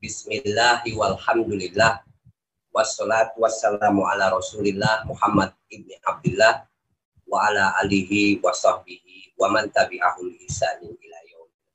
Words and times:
Bismillahi 0.00 0.96
walhamdulillah. 0.96 2.00
Wassalatu 2.72 3.36
wassalamu 3.44 4.08
ala 4.08 4.32
rasulillah 4.32 5.04
Muhammad 5.04 5.52
ibni 5.68 5.92
Abdullah 6.08 6.64
Wa 7.28 7.52
ala 7.52 7.76
alihi 7.84 8.40
wa 8.40 8.48
sahbihi 8.48 9.36
Wa 9.36 9.52
man 9.52 9.68
tabi'ahum 9.68 10.32
isanin 10.40 10.96
ila 10.96 11.18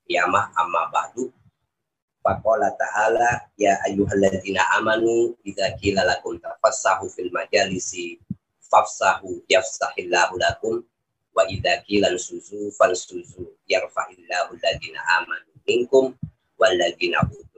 yamah 0.10 0.50
amma 0.58 0.90
ba'du. 0.90 1.30
Faqala 2.26 2.74
ta'ala 2.74 3.46
Ya 3.62 3.78
ayyuhalladzina 3.86 4.74
amanu 4.74 5.38
Idza 5.46 5.78
kila 5.78 6.02
lakum 6.10 6.42
tafassahu 6.42 7.06
fil 7.14 7.30
majalisi 7.30 8.18
Fafsahu 8.74 9.46
yafsahillahu 9.46 10.42
lakum 10.42 10.82
Wa 11.30 11.46
idza 11.46 11.78
kila 11.86 12.10
suzu 12.18 12.74
fansuzu 12.74 13.54
Yarfa'illahu 13.70 14.58
alladzina 14.58 14.98
amanu 15.22 15.54
minkum 15.70 16.18
Walladzina 16.58 17.22
utu 17.30 17.55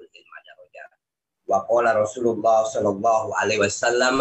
Wa 1.48 1.64
qala 1.64 1.96
Rasulullah 1.96 2.68
sallallahu 2.68 3.32
alaihi 3.40 3.64
wasallam 3.64 4.20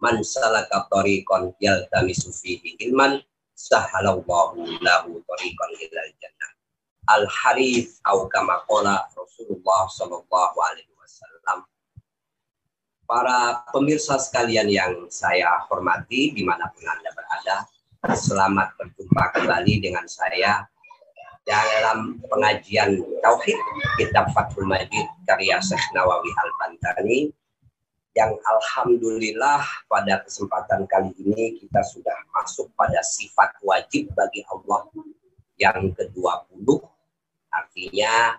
man 0.00 0.16
salaka 0.20 0.84
tariqan 0.92 1.56
yaltamisu 1.56 2.28
fihi 2.36 2.76
ilman 2.84 3.24
sahalallahu 3.56 4.60
lahu 4.84 5.24
tariqan 5.24 5.70
ilal 5.80 6.12
jannah. 6.20 6.50
Al 7.08 7.24
harith 7.24 7.96
au 8.04 8.28
kama 8.28 8.60
qala 8.68 9.08
Rasulullah 9.16 9.88
sallallahu 9.88 10.56
alaihi 10.60 10.92
wasallam. 11.00 11.64
Para 13.08 13.64
pemirsa 13.72 14.20
sekalian 14.20 14.68
yang 14.68 15.08
saya 15.08 15.64
hormati 15.66 16.36
di 16.36 16.44
mana 16.44 16.68
pun 16.70 16.84
Anda 16.84 17.10
berada, 17.16 17.56
selamat 18.04 18.76
berjumpa 18.76 19.32
kembali 19.32 19.74
dengan 19.80 20.04
saya 20.06 20.68
dalam 21.50 22.22
pengajian 22.30 23.02
Tauhid 23.18 23.58
kitab 23.98 24.30
Fathul 24.30 24.70
Majid 24.70 25.02
karya 25.26 25.58
Syekh 25.58 25.82
Nawawi 25.90 26.30
Al-Bantani 26.38 27.34
yang 28.14 28.38
Alhamdulillah 28.38 29.66
pada 29.90 30.22
kesempatan 30.22 30.86
kali 30.86 31.10
ini 31.18 31.58
kita 31.58 31.82
sudah 31.82 32.14
masuk 32.38 32.70
pada 32.78 33.02
sifat 33.02 33.58
wajib 33.66 34.14
bagi 34.14 34.46
Allah 34.46 34.86
yang 35.58 35.90
ke-20 35.90 36.66
artinya 37.50 38.38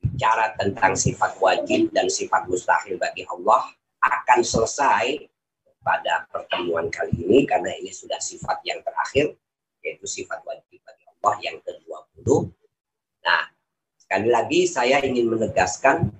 bicara 0.00 0.56
tentang 0.56 0.96
sifat 0.96 1.36
wajib 1.44 1.92
dan 1.92 2.08
sifat 2.08 2.48
mustahil 2.48 2.96
bagi 2.96 3.28
Allah 3.28 3.68
akan 4.00 4.40
selesai 4.40 5.28
pada 5.84 6.24
pertemuan 6.32 6.88
kali 6.88 7.12
ini 7.20 7.44
karena 7.44 7.68
ini 7.76 7.92
sudah 7.92 8.16
sifat 8.16 8.64
yang 8.64 8.80
terakhir 8.80 9.36
yaitu 9.84 10.08
sifat 10.08 10.40
wajib 10.48 10.80
bagi 10.84 11.03
Allah 11.24 11.40
yang 11.40 11.56
ke-20. 11.64 12.52
Nah, 13.24 13.48
sekali 13.96 14.28
lagi 14.28 14.68
saya 14.68 15.00
ingin 15.00 15.32
menegaskan 15.32 16.12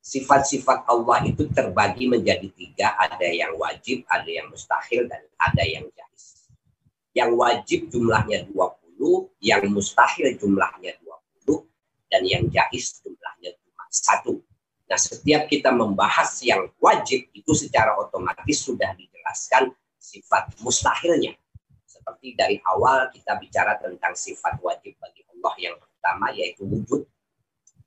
sifat-sifat 0.00 0.88
Allah 0.88 1.20
itu 1.28 1.44
terbagi 1.52 2.08
menjadi 2.08 2.48
tiga. 2.56 2.96
Ada 2.96 3.28
yang 3.28 3.52
wajib, 3.60 4.08
ada 4.08 4.24
yang 4.24 4.48
mustahil, 4.48 5.04
dan 5.04 5.20
ada 5.36 5.64
yang 5.68 5.84
jais. 5.92 6.48
Yang 7.12 7.30
wajib 7.36 7.80
jumlahnya 7.92 8.48
20, 8.48 9.28
yang 9.44 9.68
mustahil 9.68 10.32
jumlahnya 10.40 10.96
20, 11.44 11.68
dan 12.08 12.24
yang 12.24 12.48
jais 12.48 13.04
jumlahnya 13.04 13.52
cuma 13.60 13.84
satu. 13.92 14.40
Nah, 14.88 14.96
setiap 14.96 15.44
kita 15.44 15.76
membahas 15.76 16.40
yang 16.40 16.72
wajib 16.80 17.28
itu 17.36 17.52
secara 17.52 18.00
otomatis 18.00 18.64
sudah 18.64 18.96
dijelaskan 18.96 19.76
sifat 20.00 20.56
mustahilnya. 20.64 21.36
Seperti 22.04 22.36
dari 22.36 22.60
awal 22.68 23.08
kita 23.08 23.40
bicara 23.40 23.80
tentang 23.80 24.12
sifat 24.12 24.60
wajib 24.60 24.92
bagi 25.00 25.24
Allah 25.24 25.54
yang 25.56 25.72
pertama 25.80 26.28
yaitu 26.36 26.68
wujud 26.68 27.00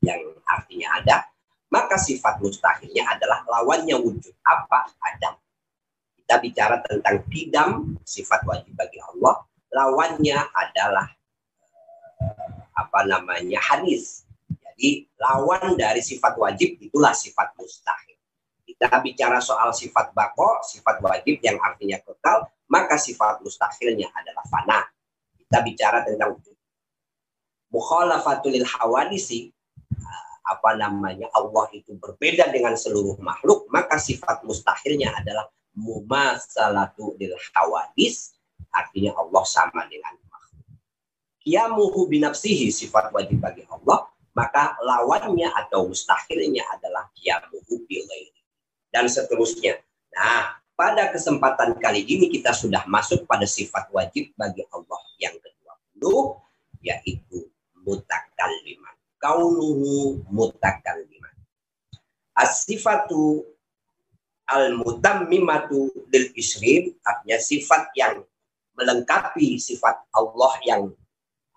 yang 0.01 0.17
artinya 0.50 0.97
ada, 0.97 1.29
maka 1.69 2.01
sifat 2.01 2.41
mustahilnya 2.41 3.05
adalah 3.13 3.45
lawannya 3.45 3.94
wujud. 3.94 4.33
Apa? 4.41 4.89
Adam. 5.05 5.38
Kita 6.17 6.41
bicara 6.41 6.81
tentang 6.81 7.29
tidam, 7.29 7.94
sifat 8.01 8.41
wajib 8.50 8.73
bagi 8.73 8.97
Allah, 9.05 9.45
lawannya 9.69 10.49
adalah 10.49 11.13
eh, 12.17 12.57
apa 12.73 12.99
namanya 13.05 13.61
hadis. 13.61 14.25
Jadi 14.49 15.05
lawan 15.22 15.78
dari 15.78 16.01
sifat 16.01 16.41
wajib 16.41 16.81
itulah 16.81 17.13
sifat 17.13 17.53
mustahil. 17.53 18.16
Kita 18.67 19.00
bicara 19.00 19.39
soal 19.39 19.72
sifat 19.72 20.11
bako, 20.11 20.59
sifat 20.59 21.00
wajib 21.00 21.39
yang 21.39 21.55
artinya 21.63 22.03
kekal, 22.03 22.51
maka 22.67 23.00
sifat 23.00 23.39
mustahilnya 23.39 24.11
adalah 24.11 24.44
fana. 24.51 24.83
Kita 25.39 25.63
bicara 25.63 26.03
tentang 26.03 26.35
mukhalafatul 27.72 28.59
hawadisi 28.67 29.55
apa 30.47 30.79
namanya 30.79 31.28
Allah 31.35 31.67
itu 31.75 31.95
berbeda 32.00 32.47
dengan 32.51 32.79
seluruh 32.79 33.19
makhluk 33.19 33.67
maka 33.67 34.00
sifat 34.00 34.47
mustahilnya 34.47 35.11
adalah 35.11 35.51
mumasalatu 35.75 37.19
lil 37.19 37.35
hawadis 37.51 38.39
artinya 38.72 39.11
Allah 39.19 39.44
sama 39.44 39.84
dengan 39.91 40.16
makhluk. 40.28 40.67
Qiyamuhu 41.44 42.07
binafsihi 42.07 42.72
sifat 42.72 43.11
wajib 43.11 43.44
bagi 43.44 43.67
Allah 43.67 44.07
maka 44.35 44.79
lawannya 44.79 45.51
atau 45.51 45.88
mustahilnya 45.91 46.63
adalah 46.72 47.11
qiyamuhu 47.16 47.84
bilairi 47.88 48.37
dan 48.92 49.06
seterusnya. 49.08 49.80
Nah, 50.16 50.58
pada 50.78 51.09
kesempatan 51.09 51.78
kali 51.81 52.06
ini 52.06 52.30
kita 52.30 52.53
sudah 52.53 52.86
masuk 52.86 53.25
pada 53.25 53.50
sifat 53.50 53.90
wajib 53.90 54.30
bagi 54.38 54.62
Allah 54.70 55.02
yang 55.18 55.34
ke-20 55.42 56.03
yaitu 56.86 57.50
mutakalliman. 57.81 58.96
Kaunuhu 59.18 60.22
mutakalliman. 60.30 61.34
As-sifatu 62.38 63.42
al-mutammimatu 64.47 65.92
lil 66.14 66.26
isrim 66.38 66.96
artinya 67.03 67.38
sifat 67.42 67.92
yang 67.97 68.24
melengkapi 68.78 69.58
sifat 69.58 69.97
Allah 70.14 70.53
yang 70.64 70.94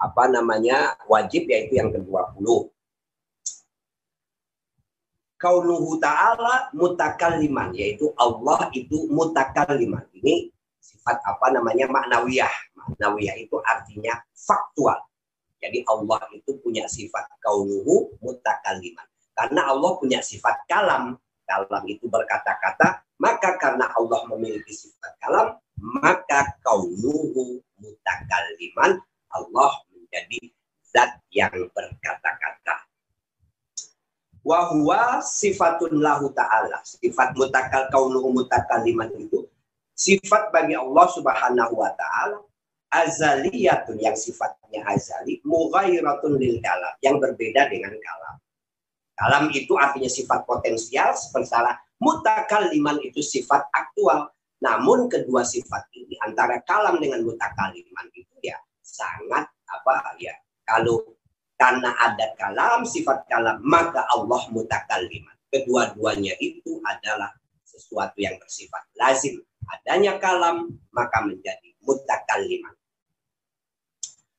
apa 0.00 0.24
namanya 0.32 0.96
wajib 1.04 1.44
yaitu 1.46 1.76
yang 1.76 1.92
ke-20 1.92 2.72
kaunuhu 5.40 5.96
ta'ala 5.96 6.68
mutakalliman 6.76 7.72
yaitu 7.72 8.12
Allah 8.20 8.68
itu 8.76 9.08
mutakalliman. 9.08 10.04
Ini 10.12 10.52
sifat 10.76 11.24
apa 11.24 11.56
namanya? 11.56 11.88
Maknawiyah. 11.88 12.76
Maknawiyah 12.76 13.36
itu 13.40 13.56
artinya 13.64 14.20
faktual. 14.36 15.00
Jadi 15.60 15.80
Allah 15.88 16.20
itu 16.36 16.60
punya 16.60 16.84
sifat 16.84 17.24
kaunuhu 17.40 18.12
mutakalliman. 18.20 19.08
Karena 19.32 19.72
Allah 19.72 19.96
punya 19.96 20.20
sifat 20.20 20.68
kalam 20.68 21.16
kalam 21.50 21.82
itu 21.90 22.06
berkata-kata 22.06 23.02
maka 23.18 23.58
karena 23.58 23.90
Allah 23.98 24.22
memiliki 24.30 24.70
sifat 24.70 25.18
kalam 25.18 25.58
maka 25.98 26.54
kaunuhu 26.62 27.58
mutakalliman 27.82 29.02
Allah 29.34 29.72
menjadi 29.90 30.54
zat 30.86 31.18
yang 31.34 31.50
berkata-kata 31.74 32.89
Wahwa 34.40 35.20
sifatun 35.20 36.00
lahu 36.00 36.32
ta'ala. 36.32 36.80
Sifat 36.80 37.36
mutakal 37.36 37.92
kaunuhu 37.92 38.32
mutakaliman 38.32 39.12
itu. 39.20 39.44
Sifat 39.92 40.48
bagi 40.48 40.76
Allah 40.76 41.06
subhanahu 41.12 41.74
wa 41.76 41.92
ta'ala. 41.92 42.40
Azaliyatun 42.90 44.00
yang 44.00 44.16
sifatnya 44.16 44.82
azali. 44.88 45.44
Mughairatun 45.44 46.40
lil 46.40 46.58
kalam. 46.64 46.94
Yang 47.04 47.16
berbeda 47.20 47.68
dengan 47.68 47.92
kalam. 47.92 48.36
Kalam 49.20 49.44
itu 49.52 49.76
artinya 49.76 50.08
sifat 50.08 50.48
potensial. 50.48 51.12
Sementara 51.12 51.76
mutakaliman 52.00 52.96
itu 53.04 53.20
sifat 53.20 53.68
aktual. 53.70 54.32
Namun 54.60 55.08
kedua 55.08 55.44
sifat 55.44 55.88
ini 55.96 56.16
antara 56.20 56.60
kalam 56.64 57.00
dengan 57.00 57.24
mutakaliman 57.24 58.08
itu 58.12 58.36
ya 58.44 58.60
sangat 58.84 59.48
apa 59.64 59.92
ya 60.20 60.34
kalau 60.66 61.00
karena 61.60 61.92
ada 61.92 62.32
kalam, 62.40 62.88
sifat 62.88 63.28
kalam, 63.28 63.60
maka 63.60 64.08
Allah 64.08 64.48
mutakalliman. 64.48 65.36
Kedua-duanya 65.52 66.32
itu 66.40 66.80
adalah 66.80 67.36
sesuatu 67.68 68.16
yang 68.16 68.40
bersifat 68.40 68.80
lazim. 68.96 69.44
Adanya 69.68 70.16
kalam, 70.16 70.72
maka 70.88 71.20
menjadi 71.20 71.76
mutakalliman. 71.84 72.72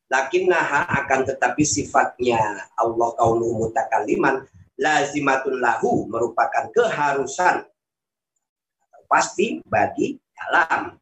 Lakinnaha 0.09 0.89
akan 1.06 1.29
tetapi 1.29 1.62
sifatnya 1.62 2.68
Allah 2.75 3.09
kaunuhu 3.15 3.69
mutakalliman 3.69 4.44
lazimatun 4.81 5.62
lahu 5.62 6.09
merupakan 6.09 6.67
keharusan 6.74 7.63
pasti 9.06 9.62
bagi 9.69 10.17
kalam. 10.33 10.97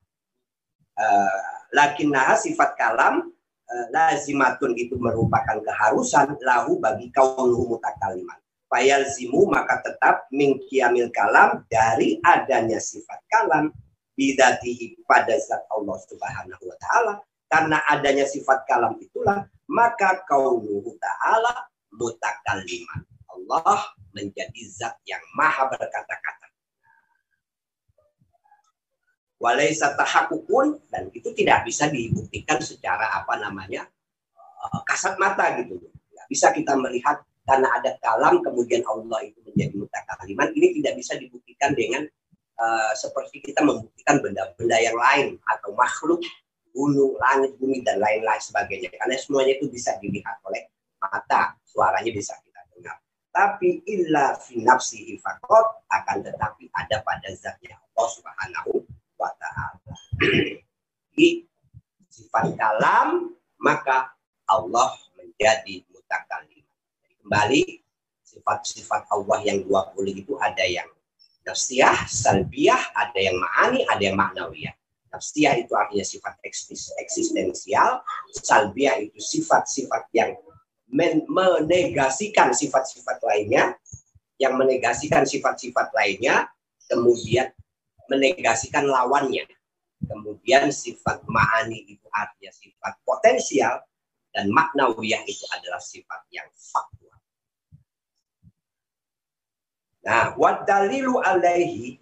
Uh, 1.00 1.42
lakinnaha 1.72 2.36
sifat 2.36 2.76
kalam 2.76 3.32
lazimatun 3.94 4.74
itu 4.78 4.98
merupakan 4.98 5.62
keharusan 5.62 6.38
lahu 6.42 6.82
bagi 6.82 7.10
kaum 7.14 7.54
mutakaliman. 7.70 8.38
Fayalzimu 8.70 9.50
maka 9.50 9.82
tetap 9.82 10.30
mingkiamil 10.30 11.10
kalam 11.10 11.66
dari 11.70 12.22
adanya 12.22 12.78
sifat 12.78 13.18
kalam 13.30 13.74
bidatihi 14.14 15.02
pada 15.10 15.34
zat 15.42 15.66
Allah 15.74 15.98
Subhanahu 16.06 16.64
wa 16.70 16.78
taala 16.78 17.14
karena 17.50 17.82
adanya 17.90 18.30
sifat 18.30 18.70
kalam 18.70 18.94
itulah 19.02 19.50
maka 19.70 20.22
kaunuhu 20.26 20.98
ta'ala 21.02 21.70
mutakalliman. 21.94 23.02
Allah 23.30 23.90
menjadi 24.14 24.62
zat 24.70 24.98
yang 25.06 25.22
maha 25.34 25.70
berkata-kata. 25.70 26.49
Walaisa 29.40 29.96
tahakukun 29.96 30.84
dan 30.92 31.08
itu 31.16 31.32
tidak 31.32 31.64
bisa 31.64 31.88
dibuktikan 31.88 32.60
secara 32.60 33.08
apa 33.24 33.40
namanya 33.40 33.88
eh, 34.36 34.82
kasat 34.84 35.16
mata 35.16 35.56
gitu. 35.64 35.80
Tidak 35.80 36.26
bisa 36.28 36.52
kita 36.52 36.76
melihat 36.76 37.24
karena 37.50 37.68
ada 37.74 37.98
kalam 38.04 38.46
kemudian 38.46 38.86
Allah 38.86 39.26
itu 39.26 39.42
menjadi 39.42 39.74
mutakaliman 39.74 40.54
ini 40.54 40.78
tidak 40.78 41.02
bisa 41.02 41.18
dibuktikan 41.18 41.74
dengan 41.74 42.06
uh, 42.62 42.94
seperti 42.94 43.42
kita 43.42 43.66
membuktikan 43.66 44.22
benda-benda 44.22 44.78
yang 44.78 44.94
lain 44.94 45.28
atau 45.50 45.74
makhluk 45.74 46.22
gunung, 46.70 47.18
langit, 47.18 47.58
bumi 47.58 47.82
dan 47.82 47.98
lain-lain 47.98 48.38
sebagainya 48.38 48.94
karena 48.94 49.18
semuanya 49.18 49.58
itu 49.58 49.66
bisa 49.66 49.98
dilihat 49.98 50.38
oleh 50.46 50.70
mata, 51.02 51.58
suaranya 51.66 52.14
bisa 52.14 52.38
kita 52.46 52.62
dengar. 52.78 53.02
Tapi 53.34 53.82
illa 53.90 54.38
fi 54.38 54.62
nafsihi 54.62 55.18
akan 55.90 56.18
tetapi 56.22 56.70
ada 56.78 57.02
pada 57.02 57.28
zatnya 57.34 57.82
Allah 57.82 58.08
Subhanahu 58.14 58.86
wa 59.20 59.30
ta'ala. 59.36 59.94
Di 61.14 61.44
sifat 62.08 62.56
kalam, 62.56 63.36
maka 63.60 64.16
Allah 64.48 64.96
menjadi 65.20 65.84
mutakalim. 65.92 66.64
Kembali, 67.22 67.84
sifat-sifat 68.24 69.12
Allah 69.12 69.40
yang 69.44 69.68
20 69.68 70.24
itu 70.24 70.40
ada 70.40 70.64
yang 70.64 70.88
nafsiyah, 71.44 72.08
salbiyah, 72.08 72.96
ada 72.96 73.20
yang 73.20 73.36
ma'ani, 73.36 73.84
ada 73.86 74.02
yang 74.02 74.16
maknawiyah. 74.16 74.74
Nafsiyah 75.10 75.58
itu 75.60 75.74
artinya 75.74 76.06
sifat 76.06 76.38
eksistensial, 77.02 78.06
salbiyah 78.40 79.02
itu 79.04 79.20
sifat-sifat 79.20 80.08
yang 80.16 80.38
menegasikan 81.30 82.54
sifat-sifat 82.54 83.18
lainnya, 83.26 83.74
yang 84.38 84.56
menegasikan 84.56 85.26
sifat-sifat 85.26 85.92
lainnya, 85.94 86.50
kemudian 86.90 87.50
menegasikan 88.10 88.90
lawannya. 88.90 89.46
Kemudian 90.00 90.72
sifat 90.72 91.28
ma'ani 91.28 91.84
itu 91.86 92.08
artinya 92.10 92.52
sifat 92.56 92.94
potensial 93.04 93.84
dan 94.32 94.48
maknawiyah 94.54 95.22
itu 95.28 95.44
adalah 95.52 95.82
sifat 95.82 96.22
yang 96.32 96.48
faktual. 96.56 97.20
Nah, 100.08 100.34
wad 100.40 100.64
dalilu 100.64 101.20
alaihi 101.20 102.00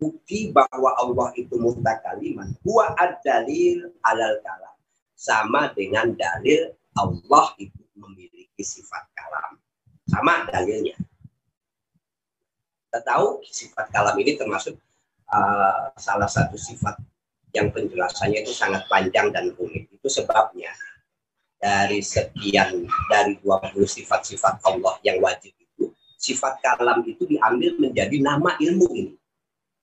bukti 0.00 0.52
bahwa 0.52 0.96
Allah 0.96 1.32
itu 1.36 1.56
mutakaliman 1.60 2.56
huwa 2.64 2.96
ad-dalil 2.96 3.92
alal 4.04 4.40
kalam. 4.40 4.76
Sama 5.16 5.72
dengan 5.72 6.12
dalil 6.12 6.72
Allah 6.96 7.52
itu 7.60 7.80
memiliki 7.96 8.64
sifat 8.64 9.04
kalam. 9.12 9.60
Sama 10.08 10.48
dalilnya. 10.48 10.96
Kita 12.88 13.00
tahu 13.04 13.44
sifat 13.44 13.92
kalam 13.92 14.16
ini 14.16 14.36
termasuk 14.40 14.76
uh, 15.32 15.90
salah 15.98 16.30
satu 16.30 16.54
sifat 16.54 16.98
yang 17.54 17.72
penjelasannya 17.72 18.44
itu 18.44 18.52
sangat 18.52 18.84
panjang 18.86 19.32
dan 19.32 19.50
rumit. 19.56 19.88
Itu 19.88 20.06
sebabnya 20.12 20.70
dari 21.56 22.04
sekian 22.04 22.84
dari 23.08 23.40
20 23.40 23.72
sifat-sifat 23.80 24.60
Allah 24.68 25.00
yang 25.00 25.18
wajib 25.24 25.56
itu, 25.56 25.88
sifat 26.20 26.60
kalam 26.60 27.00
itu 27.08 27.24
diambil 27.24 27.74
menjadi 27.80 28.16
nama 28.20 28.54
ilmu 28.60 28.86
ini. 28.92 29.14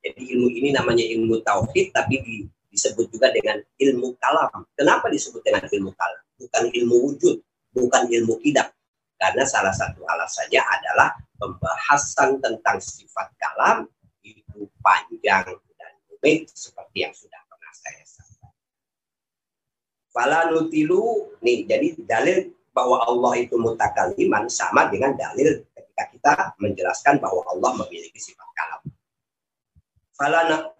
Jadi 0.03 0.21
ilmu 0.35 0.47
ini 0.51 0.69
namanya 0.75 1.01
ilmu 1.01 1.41
tauhid 1.41 1.95
tapi 1.95 2.19
di, 2.21 2.35
disebut 2.69 3.09
juga 3.09 3.31
dengan 3.33 3.57
ilmu 3.79 4.19
kalam. 4.19 4.67
Kenapa 4.75 5.07
disebut 5.09 5.41
dengan 5.41 5.65
ilmu 5.65 5.91
kalam? 5.95 6.23
Bukan 6.37 6.63
ilmu 6.69 6.95
wujud, 7.09 7.37
bukan 7.71 8.11
ilmu 8.11 8.37
kidak. 8.43 8.75
Karena 9.15 9.47
salah 9.47 9.71
satu 9.71 10.03
alasannya 10.03 10.59
adalah 10.59 11.15
pembahasan 11.39 12.43
tentang 12.43 12.83
sifat 12.83 13.31
kalam 13.39 13.87
itu 14.53 14.69
panjang 14.79 15.45
dan 15.77 15.93
rumit 16.09 16.47
seperti 16.53 17.03
yang 17.03 17.13
sudah 17.13 17.41
pernah 17.49 17.73
saya 17.73 18.03
sampaikan. 18.05 18.53
Fala 20.13 20.39
nutilu 20.53 21.33
nih 21.41 21.65
jadi 21.65 21.87
dalil 22.05 22.37
bahwa 22.73 23.05
Allah 23.05 23.33
itu 23.41 23.57
mutakaliman 23.57 24.49
sama 24.49 24.89
dengan 24.89 25.13
dalil 25.13 25.61
ketika 25.73 26.03
kita 26.09 26.33
menjelaskan 26.57 27.21
bahwa 27.21 27.45
Allah 27.49 27.85
memiliki 27.85 28.17
sifat 28.17 28.49
kalam. 28.57 28.81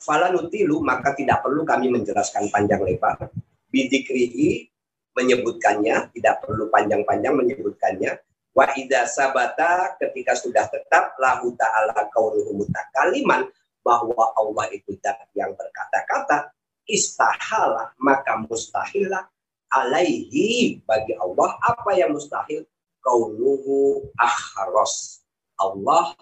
Fala 0.01 0.27
nutilu 0.33 0.81
maka 0.81 1.13
tidak 1.13 1.45
perlu 1.45 1.65
kami 1.65 1.89
menjelaskan 1.93 2.49
panjang 2.49 2.81
lebar. 2.81 3.29
Bidikrihi 3.73 4.69
menyebutkannya, 5.17 6.13
tidak 6.13 6.45
perlu 6.45 6.69
panjang-panjang 6.69 7.33
menyebutkannya. 7.33 8.21
Wa 8.53 8.69
idza 8.77 9.09
sabata 9.09 9.97
ketika 9.97 10.37
sudah 10.37 10.69
tetap 10.69 11.17
lahu 11.17 11.57
ta'ala 11.57 12.05
kaunuhu 12.13 12.53
mutakaliman 12.53 13.49
bahwa 13.83 14.31
Allah 14.39 14.71
itu 14.71 14.95
zat 15.03 15.19
yang 15.35 15.51
berkata-kata 15.53 16.50
istahala 16.88 17.91
maka 18.00 18.39
mustahillah 18.47 19.27
alaihi. 19.69 20.80
Bagi 20.88 21.13
Allah 21.19 21.59
apa 21.62 21.91
yang 21.94 22.15
mustahil? 22.15 22.63
Kaunuhu 23.03 24.07
ahros 24.15 25.27
Allah 25.59 26.15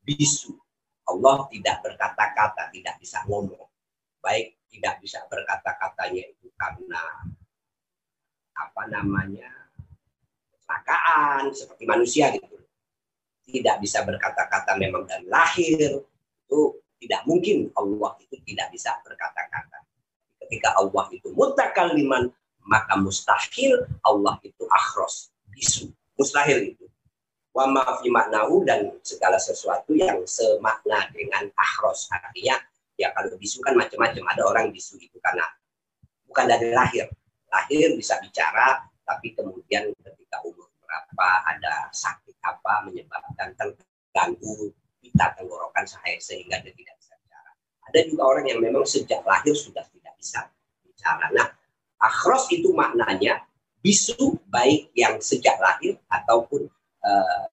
bisu. 0.00 0.56
Allah 1.04 1.44
tidak 1.52 1.84
berkata-kata 1.84 2.72
tidak 2.72 2.96
bisa 2.96 3.20
ngomong. 3.28 3.68
Baik 4.24 4.56
tidak 4.70 5.02
bisa 5.02 5.20
berkata-katanya 5.28 6.22
itu 6.30 6.48
karena 6.56 7.02
apa 8.54 8.82
namanya 8.88 9.50
kecelakaan 10.54 11.50
seperti 11.52 11.84
manusia 11.84 12.32
gitu. 12.32 12.56
Tidak 13.50 13.76
bisa 13.82 14.06
berkata-kata 14.06 14.78
memang 14.78 15.04
dari 15.04 15.26
lahir 15.26 15.98
itu 16.50 16.82
tidak 16.98 17.22
mungkin 17.30 17.70
Allah 17.78 18.18
itu 18.18 18.34
tidak 18.42 18.74
bisa 18.74 18.90
berkata-kata. 19.06 19.86
Ketika 20.42 20.74
Allah 20.74 21.06
itu 21.14 21.30
mutakaliman 21.30 22.26
maka 22.66 22.98
mustahil 22.98 23.86
Allah 24.02 24.34
itu 24.42 24.66
akhros 24.66 25.30
bisu 25.54 25.94
mustahil 26.18 26.74
itu. 26.74 26.90
Wa 27.54 27.70
fi 28.02 28.10
maknahu 28.10 28.66
dan 28.66 28.90
segala 29.06 29.38
sesuatu 29.38 29.94
yang 29.94 30.26
semakna 30.26 31.06
dengan 31.14 31.46
akhros. 31.54 32.10
Artinya 32.10 32.58
ya 32.98 33.14
kalau 33.14 33.38
bisu 33.38 33.62
kan 33.62 33.78
macam-macam. 33.78 34.26
Ada 34.26 34.42
orang 34.42 34.66
bisu 34.74 34.98
itu 34.98 35.22
karena 35.22 35.46
bukan 36.26 36.50
dari 36.50 36.74
lahir. 36.74 37.06
Lahir 37.46 37.94
bisa 37.94 38.18
bicara 38.18 38.82
tapi 39.06 39.38
kemudian 39.38 39.90
ketika 40.02 40.42
umur 40.42 40.66
berapa 40.82 41.28
ada 41.46 41.90
sakit 41.94 42.34
apa 42.42 42.86
menyebabkan 42.86 43.54
terganggu 43.54 44.74
pita 45.00 45.32
tenggorokan 45.34 45.88
saya 45.88 46.20
sehingga 46.20 46.60
dia 46.60 46.72
tidak 46.76 46.94
bisa 47.00 47.12
bicara. 47.24 47.50
Ada 47.90 48.00
juga 48.06 48.22
orang 48.28 48.46
yang 48.46 48.60
memang 48.60 48.84
sejak 48.84 49.24
lahir 49.24 49.56
sudah 49.56 49.82
tidak 49.88 50.14
bisa 50.20 50.46
bicara. 50.84 51.26
Nah, 51.32 51.48
akhros 52.00 52.52
itu 52.52 52.70
maknanya 52.76 53.44
bisu 53.80 54.36
baik 54.52 54.92
yang 54.92 55.16
sejak 55.24 55.56
lahir 55.56 55.96
ataupun 56.12 56.68
uh, 57.00 57.44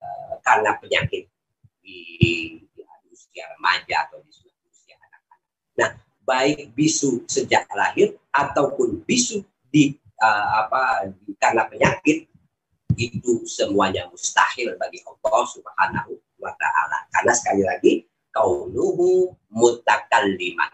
karena 0.43 0.75
penyakit 0.75 1.31
di, 1.79 1.99
di 2.75 2.81
usia 3.07 3.47
remaja 3.55 4.11
atau 4.11 4.19
di 4.19 4.31
usia 4.67 4.95
anak-anak. 4.99 5.39
Nah, 5.79 5.89
baik 6.27 6.75
bisu 6.75 7.23
sejak 7.31 7.63
lahir 7.71 8.19
ataupun 8.35 9.07
bisu 9.07 9.47
di 9.71 9.95
uh, 10.19 10.67
apa 10.67 11.11
karena 11.39 11.63
penyakit 11.71 12.27
itu 12.97 13.45
semuanya 13.45 14.09
mustahil 14.09 14.73
bagi 14.75 14.99
Allah 15.05 15.43
Subhanahu 15.47 16.17
wa 16.47 16.55
taala. 16.55 16.97
Karena 17.11 17.33
sekali 17.35 17.63
lagi 17.67 17.91
kaunuhu 18.31 19.35
mutakalliman. 19.51 20.71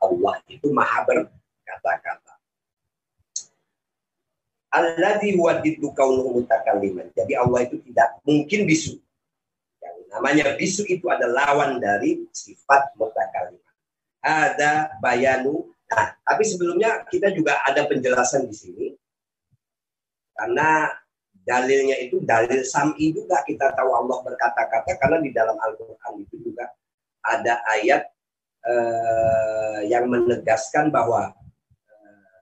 Allah 0.00 0.34
itu 0.48 0.72
maha 0.72 1.04
berkata-kata. 1.04 2.34
Alladzi 4.72 5.36
huwa 5.36 5.60
diddu 5.60 5.92
kaunuhu 5.92 6.40
mutakalliman. 6.40 7.12
Jadi 7.12 7.36
Allah 7.36 7.68
itu 7.68 7.76
tidak 7.84 8.16
mungkin 8.24 8.64
bisu. 8.64 8.96
Yang 9.84 9.96
namanya 10.08 10.44
bisu 10.56 10.88
itu 10.88 11.04
adalah 11.12 11.52
lawan 11.52 11.76
dari 11.76 12.24
sifat 12.32 12.96
mutakalliman. 12.96 13.74
Ada 14.24 14.96
bayanu 15.04 15.70
Nah, 15.90 16.14
tapi 16.22 16.46
sebelumnya 16.46 17.02
kita 17.10 17.34
juga 17.34 17.58
ada 17.66 17.82
penjelasan 17.90 18.46
di 18.46 18.54
sini. 18.54 18.86
Karena 20.30 20.86
dalilnya 21.50 21.98
itu 21.98 22.22
dalil 22.22 22.62
sam'i 22.62 23.10
juga 23.10 23.42
kita 23.42 23.74
tahu 23.74 23.90
Allah 23.90 24.22
berkata-kata 24.22 24.94
karena 25.02 25.18
di 25.18 25.34
dalam 25.34 25.58
Al-Qur'an 25.58 26.22
itu 26.22 26.38
juga 26.38 26.70
ada 27.26 27.58
ayat 27.74 28.06
eh, 28.62 29.80
yang 29.90 30.06
menegaskan 30.06 30.94
bahwa 30.94 31.34
eh, 31.90 32.38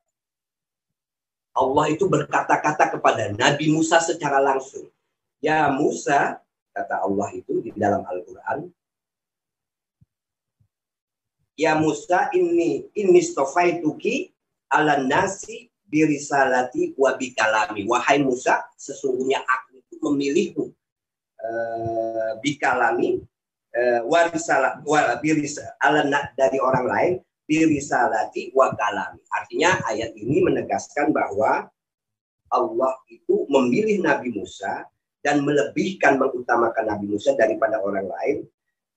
Allah 1.56 1.84
itu 1.88 2.04
berkata-kata 2.04 3.00
kepada 3.00 3.32
Nabi 3.32 3.72
Musa 3.72 3.96
secara 4.04 4.44
langsung. 4.44 4.92
Ya 5.40 5.72
Musa, 5.72 6.44
kata 6.76 7.00
Allah 7.08 7.32
itu 7.32 7.64
di 7.64 7.72
dalam 7.72 8.04
Al-Quran, 8.04 8.68
Ya 11.58 11.74
Musa 11.74 12.30
ini 12.38 12.86
ini 12.94 13.18
stofaituki 13.18 14.30
ala 14.70 15.02
nasi 15.02 15.67
birisalati 15.88 16.94
wa 16.94 17.16
bikalami. 17.16 17.88
Wahai 17.88 18.20
Musa, 18.22 18.68
sesungguhnya 18.76 19.40
aku 19.42 19.80
itu 19.80 19.96
memilihmu 20.04 20.64
uh, 21.42 22.32
bikalami 22.44 23.24
warisalah 24.10 24.82
wa 24.82 25.14
birisa 25.22 25.62
ala 25.78 26.02
dari 26.34 26.58
orang 26.58 26.86
lain 26.88 27.12
birisalati 27.46 28.50
wa 28.50 28.74
kalami. 28.74 29.22
Artinya 29.30 29.78
ayat 29.86 30.18
ini 30.18 30.42
menegaskan 30.42 31.14
bahwa 31.14 31.70
Allah 32.50 32.92
itu 33.06 33.46
memilih 33.46 34.02
Nabi 34.02 34.34
Musa 34.34 34.88
dan 35.22 35.46
melebihkan 35.46 36.18
mengutamakan 36.18 36.90
Nabi 36.90 37.06
Musa 37.12 37.38
daripada 37.38 37.78
orang 37.78 38.08
lain 38.08 38.36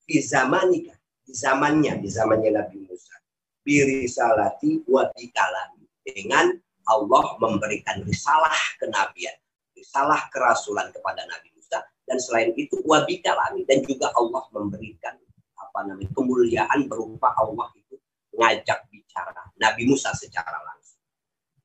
di 0.07 0.17
zamanika 0.17 0.95
di 1.21 1.33
zamannya, 1.37 2.01
di 2.01 2.09
zamannya 2.11 2.51
Nabi 2.59 2.77
Musa. 2.83 3.15
Birisalati 3.61 4.83
wa 4.89 5.07
bikalami. 5.13 5.85
Dengan 6.01 6.51
Allah 6.91 7.39
memberikan 7.39 8.03
risalah 8.03 8.51
kenabian, 8.75 9.33
risalah 9.71 10.27
kerasulan 10.27 10.91
kepada 10.91 11.23
Nabi 11.23 11.55
Musa 11.55 11.79
dan 12.03 12.19
selain 12.19 12.51
itu 12.59 12.75
wa 12.83 13.07
bikalami 13.07 13.63
dan 13.63 13.79
juga 13.87 14.11
Allah 14.19 14.43
memberikan 14.51 15.15
apa 15.55 15.87
namanya 15.87 16.11
kemuliaan 16.11 16.91
berupa 16.91 17.31
Allah 17.39 17.71
itu 17.79 17.95
ngajak 18.35 18.91
bicara 18.91 19.47
Nabi 19.55 19.87
Musa 19.87 20.11
secara 20.11 20.59
langsung. 20.67 20.99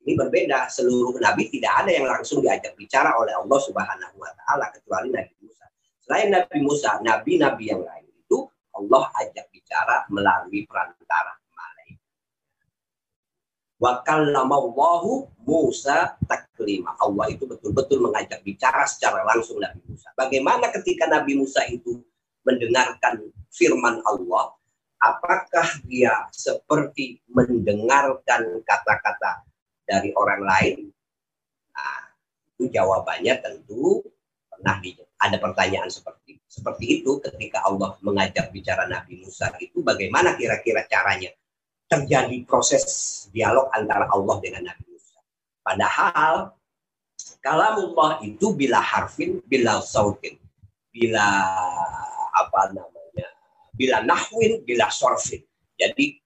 Ini 0.06 0.14
berbeda, 0.14 0.71
seluruh 0.71 1.18
nabi 1.18 1.50
tidak 1.50 1.83
ada 1.83 1.90
yang 1.90 2.06
langsung 2.06 2.38
diajak 2.38 2.78
bicara 2.78 3.18
oleh 3.18 3.35
Allah 3.35 3.59
Subhanahu 3.59 4.23
wa 4.23 4.30
taala 4.38 4.71
kecuali 4.71 5.11
Nabi 5.11 5.35
Musa. 5.42 5.66
Selain 6.06 6.30
Nabi 6.30 6.59
Musa, 6.62 7.02
nabi-nabi 7.02 7.75
yang 7.75 7.83
lain 7.83 8.06
Allah 8.76 9.09
ajak 9.25 9.49
bicara 9.49 10.04
melalui 10.12 10.68
perantara. 10.68 11.33
Wa 13.76 14.00
kallamallahu 14.00 15.28
Musa 15.45 16.16
taklima. 16.25 16.97
Allah 16.97 17.28
itu 17.28 17.45
betul-betul 17.45 18.02
mengajak 18.02 18.40
bicara 18.42 18.88
secara 18.88 19.23
langsung 19.23 19.61
Nabi 19.61 19.78
Musa. 19.87 20.11
Bagaimana 20.16 20.73
ketika 20.73 21.04
Nabi 21.06 21.37
Musa 21.37 21.62
itu 21.68 22.00
mendengarkan 22.42 23.30
firman 23.52 24.00
Allah, 24.09 24.56
apakah 24.99 25.68
dia 25.85 26.25
seperti 26.33 27.21
mendengarkan 27.28 28.64
kata-kata 28.64 29.45
dari 29.85 30.11
orang 30.16 30.42
lain? 30.42 30.76
Nah, 31.76 32.00
itu 32.56 32.73
jawabannya 32.73 33.35
tentu 33.45 34.00
pernah 34.49 34.80
ada 35.21 35.37
pertanyaan 35.37 35.92
seperti 35.92 36.40
seperti 36.49 37.00
itu 37.00 37.21
ketika 37.21 37.61
Allah 37.68 38.00
mengajak 38.00 38.49
bicara 38.49 38.88
Nabi 38.88 39.21
Musa 39.21 39.52
itu 39.61 39.85
bagaimana 39.85 40.33
kira-kira 40.40 40.88
caranya 40.88 41.28
terjadi 41.87 42.43
proses 42.47 42.85
dialog 43.31 43.71
antara 43.75 44.11
Allah 44.11 44.37
dengan 44.43 44.71
Nabi 44.71 44.85
Musa. 44.90 45.19
Padahal 45.62 46.55
kalamullah 47.43 48.19
itu 48.26 48.55
bila 48.55 48.83
harfin, 48.83 49.38
bila 49.47 49.78
sautin, 49.83 50.35
bila 50.90 51.26
apa 52.35 52.75
namanya, 52.75 53.28
bila 53.75 54.02
nahwin, 54.02 54.62
bila 54.66 54.90
sorfin. 54.90 55.43
Jadi 55.78 56.19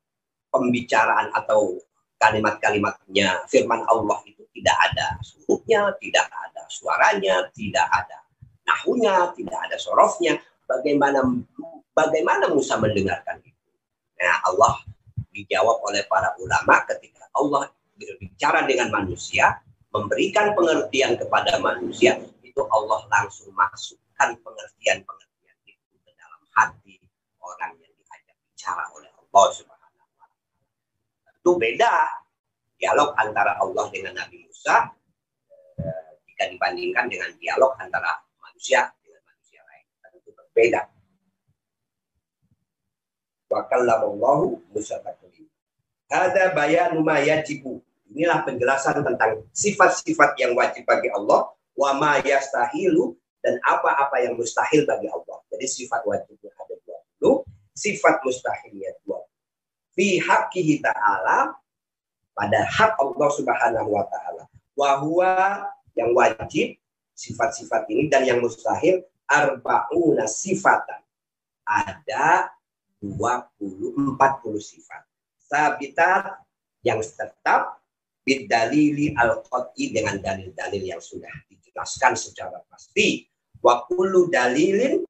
pembicaraan 0.50 1.31
atau 1.37 1.79
kalimat-kalimatnya 2.21 3.45
firman 3.49 3.81
Allah 3.88 4.21
itu 4.29 4.45
tidak 4.57 4.76
ada 4.90 5.17
hurufnya, 5.47 5.93
tidak 6.00 6.26
ada 6.29 6.62
suaranya, 6.69 7.49
tidak 7.57 7.87
ada 7.88 8.19
nahunya, 8.67 9.33
tidak 9.37 9.59
ada 9.69 9.76
sorofnya. 9.76 10.38
Bagaimana 10.69 11.26
bagaimana 11.97 12.52
Musa 12.55 12.79
mendengarkan 12.79 13.43
itu? 13.43 13.67
Nah, 14.21 14.37
Allah 14.47 14.75
dijawab 15.31 15.79
oleh 15.87 16.03
para 16.11 16.35
ulama 16.43 16.83
ketika 16.91 17.31
Allah 17.35 17.71
berbicara 17.95 18.67
dengan 18.67 18.91
manusia, 18.91 19.63
memberikan 19.91 20.55
pengertian 20.57 21.19
kepada 21.19 21.59
manusia, 21.63 22.19
itu 22.41 22.61
Allah 22.71 23.07
langsung 23.07 23.51
masukkan 23.55 24.35
pengertian-pengertian 24.43 25.57
itu 25.69 25.95
ke 26.03 26.11
dalam 26.19 26.43
hati 26.57 26.99
orang 27.39 27.79
yang 27.79 27.93
diajak 27.95 28.37
bicara 28.51 28.85
oleh 28.97 29.11
Allah 29.11 29.47
Subhanahu 29.55 29.91
wa 29.97 30.09
taala. 30.17 30.27
Itu 31.41 31.51
beda 31.57 31.93
dialog 32.81 33.11
antara 33.21 33.61
Allah 33.61 33.87
dengan 33.93 34.17
Nabi 34.19 34.43
Musa 34.45 34.91
eh, 35.79 36.11
jika 36.27 36.49
dibandingkan 36.51 37.07
dengan 37.07 37.31
dialog 37.39 37.77
antara 37.79 38.19
manusia 38.41 38.91
dengan 39.05 39.23
manusia 39.29 39.61
lain. 39.63 39.87
Dan 40.01 40.11
itu 40.19 40.31
berbeda. 40.33 41.00
Wa 43.50 43.66
kallamallahu 43.66 44.62
Musa 44.71 45.02
taklim. 45.02 45.50
Ada 46.07 46.54
bayan 46.54 47.02
yajibu. 47.02 47.83
Inilah 48.11 48.42
penjelasan 48.42 49.02
tentang 49.02 49.47
sifat-sifat 49.54 50.38
yang 50.38 50.54
wajib 50.54 50.87
bagi 50.87 51.11
Allah. 51.11 51.50
Wa 51.75 51.95
ma 51.99 52.19
dan 53.40 53.54
apa-apa 53.64 54.21
yang 54.21 54.37
mustahil 54.37 54.85
bagi 54.85 55.09
Allah. 55.09 55.40
Jadi 55.49 55.66
sifat 55.66 56.04
wajibnya 56.04 56.52
ada 56.61 56.76
20, 57.19 57.45
sifat 57.73 58.21
mustahilnya 58.21 58.92
20. 59.09 59.16
Fi 59.97 60.21
haqqihi 60.21 60.85
ta'ala 60.85 61.57
pada 62.37 62.61
hak 62.69 63.00
Allah 63.00 63.28
Subhanahu 63.33 63.90
wa 63.90 64.04
taala. 64.12 64.45
Wa 64.76 65.00
huwa 65.00 65.66
yang 65.97 66.12
wajib 66.12 66.76
sifat-sifat 67.16 67.88
ini 67.90 68.12
dan 68.12 68.28
yang 68.28 68.45
mustahil 68.45 69.02
arbauna 69.28 70.28
sifatan. 70.28 71.00
Ada 71.64 72.49
20 73.00 74.16
40 74.16 74.61
sifat. 74.61 75.02
Sabitat 75.40 76.45
yang 76.85 77.00
tetap 77.00 77.80
bidalili 78.23 79.16
al 79.16 79.40
qati 79.45 79.90
dengan 79.90 80.21
dalil-dalil 80.21 80.85
yang 80.85 81.02
sudah 81.02 81.33
dijelaskan 81.49 82.14
secara 82.14 82.61
pasti. 82.69 83.26
Wa 83.61 83.85
kullu 83.88 84.33
dalilin 84.33 85.04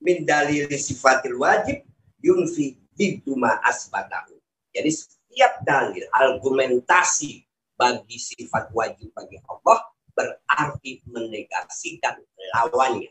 min 0.00 0.24
dalili 0.24 0.74
sifatil 0.80 1.38
wajib 1.38 1.84
yunfi 2.24 2.80
biduma 2.96 3.60
asbatahu. 3.62 4.34
Jadi 4.70 4.90
setiap 4.90 5.62
dalil, 5.66 6.06
argumentasi 6.14 7.42
bagi 7.74 8.18
sifat 8.18 8.70
wajib 8.76 9.10
bagi 9.16 9.40
Allah 9.48 9.78
berarti 10.12 11.00
menegasikan 11.08 12.20
lawannya. 12.54 13.10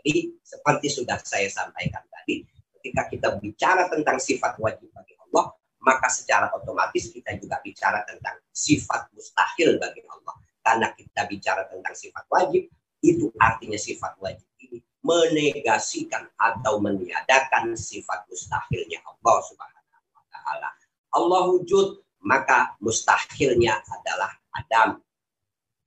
Jadi 0.00 0.40
seperti 0.40 0.86
sudah 0.88 1.20
saya 1.20 1.46
sampaikan 1.52 2.00
tadi, 2.08 2.42
ketika 2.80 3.02
kita 3.12 3.28
bicara 3.36 3.86
tentang 3.92 4.16
sifat 4.16 4.56
wajib 4.56 4.88
bagi 4.96 5.12
Allah, 5.28 5.52
maka 5.84 6.08
secara 6.08 6.48
otomatis 6.56 7.12
kita 7.12 7.36
juga 7.36 7.60
bicara 7.60 8.04
tentang 8.08 8.40
sifat 8.48 9.12
mustahil 9.12 9.76
bagi 9.76 10.00
Allah. 10.08 10.34
Karena 10.60 10.88
kita 10.92 11.24
bicara 11.28 11.68
tentang 11.68 11.92
sifat 11.96 12.24
wajib, 12.28 12.68
itu 13.00 13.32
artinya 13.40 13.80
sifat 13.80 14.16
wajib 14.20 14.48
ini 14.60 14.84
menegasikan 15.00 16.28
atau 16.36 16.76
meniadakan 16.80 17.72
sifat 17.72 18.28
mustahilnya 18.28 19.00
Allah 19.04 19.36
Subhanahu 19.48 19.84
wa 20.12 20.24
taala. 20.28 20.68
Allah 21.16 21.42
wujud 21.48 22.04
maka 22.20 22.76
mustahilnya 22.84 23.80
adalah 23.88 24.32
Adam. 24.52 25.00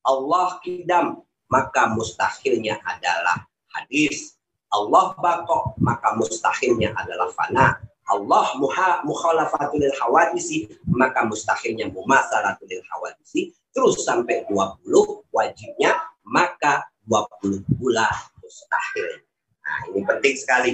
Allah 0.04 0.60
kidam, 0.66 1.22
maka 1.48 1.88
mustahilnya 1.94 2.82
adalah 2.82 3.46
hadis. 3.76 4.38
Allah 4.74 5.14
bakok, 5.22 5.78
maka 5.78 6.18
mustahilnya 6.18 6.98
adalah 6.98 7.30
fana. 7.30 7.78
Allah 8.10 8.46
muha 8.58 9.06
mukhalafatul 9.06 9.86
hawadisi, 10.02 10.66
maka 10.90 11.24
mustahilnya 11.24 11.94
mumasalatul 11.94 12.82
hawadisi. 12.90 13.54
Terus 13.74 14.02
sampai 14.02 14.46
20 14.50 15.30
wajibnya, 15.30 15.98
maka 16.26 16.90
20 17.06 17.64
pula 17.78 18.10
mustahil. 18.42 19.24
Nah, 19.64 19.80
ini 19.94 20.02
penting 20.04 20.36
sekali. 20.36 20.74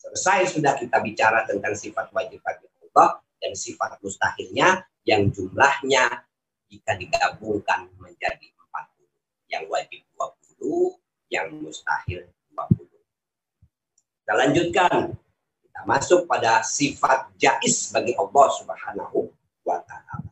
Selesai 0.00 0.58
sudah 0.58 0.74
kita 0.76 0.98
bicara 0.98 1.46
tentang 1.46 1.78
sifat 1.78 2.10
wajib 2.10 2.42
bagi 2.42 2.66
Allah, 2.90 3.22
dan 3.42 3.52
sifat 3.58 3.98
mustahilnya 4.02 4.86
yang 5.02 5.30
jumlahnya 5.34 6.26
jika 6.70 6.94
digabungkan 6.94 7.90
menjadi 7.98 8.54
40. 8.54 9.50
Yang 9.50 9.64
wajib 9.68 10.00
20, 10.60 11.01
yang 11.32 11.48
mustahil 11.56 12.28
20. 12.52 12.84
Kita 14.20 14.32
lanjutkan. 14.36 15.16
Kita 15.64 15.80
masuk 15.88 16.28
pada 16.28 16.60
sifat 16.60 17.32
jais 17.40 17.88
bagi 17.88 18.12
Allah 18.12 18.46
Subhanahu 18.60 19.32
wa 19.64 19.80
taala. 19.88 20.28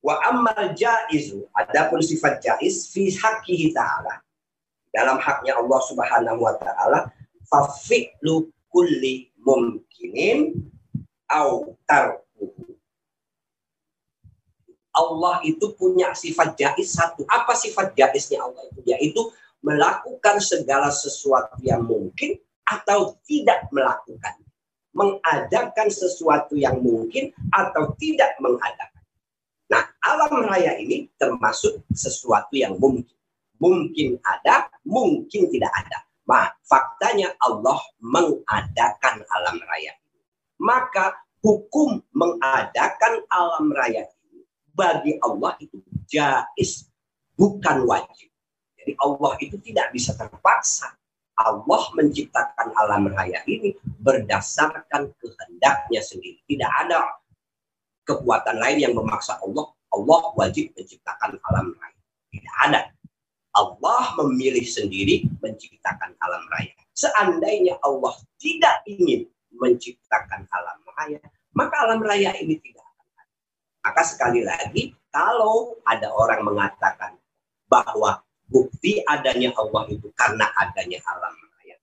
Wa 0.00 0.16
ammal 0.32 0.72
jaizu, 0.72 1.44
adapun 1.52 2.00
sifat 2.00 2.40
jaiz 2.40 2.88
fi 2.88 3.12
haqqihi 3.12 3.76
ta'ala. 3.76 4.24
Dalam 4.88 5.20
haknya 5.20 5.60
Allah 5.60 5.80
Subhanahu 5.84 6.40
wa 6.40 6.56
taala, 6.56 7.12
fa 7.44 7.68
fi'lu 7.84 8.48
kulli 8.72 9.28
mumkinin 9.44 10.56
au. 11.28 11.76
Allah 14.90 15.36
itu 15.44 15.70
punya 15.76 16.16
sifat 16.16 16.56
jaiz 16.56 16.96
satu. 16.96 17.22
Apa 17.28 17.52
sifat 17.52 17.92
jaiznya 17.92 18.40
Allah 18.40 18.64
itu? 18.72 18.80
Yaitu 18.88 19.22
melakukan 19.60 20.40
segala 20.40 20.88
sesuatu 20.88 21.60
yang 21.60 21.84
mungkin 21.84 22.36
atau 22.64 23.16
tidak 23.24 23.68
melakukan. 23.72 24.36
Mengadakan 24.90 25.88
sesuatu 25.88 26.58
yang 26.58 26.82
mungkin 26.82 27.30
atau 27.54 27.94
tidak 27.94 28.34
mengadakan. 28.42 29.02
Nah, 29.70 29.86
alam 30.02 30.42
raya 30.50 30.74
ini 30.82 31.06
termasuk 31.14 31.86
sesuatu 31.94 32.58
yang 32.58 32.74
mungkin. 32.74 33.14
Mungkin 33.60 34.18
ada, 34.24 34.66
mungkin 34.82 35.46
tidak 35.52 35.70
ada. 35.70 35.98
Nah, 36.26 36.50
faktanya 36.66 37.34
Allah 37.38 37.78
mengadakan 38.02 39.22
alam 39.30 39.58
raya. 39.66 39.94
Maka 40.58 41.18
hukum 41.42 42.02
mengadakan 42.14 43.22
alam 43.30 43.70
raya 43.70 44.06
ini 44.26 44.46
bagi 44.74 45.18
Allah 45.22 45.54
itu 45.62 45.78
jais, 46.06 46.86
bukan 47.34 47.86
wajib. 47.86 48.29
Jadi 48.80 48.92
Allah 48.96 49.32
itu 49.44 49.56
tidak 49.60 49.92
bisa 49.92 50.16
terpaksa. 50.16 50.96
Allah 51.40 51.82
menciptakan 51.96 52.72
alam 52.76 53.08
raya 53.08 53.40
ini 53.48 53.76
berdasarkan 54.00 55.12
kehendaknya 55.16 56.00
sendiri. 56.04 56.40
Tidak 56.44 56.68
ada 56.68 57.20
kekuatan 58.04 58.60
lain 58.60 58.88
yang 58.88 58.92
memaksa 58.92 59.40
Allah, 59.40 59.72
Allah 59.92 60.22
wajib 60.36 60.72
menciptakan 60.76 61.40
alam 61.48 61.72
raya. 61.76 62.00
Tidak 62.32 62.54
ada. 62.68 62.80
Allah 63.50 64.14
memilih 64.22 64.62
sendiri 64.62 65.26
menciptakan 65.40 66.14
alam 66.22 66.44
raya. 66.52 66.72
Seandainya 66.94 67.80
Allah 67.82 68.14
tidak 68.36 68.84
ingin 68.84 69.26
menciptakan 69.56 70.46
alam 70.52 70.78
raya, 70.94 71.20
maka 71.56 71.74
alam 71.88 72.00
raya 72.04 72.36
ini 72.38 72.60
tidak 72.62 72.84
akan 72.84 73.08
ada. 73.16 73.34
Maka 73.80 74.02
sekali 74.06 74.40
lagi, 74.46 74.94
kalau 75.10 75.80
ada 75.82 76.12
orang 76.14 76.46
mengatakan 76.46 77.18
bahwa 77.66 78.22
bukti 78.50 79.00
adanya 79.06 79.54
Allah 79.54 79.86
itu 79.88 80.10
karena 80.18 80.50
adanya 80.58 80.98
alam 81.06 81.32
raya, 81.32 81.78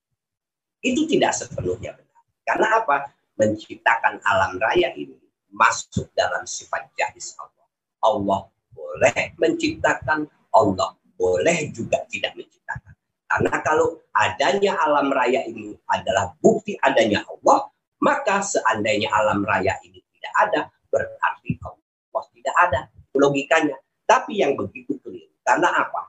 itu 0.83 1.07
tidak 1.07 1.31
sepenuhnya 1.33 1.95
benar. 1.95 2.23
Karena 2.43 2.67
apa? 2.83 2.97
Menciptakan 3.39 4.19
alam 4.27 4.59
raya 4.59 4.91
ini 4.93 5.15
masuk 5.53 6.11
dalam 6.13 6.43
sifat 6.43 6.91
jahis 6.99 7.33
Allah. 7.39 7.65
Allah 8.03 8.39
boleh 8.75 9.33
menciptakan, 9.39 10.27
Allah 10.53 10.93
boleh 11.17 11.71
juga 11.73 12.03
tidak 12.11 12.35
menciptakan. 12.37 12.93
Karena 13.27 13.53
kalau 13.65 13.99
adanya 14.15 14.79
alam 14.79 15.11
raya 15.11 15.43
ini 15.47 15.75
adalah 15.91 16.31
bukti 16.39 16.77
adanya 16.79 17.25
Allah, 17.27 17.67
maka 17.99 18.39
seandainya 18.45 19.11
alam 19.11 19.43
raya 19.43 19.75
ini 19.83 19.99
tidak 20.15 20.33
ada, 20.37 20.61
berarti 20.87 21.51
Allah 21.59 22.23
tidak 22.31 22.55
ada. 22.55 22.81
Logikanya. 23.17 23.75
Tapi 24.07 24.39
yang 24.39 24.55
begitu 24.55 24.95
keliru. 25.03 25.27
Karena 25.43 25.83
apa? 25.83 26.07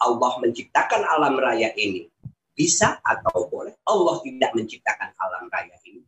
Allah 0.00 0.32
menciptakan 0.40 1.04
alam 1.04 1.36
raya 1.36 1.70
ini 1.76 2.08
bisa 2.56 3.00
atau 3.04 3.48
boleh. 3.48 3.76
Allah 3.84 4.16
tidak 4.24 4.50
menciptakan 4.56 5.12
alam 5.16 5.48
raya 5.52 5.76
ini 5.84 6.04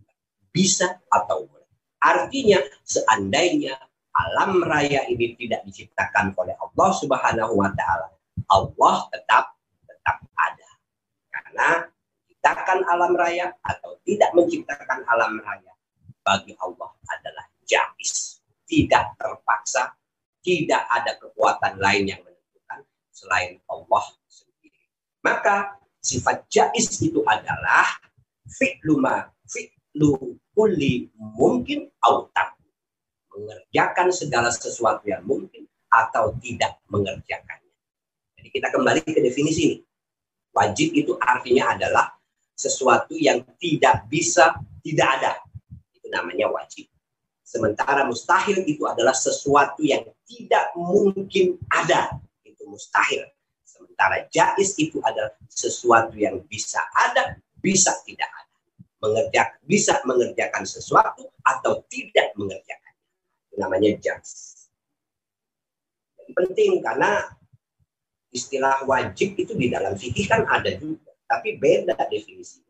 bisa 0.52 1.00
atau 1.08 1.48
boleh. 1.48 1.68
Artinya 2.02 2.60
seandainya 2.84 3.76
alam 4.12 4.60
raya 4.64 5.08
ini 5.08 5.32
tidak 5.36 5.64
diciptakan 5.64 6.36
oleh 6.36 6.52
Allah 6.60 6.90
Subhanahu 6.92 7.56
wa 7.56 7.72
taala, 7.72 8.12
Allah 8.52 8.96
tetap 9.12 9.56
tetap 9.88 10.20
ada. 10.36 10.70
Karena 11.32 11.68
menciptakan 12.42 12.78
alam 12.90 13.12
raya 13.14 13.46
atau 13.64 13.96
tidak 14.02 14.30
menciptakan 14.34 15.00
alam 15.08 15.38
raya 15.40 15.72
bagi 16.26 16.52
Allah 16.58 16.90
adalah 17.06 17.46
jais, 17.64 18.42
tidak 18.66 19.14
terpaksa, 19.16 19.94
tidak 20.42 20.82
ada 20.90 21.16
kekuatan 21.22 21.78
lain 21.78 22.04
yang 22.12 22.22
selain 23.12 23.60
Allah 23.68 24.04
sendiri. 24.26 24.82
Maka 25.22 25.78
sifat 26.02 26.48
jais 26.48 26.88
itu 26.98 27.22
adalah 27.28 27.86
fi'lu 28.48 28.98
ma 28.98 29.22
fi'lu 29.46 30.40
kulli 30.56 31.12
mungkin 31.14 31.86
autak. 32.02 32.58
Mengerjakan 33.32 34.12
segala 34.12 34.52
sesuatu 34.52 35.08
yang 35.08 35.24
mungkin 35.24 35.64
atau 35.88 36.36
tidak 36.40 36.80
mengerjakannya. 36.88 37.72
Jadi 38.36 38.48
kita 38.48 38.68
kembali 38.72 39.00
ke 39.04 39.20
definisi 39.20 39.60
ini. 39.72 39.78
Wajib 40.52 40.92
itu 40.92 41.16
artinya 41.16 41.72
adalah 41.72 42.12
sesuatu 42.52 43.16
yang 43.16 43.40
tidak 43.56 44.04
bisa 44.08 44.52
tidak 44.84 45.08
ada. 45.20 45.32
Itu 45.96 46.12
namanya 46.12 46.52
wajib. 46.52 46.92
Sementara 47.40 48.04
mustahil 48.08 48.64
itu 48.64 48.84
adalah 48.88 49.12
sesuatu 49.12 49.80
yang 49.84 50.04
tidak 50.24 50.72
mungkin 50.76 51.60
ada. 51.68 52.16
Itu 52.62 52.70
mustahil. 52.70 53.26
Sementara 53.66 54.30
jais 54.30 54.78
itu 54.78 55.02
adalah 55.02 55.34
sesuatu 55.50 56.14
yang 56.14 56.38
bisa 56.46 56.78
ada, 56.94 57.34
bisa 57.58 57.90
tidak 58.06 58.30
ada 58.30 58.42
mengerjakan 59.02 59.58
bisa 59.66 59.98
mengerjakan 60.06 60.62
sesuatu 60.62 61.26
atau 61.42 61.82
tidak 61.90 62.30
mengerjakan. 62.38 62.94
Namanya. 63.58 63.98
Jadi 63.98 64.70
penting 66.32 66.80
karena 66.80 67.28
istilah 68.30 68.86
wajib 68.86 69.34
itu 69.36 69.52
di 69.58 69.68
dalam 69.68 69.98
fikih 69.98 70.30
kan 70.30 70.46
ada 70.48 70.70
juga, 70.78 71.12
tapi 71.26 71.58
beda 71.58 71.98
definisi 72.08 72.62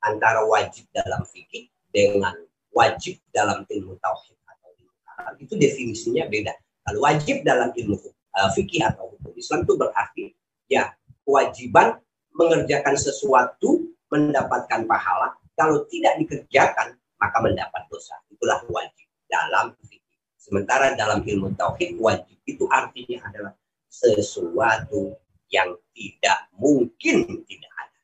antara 0.00 0.46
wajib 0.46 0.86
dalam 0.94 1.26
fikih 1.28 1.68
dengan 1.92 2.32
wajib 2.72 3.20
dalam 3.34 3.66
ilmu 3.68 3.98
tauhid 4.00 4.38
atau 4.46 4.70
ilmu 4.78 4.96
kalam 5.04 5.34
itu 5.42 5.58
definisinya 5.58 6.24
beda. 6.30 6.54
Kalau 6.86 7.02
wajib 7.04 7.44
dalam 7.44 7.74
ilmu 7.74 7.98
uh, 8.36 8.50
fikih 8.54 8.84
atau 8.86 9.14
hukum 9.16 9.32
Islam 9.34 9.66
itu 9.66 9.74
berarti 9.78 10.24
ya 10.70 10.94
kewajiban 11.26 11.98
mengerjakan 12.34 12.94
sesuatu 12.94 13.90
mendapatkan 14.10 14.86
pahala 14.86 15.40
kalau 15.60 15.84
tidak 15.92 16.16
dikerjakan, 16.24 16.96
maka 17.20 17.36
mendapat 17.44 17.84
dosa. 17.92 18.16
Itulah 18.32 18.64
wajib 18.72 19.04
dalam 19.28 19.76
fikih. 19.84 20.16
Sementara 20.40 20.96
dalam 20.96 21.20
ilmu 21.20 21.52
tauhid, 21.52 22.00
wajib 22.00 22.40
itu 22.48 22.64
artinya 22.72 23.20
adalah 23.28 23.52
sesuatu 23.92 25.20
yang 25.52 25.76
tidak 25.92 26.48
mungkin 26.56 27.44
tidak 27.44 27.72
ada. 27.76 28.00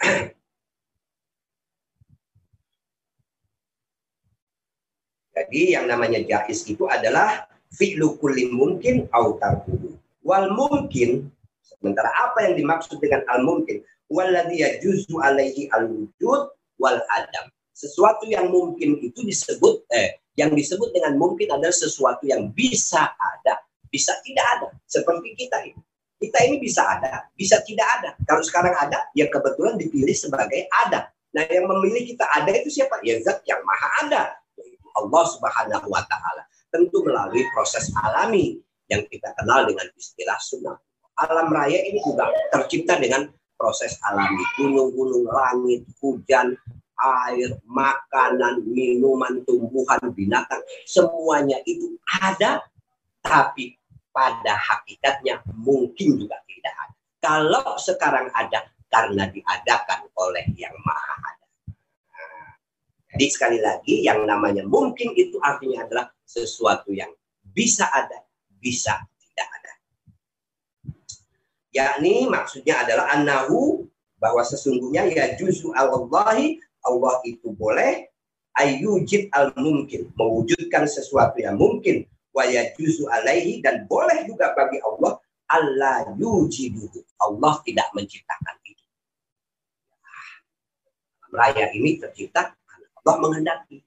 Jadi 5.36 5.76
yang 5.76 5.84
namanya 5.84 6.24
jais 6.24 6.64
itu 6.64 6.88
adalah 6.88 7.44
fi'lu 7.74 8.18
kulli 8.18 8.50
mungkin 8.50 9.06
au 9.14 9.38
tarkuhu. 9.38 9.94
Wal 10.26 10.52
mungkin 10.52 11.30
sementara 11.62 12.10
apa 12.12 12.50
yang 12.50 12.54
dimaksud 12.58 12.98
dengan 12.98 13.24
al 13.30 13.46
mungkin? 13.46 13.80
Walladhi 14.10 14.60
yajuzu 14.62 15.22
alaihi 15.22 15.70
al 15.70 15.86
wujud 15.86 16.50
wal 16.82 16.98
adam. 17.14 17.46
Sesuatu 17.70 18.26
yang 18.28 18.50
mungkin 18.50 18.98
itu 19.00 19.22
disebut 19.22 19.86
eh 19.94 20.20
yang 20.38 20.52
disebut 20.52 20.90
dengan 20.94 21.16
mungkin 21.16 21.48
adalah 21.52 21.74
sesuatu 21.74 22.24
yang 22.24 22.50
bisa 22.52 23.12
ada, 23.18 23.60
bisa 23.88 24.14
tidak 24.26 24.46
ada. 24.58 24.68
Seperti 24.86 25.36
kita 25.36 25.58
ini. 25.64 25.80
Kita 26.20 26.36
ini 26.44 26.60
bisa 26.60 26.84
ada, 26.84 27.32
bisa 27.32 27.64
tidak 27.64 27.88
ada. 27.96 28.12
Kalau 28.28 28.44
sekarang 28.44 28.76
ada, 28.76 29.08
ya 29.16 29.24
kebetulan 29.32 29.80
dipilih 29.80 30.12
sebagai 30.12 30.68
ada. 30.68 31.08
Nah, 31.32 31.48
yang 31.48 31.64
memilih 31.64 32.12
kita 32.12 32.28
ada 32.28 32.52
itu 32.52 32.68
siapa? 32.68 33.00
Ya 33.00 33.16
zat 33.24 33.40
yang 33.48 33.64
maha 33.64 33.88
ada. 34.04 34.22
Allah 35.00 35.24
Subhanahu 35.32 35.86
wa 35.88 36.02
taala. 36.04 36.44
Tentu 36.70 37.02
melalui 37.02 37.42
proses 37.50 37.90
alami 37.98 38.58
yang 38.90 39.02
kita 39.10 39.34
kenal 39.38 39.66
dengan 39.66 39.86
istilah 39.94 40.38
sunnah. 40.38 40.78
Alam 41.20 41.52
raya 41.52 41.78
ini 41.84 42.00
juga 42.00 42.30
tercipta 42.54 42.96
dengan 42.96 43.28
proses 43.58 43.98
alami. 44.06 44.40
Gunung-gunung, 44.56 45.28
langit, 45.28 45.84
hujan, 46.00 46.56
air, 47.00 47.50
makanan, 47.64 48.64
minuman, 48.64 49.44
tumbuhan, 49.44 50.00
binatang, 50.12 50.60
semuanya 50.84 51.60
itu 51.64 51.96
ada, 52.20 52.60
tapi 53.24 53.76
pada 54.10 54.56
hakikatnya 54.56 55.40
mungkin 55.54 56.20
juga 56.20 56.40
tidak 56.44 56.74
ada. 56.76 56.96
Kalau 57.20 57.76
sekarang 57.76 58.28
ada, 58.32 58.68
karena 58.90 59.28
diadakan 59.30 60.08
oleh 60.18 60.44
yang 60.58 60.74
maha 60.82 61.14
ada. 61.20 61.39
Jadi 63.10 63.26
sekali 63.26 63.58
lagi, 63.58 64.06
yang 64.06 64.22
namanya 64.22 64.62
mungkin 64.62 65.12
itu 65.18 65.36
artinya 65.42 65.82
adalah 65.82 66.06
sesuatu 66.22 66.94
yang 66.94 67.10
bisa 67.42 67.90
ada, 67.90 68.22
bisa 68.62 69.02
yakni 71.70 72.26
maksudnya 72.26 72.82
adalah 72.82 73.14
anahu 73.14 73.86
bahwa 74.18 74.42
sesungguhnya 74.44 75.06
ya 75.10 75.38
juzu 75.38 75.72
Allahi 75.72 76.58
Allah 76.84 77.22
itu 77.24 77.54
boleh 77.54 78.10
ayujid 78.58 79.30
al 79.32 79.54
mungkin 79.56 80.10
mewujudkan 80.18 80.84
sesuatu 80.90 81.38
yang 81.40 81.56
mungkin 81.56 82.04
wa 82.34 82.44
yajuzu 82.46 83.06
alaihi 83.10 83.62
dan 83.62 83.86
boleh 83.86 84.26
juga 84.26 84.52
bagi 84.54 84.82
Allah 84.82 85.18
Allah 85.50 86.14
yujidu. 86.14 86.86
Allah 87.18 87.58
tidak 87.66 87.90
menciptakan 87.90 88.54
itu. 88.62 88.86
Raya 91.30 91.74
ini 91.74 91.98
tercipta 91.98 92.54
Allah 93.10 93.26
menghendaki. 93.26 93.82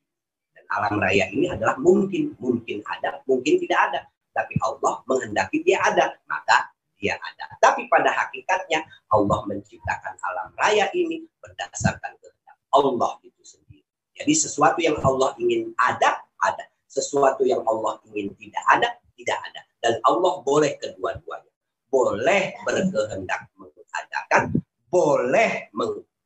Dan 0.51 0.67
alam 0.67 0.99
raya 0.99 1.31
ini 1.31 1.47
adalah 1.47 1.79
mungkin. 1.79 2.35
Mungkin 2.43 2.83
ada, 2.83 3.23
mungkin 3.23 3.55
tidak 3.55 3.79
ada. 3.87 3.99
Tapi 4.35 4.59
Allah 4.59 4.99
menghendaki 5.07 5.63
dia 5.63 5.79
ada. 5.79 6.11
Maka 6.27 6.75
dia 6.99 7.15
ada. 7.15 7.55
Tapi 7.63 7.87
pada 7.87 8.11
hakikatnya 8.11 8.83
Allah 9.15 9.39
menciptakan 9.47 10.19
alam 10.27 10.51
raya 10.59 10.91
ini 10.91 11.23
berdasarkan 11.39 12.19
kehendak 12.19 12.57
Allah 12.75 13.15
itu 13.23 13.43
sendiri. 13.47 13.87
Jadi 14.19 14.33
sesuatu 14.35 14.83
yang 14.83 14.99
Allah 14.99 15.31
ingin 15.39 15.71
ada, 15.79 16.19
ada. 16.43 16.67
Sesuatu 16.91 17.47
yang 17.47 17.63
Allah 17.63 18.03
ingin 18.11 18.35
tidak 18.35 18.63
ada, 18.67 18.91
tidak 19.15 19.39
ada. 19.39 19.63
Dan 19.79 20.03
Allah 20.03 20.43
boleh 20.43 20.75
kedua-duanya. 20.83 21.51
Boleh 21.87 22.57
berkehendak 22.67 23.47
mengadakan, 23.55 24.59
boleh 24.91 25.71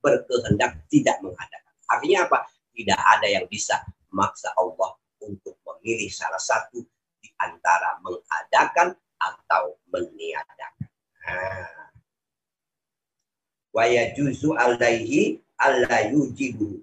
berkehendak 0.01 0.81
tidak 0.89 1.17
mengadakan. 1.21 1.73
Artinya 1.87 2.25
apa? 2.25 2.47
Tidak 2.77 3.01
ada 3.01 3.25
yang 3.25 3.49
bisa 3.49 3.81
memaksa 4.13 4.53
Allah 4.53 4.93
untuk 5.25 5.57
memilih 5.65 6.13
salah 6.13 6.37
satu 6.37 6.85
di 7.17 7.29
antara 7.41 7.97
mengadakan 8.05 8.93
atau 9.17 9.81
meniadakan. 9.89 10.85
Nah. 11.25 11.89
Wa 13.73 13.85
yajuzu 13.89 14.53
alaihi 14.53 15.41
alla 15.57 16.13
yujibu 16.13 16.81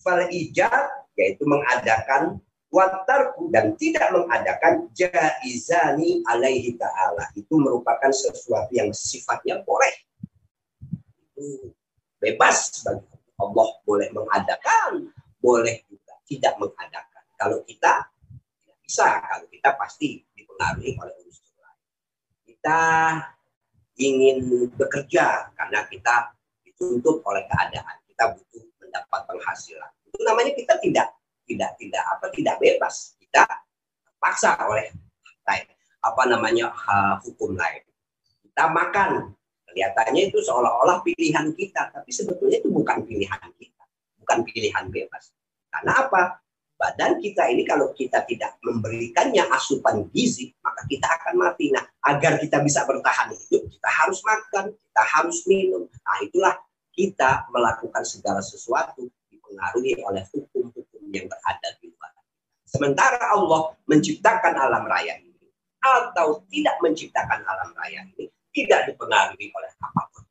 fal 0.00 0.28
ijab 0.28 1.08
yaitu 1.16 1.44
mengadakan 1.44 2.40
watarku 2.70 3.50
dan 3.50 3.74
tidak 3.76 4.08
mengadakan 4.14 4.88
jaizani 4.94 6.22
alaihi 6.24 6.78
ta'ala 6.78 7.28
itu 7.34 7.58
merupakan 7.58 8.08
sesuatu 8.14 8.70
yang 8.70 8.94
sifatnya 8.94 9.60
boleh 9.66 9.90
itu 11.18 11.74
bebas 12.22 12.86
bagi 12.86 13.04
Allah 13.42 13.68
boleh 13.82 14.08
mengadakan 14.14 15.10
boleh 15.40 15.82
juga 15.88 16.14
tidak 16.28 16.54
mengadakan. 16.60 17.24
Kalau 17.34 17.58
kita 17.64 18.12
tidak 18.60 18.76
bisa. 18.84 19.08
Kalau 19.24 19.46
kita 19.48 19.74
pasti 19.74 20.20
dipengaruhi 20.36 20.94
oleh 21.00 21.14
unsur 21.24 21.56
lain. 21.58 21.80
Kita 22.44 22.80
ingin 24.00 24.68
bekerja 24.76 25.50
karena 25.56 25.88
kita 25.88 26.36
dituntut 26.62 27.24
oleh 27.24 27.42
keadaan. 27.48 27.96
Kita 28.04 28.36
butuh 28.36 28.64
mendapat 28.84 29.20
penghasilan. 29.26 29.90
Itu 30.06 30.20
namanya 30.22 30.52
kita 30.52 30.76
tidak 30.78 31.08
tidak 31.48 31.70
tidak 31.80 32.04
apa 32.04 32.26
tidak 32.36 32.56
bebas. 32.60 33.16
Kita 33.16 33.48
terpaksa 34.04 34.60
oleh 34.68 34.92
lain. 35.48 35.66
Apa 36.04 36.22
namanya 36.28 36.68
hukum 37.24 37.56
lain. 37.56 37.82
Kita 38.44 38.68
makan. 38.68 39.32
Kelihatannya 39.70 40.34
itu 40.34 40.42
seolah-olah 40.42 40.98
pilihan 41.06 41.54
kita, 41.54 41.94
tapi 41.94 42.10
sebetulnya 42.10 42.58
itu 42.58 42.74
bukan 42.74 43.06
pilihan 43.06 43.38
kita, 43.54 43.69
bukan 44.30 44.46
pilihan 44.46 44.86
bebas. 44.94 45.34
Karena 45.74 46.06
apa? 46.06 46.22
Badan 46.78 47.18
kita 47.18 47.50
ini 47.50 47.66
kalau 47.66 47.90
kita 47.92 48.22
tidak 48.24 48.56
memberikannya 48.62 49.42
asupan 49.50 50.06
gizi, 50.14 50.54
maka 50.62 50.86
kita 50.86 51.04
akan 51.04 51.42
mati. 51.42 51.74
Nah, 51.74 51.82
agar 52.06 52.38
kita 52.38 52.62
bisa 52.62 52.86
bertahan 52.86 53.34
hidup, 53.34 53.66
kita 53.66 53.90
harus 53.90 54.22
makan, 54.22 54.72
kita 54.72 55.02
harus 55.02 55.44
minum. 55.44 55.84
Nah, 55.90 56.18
itulah 56.22 56.54
kita 56.94 57.50
melakukan 57.52 58.06
segala 58.06 58.40
sesuatu 58.40 59.10
dipengaruhi 59.28 59.98
oleh 60.00 60.24
hukum-hukum 60.30 61.02
yang 61.10 61.26
berada 61.28 61.68
di 61.82 61.90
luar. 61.90 62.14
Sementara 62.64 63.34
Allah 63.34 63.76
menciptakan 63.84 64.54
alam 64.56 64.86
raya 64.86 65.20
ini 65.20 65.50
atau 65.84 66.46
tidak 66.48 66.80
menciptakan 66.80 67.44
alam 67.44 67.76
raya 67.76 68.08
ini 68.14 68.30
tidak 68.56 68.88
dipengaruhi 68.88 69.52
oleh 69.52 69.70
apa 69.84 70.02
pun. 70.16 70.24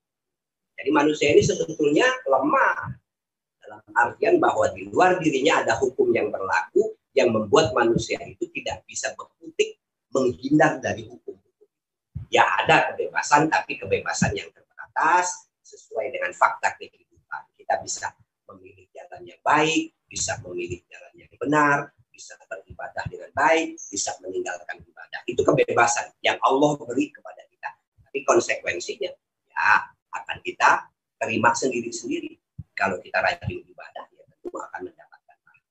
Jadi 0.82 0.90
manusia 0.90 1.30
ini 1.36 1.44
sebetulnya 1.44 2.08
lemah 2.26 2.99
dalam 3.70 3.86
artian 3.94 4.42
bahwa 4.42 4.66
di 4.74 4.90
luar 4.90 5.22
dirinya 5.22 5.62
ada 5.62 5.78
hukum 5.78 6.10
yang 6.10 6.34
berlaku 6.34 6.98
yang 7.14 7.30
membuat 7.30 7.70
manusia 7.78 8.18
itu 8.26 8.50
tidak 8.50 8.82
bisa 8.90 9.14
berkutik 9.14 9.78
menghindar 10.10 10.82
dari 10.82 11.06
hukum-hukum. 11.06 11.70
Ya 12.34 12.50
ada 12.66 12.90
kebebasan 12.94 13.46
tapi 13.54 13.78
kebebasan 13.78 14.34
yang 14.34 14.50
terbatas 14.50 15.54
sesuai 15.62 16.10
dengan 16.10 16.34
fakta 16.34 16.74
kehidupan. 16.82 17.42
Kita 17.54 17.78
bisa 17.86 18.10
memilih 18.50 18.90
jalan 18.90 19.22
yang 19.30 19.42
baik, 19.46 19.94
bisa 20.10 20.42
memilih 20.42 20.82
jalan 20.90 21.14
yang 21.14 21.30
benar, 21.38 21.94
bisa 22.10 22.34
beribadah 22.50 23.06
dengan 23.06 23.30
baik, 23.38 23.78
bisa 23.78 24.18
meninggalkan 24.26 24.82
ibadah. 24.82 25.22
Itu 25.30 25.46
kebebasan 25.46 26.18
yang 26.26 26.42
Allah 26.42 26.74
beri 26.82 27.14
kepada 27.14 27.46
kita. 27.46 27.70
Tapi 28.10 28.26
konsekuensinya 28.26 29.14
ya 29.54 29.70
akan 30.10 30.38
kita 30.42 30.90
terima 31.22 31.54
sendiri-sendiri. 31.54 32.49
Kalau 32.80 32.96
kita 33.04 33.20
rajin 33.20 33.60
ibadah, 33.68 34.08
ya 34.16 34.24
tentu 34.24 34.56
akan 34.56 34.88
mendapatkan 34.88 35.36
pahala. 35.44 35.68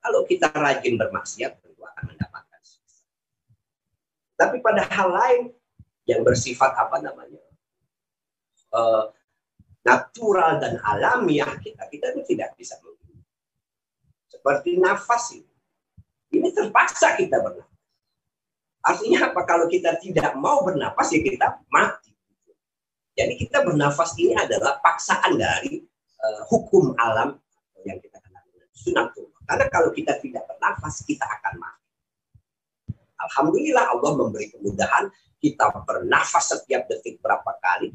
Kalau 0.00 0.20
kita 0.24 0.48
rajin 0.56 0.94
bermaksiat, 0.96 1.52
tentu 1.60 1.82
akan 1.84 2.04
mendapatkan 2.16 2.60
sisa. 2.64 3.04
Tapi 4.40 4.64
pada 4.64 4.88
hal 4.88 5.08
lain 5.12 5.42
yang 6.08 6.24
bersifat 6.24 6.72
apa 6.72 7.04
namanya 7.04 7.44
uh, 8.72 9.12
natural 9.84 10.56
dan 10.56 10.80
alamiah 10.80 11.52
kita, 11.60 11.84
kita 11.92 12.16
itu 12.16 12.32
tidak 12.32 12.56
bisa 12.56 12.80
menghidup. 12.80 13.20
Seperti 14.32 14.80
nafas 14.80 15.36
ini. 15.36 15.52
Ini 16.40 16.48
terpaksa 16.56 17.20
kita 17.20 17.38
bernafas. 17.44 17.76
Artinya 18.80 19.28
apa? 19.28 19.44
Kalau 19.44 19.68
kita 19.68 19.98
tidak 20.00 20.32
mau 20.40 20.64
bernafas 20.64 21.12
ya 21.12 21.20
kita 21.20 21.60
mati. 21.68 22.16
Jadi 23.12 23.34
kita 23.34 23.60
bernafas 23.60 24.16
ini 24.16 24.32
adalah 24.36 24.78
paksaan 24.80 25.36
dari 25.36 25.84
uh, 26.26 26.42
hukum 26.50 26.98
alam 26.98 27.38
yang 27.86 28.02
kita 28.02 28.18
kenal 28.18 28.42
dengan 28.50 28.70
sunatullah. 28.74 29.40
Karena 29.46 29.66
kalau 29.70 29.94
kita 29.94 30.18
tidak 30.18 30.42
bernafas, 30.50 31.06
kita 31.06 31.22
akan 31.22 31.54
mati. 31.62 31.86
Alhamdulillah 33.16 33.94
Allah 33.94 34.12
memberi 34.18 34.50
kemudahan 34.50 35.06
kita 35.38 35.70
bernafas 35.86 36.52
setiap 36.52 36.90
detik 36.90 37.22
berapa 37.22 37.54
kali 37.62 37.94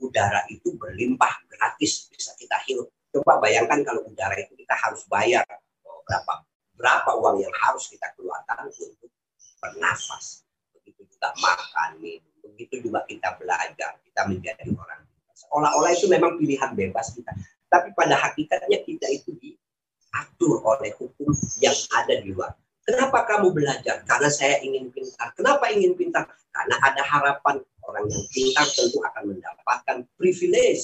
udara 0.00 0.42
itu 0.48 0.74
berlimpah 0.74 1.44
gratis 1.46 2.08
bisa 2.08 2.32
kita 2.34 2.56
hirup. 2.66 2.88
Coba 3.12 3.38
bayangkan 3.38 3.84
kalau 3.84 4.02
udara 4.08 4.34
itu 4.40 4.56
kita 4.56 4.74
harus 4.74 5.04
bayar 5.06 5.44
oh, 5.84 6.00
berapa 6.08 6.32
berapa 6.80 7.10
uang 7.20 7.36
yang 7.44 7.54
harus 7.60 7.92
kita 7.92 8.08
keluarkan 8.16 8.72
untuk 8.72 9.12
bernafas. 9.60 10.48
Begitu 10.72 11.04
juga 11.12 11.36
makan, 11.36 12.00
minum, 12.00 12.32
begitu 12.40 12.80
juga 12.80 13.04
kita 13.04 13.36
belajar, 13.36 14.00
kita 14.00 14.20
menjadi 14.24 14.64
orang. 14.72 15.04
Seolah-olah 15.46 15.90
itu 15.96 16.06
memang 16.06 16.36
pilihan 16.36 16.70
bebas 16.76 17.16
kita. 17.16 17.32
Tapi 17.70 17.94
pada 17.94 18.18
hakikatnya 18.18 18.82
kita 18.82 19.06
itu 19.08 19.32
diatur 19.38 20.60
oleh 20.66 20.90
hukum 20.98 21.30
yang 21.62 21.76
ada 21.94 22.18
di 22.18 22.34
luar. 22.34 22.52
Kenapa 22.84 23.22
kamu 23.28 23.54
belajar? 23.54 24.02
Karena 24.02 24.28
saya 24.28 24.58
ingin 24.60 24.90
pintar. 24.90 25.30
Kenapa 25.38 25.70
ingin 25.70 25.94
pintar? 25.94 26.26
Karena 26.50 26.76
ada 26.82 27.02
harapan 27.06 27.62
orang 27.86 28.04
yang 28.10 28.24
pintar 28.34 28.66
tentu 28.74 28.98
akan 28.98 29.22
mendapatkan 29.30 29.96
privilege, 30.18 30.82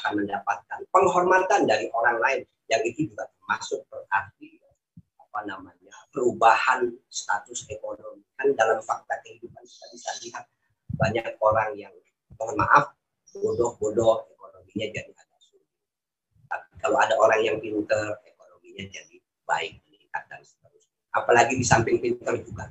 akan 0.00 0.22
mendapatkan 0.22 0.78
penghormatan 0.94 1.66
dari 1.66 1.90
orang 1.90 2.22
lain 2.22 2.40
yang 2.70 2.82
itu 2.86 3.10
juga 3.10 3.26
termasuk 3.26 3.82
berarti 3.90 4.62
apa 5.18 5.40
namanya 5.46 5.94
perubahan 6.14 6.90
status 7.10 7.66
ekonomi 7.70 8.22
kan 8.38 8.50
dalam 8.54 8.78
fakta 8.82 9.18
kehidupan 9.26 9.62
kita 9.62 9.86
bisa 9.94 10.10
lihat 10.26 10.44
banyak 10.98 11.26
orang 11.42 11.74
yang 11.74 11.94
mohon 12.38 12.58
maaf 12.58 12.94
bodoh-bodoh 13.36 14.26
ekonominya 14.34 14.86
jadi 14.90 15.10
agak 15.12 15.40
sulit 15.40 15.70
tapi 16.50 16.70
kalau 16.82 16.98
ada 16.98 17.14
orang 17.18 17.40
yang 17.44 17.56
pintar 17.62 18.18
ekonominya 18.26 18.84
jadi 18.90 19.16
baik 19.46 19.78
meningkat 19.86 20.22
dan 20.26 20.40
seterusnya 20.42 20.98
apalagi 21.14 21.54
di 21.54 21.66
samping 21.66 22.02
pintar 22.02 22.34
juga 22.42 22.70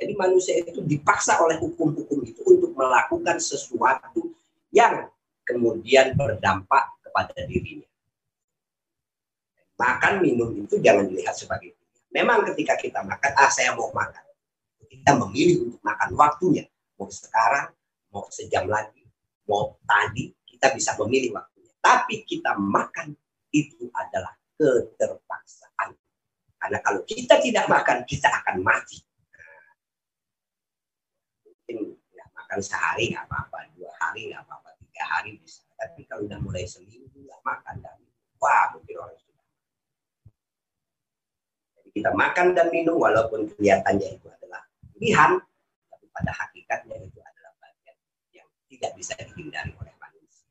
jadi 0.00 0.16
manusia 0.16 0.56
itu 0.56 0.80
dipaksa 0.80 1.36
oleh 1.44 1.60
hukum-hukum 1.60 2.24
itu 2.24 2.40
untuk 2.48 2.72
melakukan 2.72 3.36
sesuatu 3.36 4.32
yang 4.72 5.12
kemudian 5.44 6.16
berdampak 6.16 6.88
kepada 7.04 7.36
dirinya. 7.44 7.84
Makan 9.76 10.24
minum 10.24 10.56
itu 10.56 10.80
jangan 10.80 11.04
dilihat 11.04 11.36
sebagai 11.36 11.76
Memang 12.10 12.42
ketika 12.42 12.74
kita 12.74 13.06
makan, 13.06 13.32
ah 13.38 13.46
saya 13.54 13.70
mau 13.78 13.86
makan. 13.94 14.24
Kita 14.90 15.14
memilih 15.14 15.70
untuk 15.70 15.78
makan 15.86 16.10
waktunya. 16.18 16.66
Mau 16.98 17.06
sekarang, 17.06 17.70
mau 18.10 18.26
sejam 18.34 18.66
lagi, 18.66 18.99
mau 19.50 19.74
tadi, 19.82 20.30
kita 20.46 20.70
bisa 20.70 20.94
memilih 21.02 21.34
waktunya. 21.34 21.74
Tapi 21.82 22.22
kita 22.22 22.54
makan 22.54 23.10
itu 23.50 23.90
adalah 23.90 24.30
keterpaksaan. 24.54 25.90
Karena 26.60 26.78
kalau 26.78 27.02
kita 27.02 27.42
tidak 27.42 27.66
makan, 27.66 28.06
kita 28.06 28.30
akan 28.30 28.62
mati 28.62 29.02
mungkin 31.70 31.94
nggak 31.94 32.28
makan 32.34 32.58
sehari 32.58 33.14
nggak 33.14 33.30
apa-apa 33.30 33.70
dua 33.78 33.90
hari 34.02 34.34
nggak 34.34 34.42
apa-apa 34.42 34.74
tiga 34.82 35.04
hari 35.06 35.38
bisa 35.38 35.62
tapi 35.78 36.02
kalau 36.10 36.26
udah 36.26 36.38
mulai 36.42 36.66
seminggu 36.66 37.14
nggak 37.14 37.42
makan 37.46 37.78
dan 37.78 37.98
wah 38.42 38.74
mungkin 38.74 38.94
orang 38.98 39.18
sudah 39.22 39.46
jadi 41.78 41.90
Kita 41.94 42.10
makan 42.10 42.46
dan 42.58 42.66
minum 42.74 42.98
walaupun 42.98 43.50
kelihatannya 43.54 44.18
itu 44.18 44.26
adalah 44.30 44.62
pilihan, 44.94 45.42
tapi 45.90 46.06
pada 46.10 46.32
hakikatnya 46.34 46.96
itu 47.02 47.18
adalah 47.18 47.29
tidak 48.70 48.94
bisa 48.94 49.18
dihindari 49.18 49.74
oleh 49.74 49.94
manusia. 49.98 50.46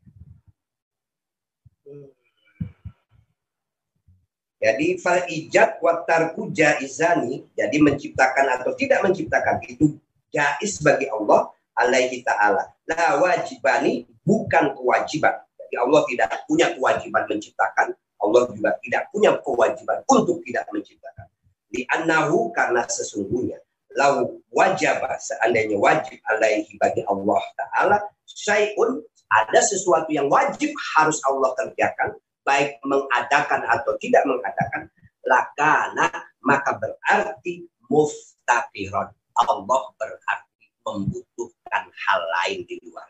Jadi 4.60 5.00
fal 5.00 5.24
ijad 5.32 5.80
wa 5.80 6.04
tarku 6.04 6.52
jaizani, 6.52 7.48
jadi 7.56 7.78
menciptakan 7.80 8.60
atau 8.60 8.76
tidak 8.76 9.00
menciptakan 9.08 9.64
itu 9.64 9.96
jais 10.36 10.84
bagi 10.84 11.08
Allah 11.08 11.48
alaihi 11.80 12.20
taala. 12.28 12.68
La 12.84 13.16
wajibani 13.24 14.04
bukan 14.28 14.76
kewajiban. 14.76 15.40
Jadi 15.56 15.76
Allah 15.80 16.02
tidak 16.12 16.44
punya 16.44 16.76
kewajiban 16.76 17.24
menciptakan, 17.32 17.96
Allah 18.20 18.42
juga 18.52 18.76
tidak 18.84 19.08
punya 19.16 19.32
kewajiban 19.40 20.04
untuk 20.12 20.44
tidak 20.44 20.68
menciptakan. 20.76 21.32
Di 21.72 21.88
anahu 21.88 22.52
karena 22.52 22.84
sesungguhnya 22.84 23.64
lau 23.98 24.38
wajib 24.54 25.02
seandainya 25.18 25.78
wajib 25.78 26.20
alaihi 26.30 26.78
bagi 26.78 27.02
Allah 27.10 27.42
taala 27.58 27.98
syai'un 28.26 29.02
ada 29.30 29.60
sesuatu 29.62 30.10
yang 30.10 30.30
wajib 30.30 30.74
harus 30.98 31.18
Allah 31.26 31.54
kerjakan 31.58 32.18
baik 32.50 32.82
mengadakan 32.82 33.62
atau 33.70 33.94
tidak 34.02 34.26
mengadakan, 34.26 34.90
lakana 35.22 36.10
maka 36.42 36.74
berarti 36.82 37.70
muftakiron. 37.86 39.14
Allah 39.38 39.82
berarti 39.96 40.66
membutuhkan 40.82 41.84
hal 41.94 42.22
lain 42.42 42.66
di 42.66 42.82
luar. 42.82 43.08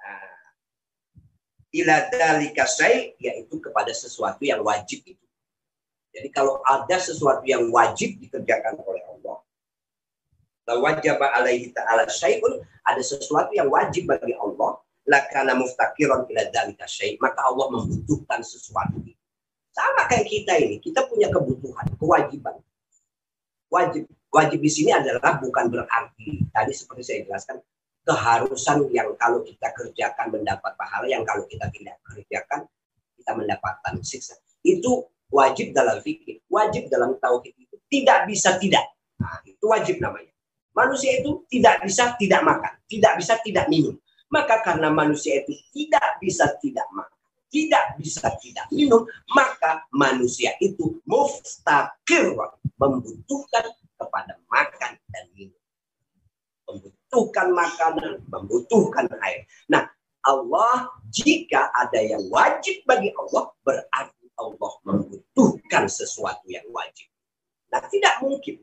Nah, 0.00 0.50
ila 1.70 1.96
dalika 2.08 2.64
yaitu 3.20 3.60
kepada 3.60 3.92
sesuatu 3.92 4.40
yang 4.40 4.64
wajib 4.64 5.04
itu. 5.04 5.26
Jadi 6.16 6.32
kalau 6.32 6.64
ada 6.64 6.96
sesuatu 6.96 7.44
yang 7.44 7.68
wajib 7.68 8.16
dikerjakan 8.16 8.80
oleh 8.80 9.04
Allah, 9.04 9.36
wajib 10.74 11.22
alaihi 11.22 11.70
ta'ala 11.70 12.10
syai'un, 12.10 12.58
ada 12.82 12.98
sesuatu 12.98 13.54
yang 13.54 13.70
wajib 13.70 14.10
bagi 14.10 14.34
Allah, 14.34 14.82
lakana 15.06 15.54
muftakiron 15.54 16.26
ila 16.26 16.42
dalika 16.50 16.90
syai. 16.90 17.14
Maka 17.22 17.46
Allah 17.46 17.70
membutuhkan 17.70 18.42
sesuatu 18.42 18.98
sama 19.70 20.10
kayak 20.10 20.26
kita 20.26 20.58
ini. 20.58 20.82
Kita 20.82 21.06
punya 21.06 21.30
kebutuhan 21.30 21.86
kewajiban. 21.96 22.58
Wajib. 23.70 24.10
Wajib 24.34 24.58
di 24.58 24.70
sini 24.70 24.90
adalah 24.90 25.38
bukan 25.38 25.70
berarti 25.70 26.44
tadi 26.50 26.72
seperti 26.74 27.02
saya 27.06 27.18
jelaskan 27.24 27.56
keharusan 28.02 28.90
yang 28.90 29.14
kalau 29.16 29.40
kita 29.46 29.70
kerjakan 29.72 30.34
mendapat 30.34 30.74
pahala 30.76 31.06
yang 31.08 31.22
kalau 31.22 31.46
kita 31.46 31.70
tidak 31.72 31.96
kerjakan 32.04 32.66
kita 33.16 33.32
mendapatkan 33.32 33.94
siksa. 34.02 34.34
Itu 34.66 35.08
wajib 35.30 35.72
dalam 35.72 36.02
fikih. 36.02 36.42
Wajib 36.50 36.90
dalam 36.90 37.16
tauhid 37.22 37.54
itu 37.54 37.76
tidak 37.86 38.26
bisa 38.28 38.58
tidak. 38.60 38.84
Nah, 39.16 39.40
itu 39.48 39.64
wajib 39.64 40.02
namanya 40.02 40.35
manusia 40.76 41.24
itu 41.24 41.42
tidak 41.48 41.80
bisa 41.82 42.12
tidak 42.20 42.44
makan 42.44 42.72
tidak 42.86 43.16
bisa 43.16 43.34
tidak 43.40 43.66
minum 43.72 43.96
maka 44.26 44.62
karena 44.62 44.90
manusia 44.90 45.42
itu 45.42 45.54
tidak 45.70 46.18
bisa 46.18 46.50
tidak 46.58 46.86
makan, 46.90 47.20
tidak 47.50 47.84
bisa 47.98 48.26
tidak 48.42 48.66
minum, 48.74 49.06
maka 49.30 49.86
manusia 49.94 50.54
itu 50.58 50.98
muftakir 51.06 52.34
membutuhkan 52.76 53.64
kepada 53.96 54.34
makan 54.50 54.92
dan 55.14 55.24
minum. 55.38 55.60
Membutuhkan 56.66 57.48
makanan, 57.54 58.12
membutuhkan 58.26 59.06
air. 59.22 59.46
Nah, 59.70 59.86
Allah 60.26 60.90
jika 61.06 61.70
ada 61.70 62.02
yang 62.02 62.26
wajib 62.26 62.82
bagi 62.82 63.14
Allah 63.14 63.54
berarti 63.62 64.26
Allah 64.34 64.72
membutuhkan 64.82 65.86
sesuatu 65.86 66.50
yang 66.50 66.66
wajib. 66.74 67.06
Nah, 67.70 67.78
tidak 67.86 68.18
mungkin 68.26 68.58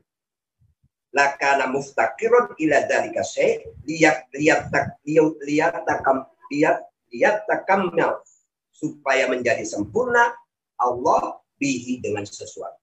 lakana 1.14 1.70
muftakirun 1.70 2.58
ila 2.58 2.78
dalika 2.90 3.22
syai 3.22 3.62
lihat 3.86 4.28
lihat 4.34 4.74
tak 4.74 4.98
lihat 5.06 5.86
takam 5.86 6.26
lihat 6.50 6.82
lihat 7.14 7.46
takammal 7.46 8.26
supaya 8.74 9.30
menjadi 9.30 9.62
sempurna 9.64 10.34
Allah 10.82 11.38
bihi 11.62 12.02
dengan 12.02 12.26
sesuatu. 12.26 12.82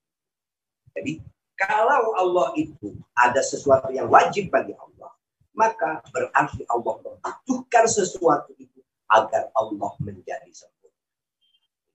Jadi 0.95 1.19
kalau 1.59 2.15
Allah 2.17 2.55
itu 2.57 2.95
ada 3.13 3.43
sesuatu 3.43 3.91
yang 3.91 4.07
wajib 4.09 4.49
bagi 4.49 4.73
Allah, 4.73 5.11
maka 5.53 6.01
berarti 6.09 6.63
Allah 6.71 6.95
membutuhkan 7.03 7.85
sesuatu 7.85 8.55
itu 8.57 8.79
agar 9.11 9.51
Allah 9.53 9.91
menjadi 10.01 10.49
sempurna. 10.49 11.03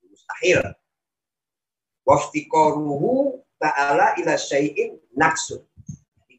Mustahil. 0.07 0.61
Waftikoruhu 2.07 3.43
ta'ala 3.59 4.15
ila 4.23 4.39
syai'in 4.39 4.95
naksun 5.19 5.67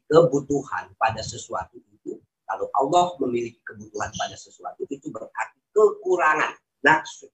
kebutuhan 0.08 0.90
pada 0.96 1.20
sesuatu 1.20 1.76
itu, 1.92 2.16
kalau 2.48 2.66
Allah 2.72 3.12
memiliki 3.20 3.60
kebutuhan 3.60 4.08
pada 4.16 4.34
sesuatu 4.34 4.88
itu 4.88 5.12
berarti 5.12 5.60
kekurangan 5.70 6.56
naksu. 6.80 7.28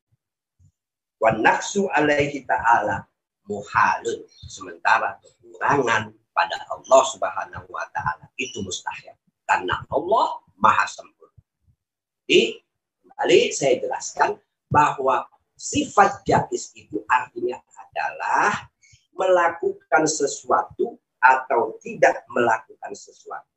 Wan 1.23 1.41
naksu 1.41 1.87
alaihi 1.95 2.43
ta'ala 2.43 3.07
muhalun. 3.47 4.27
Sementara 4.51 5.23
kekurangan 5.23 6.11
pada 6.35 6.57
Allah 6.69 7.03
subhanahu 7.15 7.69
wa 7.71 7.87
ta'ala 7.95 8.27
itu 8.35 8.59
mustahil. 8.61 9.15
Karena 9.47 9.87
Allah 9.89 10.43
maha 10.59 10.85
sempurna. 10.91 11.39
Jadi, 12.27 12.59
kembali 13.05 13.39
saya 13.55 13.79
jelaskan 13.79 14.41
bahwa 14.67 15.31
sifat 15.55 16.27
jais 16.27 16.75
itu 16.75 16.99
artinya 17.07 17.63
adalah 17.79 18.67
melakukan 19.15 20.05
sesuatu 20.11 20.99
atau 21.25 21.81
tidak 21.81 22.21
melakukan 22.29 22.93
sesuatu 22.93 23.49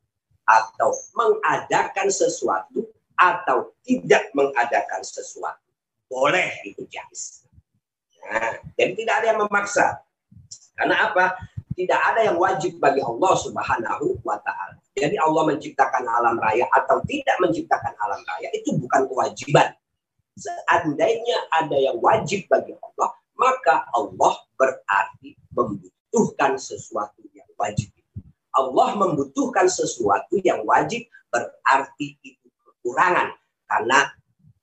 atau 0.48 0.96
mengadakan 1.12 2.08
sesuatu 2.08 2.88
atau 3.20 3.76
tidak 3.84 4.32
mengadakan 4.32 5.04
sesuatu 5.04 5.68
boleh 6.08 6.48
itu 6.64 6.88
jais. 6.88 7.44
Nah, 8.24 8.56
jadi 8.74 8.92
tidak 8.96 9.14
ada 9.22 9.26
yang 9.32 9.40
memaksa. 9.44 10.00
Karena 10.74 11.12
apa? 11.12 11.36
Tidak 11.76 12.00
ada 12.00 12.20
yang 12.26 12.36
wajib 12.40 12.80
bagi 12.82 12.98
Allah 13.04 13.32
Subhanahu 13.38 14.18
wa 14.26 14.40
taala. 14.42 14.80
Jadi 14.98 15.14
Allah 15.14 15.46
menciptakan 15.46 16.02
alam 16.10 16.34
raya 16.42 16.66
atau 16.74 16.98
tidak 17.06 17.38
menciptakan 17.38 17.94
alam 18.02 18.18
raya 18.26 18.48
itu 18.50 18.74
bukan 18.74 19.06
kewajiban. 19.06 19.70
Seandainya 20.34 21.38
ada 21.54 21.76
yang 21.78 22.02
wajib 22.02 22.50
bagi 22.50 22.74
Allah, 22.74 23.14
maka 23.38 23.86
Allah 23.94 24.34
berarti 24.58 25.38
membutuhkan 25.54 26.58
sesuatu 26.58 27.22
wajib. 27.58 27.90
Allah 28.54 28.96
membutuhkan 28.96 29.68
sesuatu 29.68 30.40
yang 30.40 30.64
wajib 30.64 31.06
berarti 31.28 32.16
itu 32.24 32.48
kekurangan. 32.64 33.36
Karena 33.68 34.08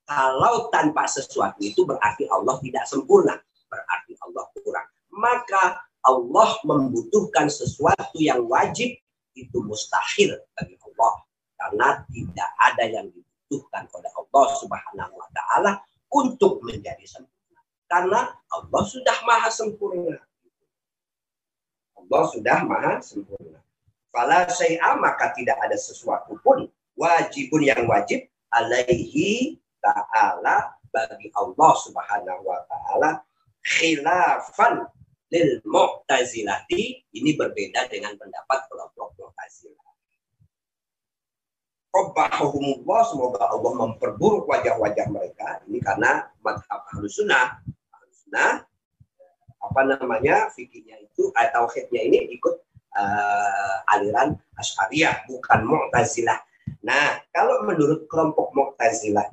kalau 0.05 0.67
tanpa 0.73 1.05
sesuatu 1.05 1.61
itu 1.61 1.85
berarti 1.85 2.25
Allah 2.27 2.57
tidak 2.59 2.85
sempurna. 2.89 3.37
Berarti 3.69 4.13
Allah 4.19 4.43
kurang. 4.57 4.87
Maka 5.13 5.63
Allah 6.05 6.49
membutuhkan 6.65 7.49
sesuatu 7.49 8.17
yang 8.17 8.45
wajib 8.45 8.93
itu 9.37 9.57
mustahil 9.61 10.37
bagi 10.53 10.75
Allah. 10.81 11.13
Karena 11.55 11.87
tidak 12.11 12.49
ada 12.61 12.83
yang 12.85 13.07
dibutuhkan 13.09 13.89
oleh 13.95 14.11
Allah 14.13 14.45
subhanahu 14.59 15.13
wa 15.17 15.29
ta'ala 15.33 15.71
untuk 16.13 16.61
menjadi 16.61 17.05
sempurna. 17.07 17.61
Karena 17.89 18.21
Allah 18.53 18.83
sudah 18.85 19.17
maha 19.25 19.49
sempurna. 19.49 20.19
Allah 22.05 22.23
sudah 22.29 22.57
maha 22.69 22.93
sempurna. 23.01 23.59
Fala 24.13 24.45
syai'a 24.47 24.95
maka 25.01 25.33
tidak 25.33 25.57
ada 25.59 25.75
sesuatu 25.75 26.37
pun 26.45 26.69
wajibun 26.95 27.65
yang 27.65 27.83
wajib 27.89 28.29
alaihi 28.53 29.59
ta'ala 29.81 30.77
bagi 30.93 31.27
Allah 31.35 31.71
subhanahu 31.81 32.41
wa 32.45 32.61
ta'ala 32.69 33.09
khilafan 33.65 34.87
lil 35.33 35.59
mu'tazilati 35.65 37.09
ini 37.11 37.31
berbeda 37.33 37.89
dengan 37.89 38.13
pendapat 38.15 38.69
kelompok 38.69 39.17
mu'tazilah. 39.19 39.91
Qabbahumullah 41.91 43.01
semoga 43.07 43.43
Allah 43.49 43.71
memperburuk 43.75 44.45
wajah-wajah 44.45 45.07
mereka 45.09 45.63
ini 45.65 45.81
karena 45.81 46.29
madhab 46.45 46.85
ahlus 46.93 47.17
sunnah 47.17 47.59
ahlus 47.91 48.17
sunnah 48.27 48.63
apa 49.65 49.81
namanya 49.97 50.49
fikihnya 50.53 51.01
itu 51.01 51.33
uh, 51.33 51.47
tauhidnya 51.53 52.01
ini 52.05 52.19
ikut 52.37 52.55
uh, 52.95 53.93
aliran 53.93 54.37
Asy'ariyah 54.55 55.27
bukan 55.27 55.67
Mu'tazilah. 55.67 56.39
Nah, 56.85 57.19
kalau 57.33 57.65
menurut 57.65 58.05
kelompok 58.07 58.53
Mu'tazilah 58.55 59.27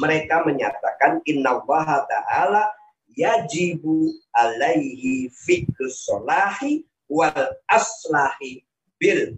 mereka 0.00 0.40
menyatakan 0.48 1.20
innallaha 1.28 2.08
ta'ala 2.08 2.72
yajibu 3.12 4.08
alaihi 4.32 5.28
fikus 5.28 6.08
solahi 6.08 6.88
wal 7.12 7.52
aslahi 7.68 8.64
bil 8.96 9.36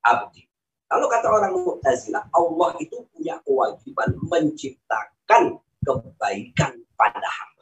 abdi. 0.00 0.48
Kalau 0.86 1.10
kata 1.10 1.26
orang 1.28 1.54
Mu'tazilah, 1.60 2.30
Allah 2.30 2.70
itu 2.78 3.02
punya 3.10 3.36
kewajiban 3.42 4.14
menciptakan 4.30 5.58
kebaikan 5.82 6.72
pada 6.94 7.26
hamba. 7.26 7.55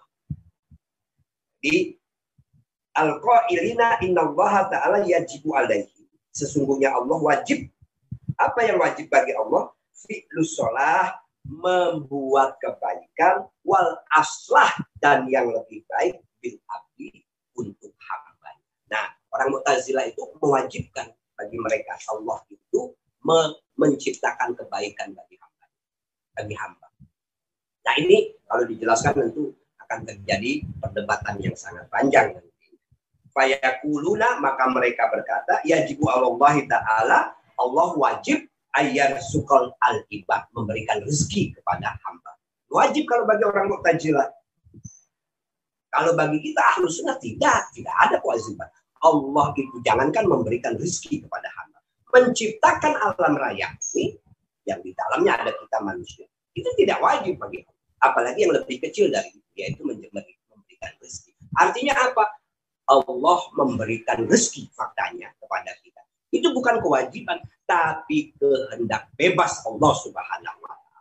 Jadi 1.64 1.96
Al-qailina 2.94 3.98
innallaha 4.04 4.70
ta'ala 4.70 5.02
yajibu 5.02 5.56
alaihi. 5.56 6.06
Sesungguhnya 6.30 6.94
Allah 6.94 7.18
wajib. 7.18 7.66
Apa 8.38 8.68
yang 8.68 8.78
wajib 8.78 9.10
bagi 9.10 9.34
Allah? 9.34 9.72
Fi'lus 9.96 10.54
sholah, 10.54 11.16
membuat 11.42 12.54
kebaikan, 12.62 13.50
wal 13.66 13.98
aslah, 14.14 14.70
dan 15.02 15.26
yang 15.26 15.50
lebih 15.50 15.82
baik, 15.90 16.22
bil 16.38 16.54
abdi, 16.70 17.26
untuk 17.58 17.90
hamba. 17.98 18.50
Nah, 18.92 19.10
orang 19.34 19.58
Mu'tazilah 19.58 20.06
itu 20.06 20.22
mewajibkan 20.38 21.10
bagi 21.34 21.58
mereka. 21.58 21.98
Allah 22.12 22.44
itu 22.52 22.94
menciptakan 23.74 24.54
kebaikan 24.54 25.16
bagi 25.16 25.34
hamba. 25.40 25.64
Bagi 26.38 26.54
hamba. 26.54 26.86
Nah 27.84 27.94
ini 28.00 28.32
kalau 28.48 28.64
dijelaskan 28.64 29.12
tentu 29.12 29.52
akan 29.94 30.10
terjadi 30.10 30.66
perdebatan 30.82 31.38
yang 31.38 31.54
sangat 31.54 31.86
panjang 31.86 32.34
fayakuluna 33.30 34.42
maka 34.42 34.66
mereka 34.74 35.06
berkata 35.06 35.62
ya 35.62 35.86
jibu 35.86 36.10
Allah 36.10 36.58
taala 36.66 37.30
Allah 37.54 37.88
wajib 37.94 38.42
ayat 38.74 39.22
sukol 39.22 39.70
al 39.78 40.02
ibad 40.10 40.50
memberikan 40.50 40.98
rezeki 41.06 41.54
kepada 41.54 41.94
hamba. 42.02 42.34
Wajib 42.66 43.06
kalau 43.06 43.22
bagi 43.22 43.46
orang 43.46 43.70
Mu'tazilah. 43.70 44.26
Kalau 45.94 46.18
bagi 46.18 46.42
kita 46.42 46.58
ahlu 46.74 46.90
sunnah 46.90 47.14
tidak 47.22 47.70
tidak 47.70 47.94
ada 48.02 48.18
kewajiban. 48.18 48.66
Allah 48.98 49.54
itu 49.54 49.78
jangankan 49.86 50.26
memberikan 50.26 50.74
rezeki 50.74 51.22
kepada 51.22 51.46
hamba. 51.54 51.78
Menciptakan 52.10 52.98
alam 52.98 53.38
raya 53.38 53.70
ini 53.94 54.18
yang 54.66 54.82
di 54.82 54.90
dalamnya 54.90 55.38
ada 55.38 55.54
kita 55.54 55.78
manusia 55.86 56.26
itu 56.54 56.66
tidak 56.78 56.98
wajib 56.98 57.38
bagi 57.38 57.62
Allah 57.62 57.74
apalagi 58.10 58.46
yang 58.46 58.54
lebih 58.56 58.76
kecil 58.80 59.12
dari 59.12 59.28
itu 59.32 59.43
yaitu 59.54 59.82
memberikan 59.86 60.92
rezeki 61.00 61.32
artinya 61.54 61.94
apa 62.10 62.24
Allah 62.84 63.40
memberikan 63.56 64.28
rezeki 64.28 64.68
faktanya 64.76 65.32
kepada 65.40 65.72
kita. 65.80 66.02
Itu 66.28 66.52
bukan 66.52 66.82
kewajiban, 66.84 67.40
tapi 67.64 68.36
kehendak 68.36 69.08
bebas 69.16 69.64
Allah 69.64 69.92
Subhanahu 70.04 70.58
wa 70.60 70.74
taala. 70.76 71.00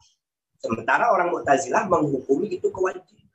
Sementara 0.63 1.05
orang 1.11 1.35
Mu'tazilah 1.35 1.91
menghukumi 1.91 2.55
itu 2.55 2.71
kewajiban. 2.71 3.27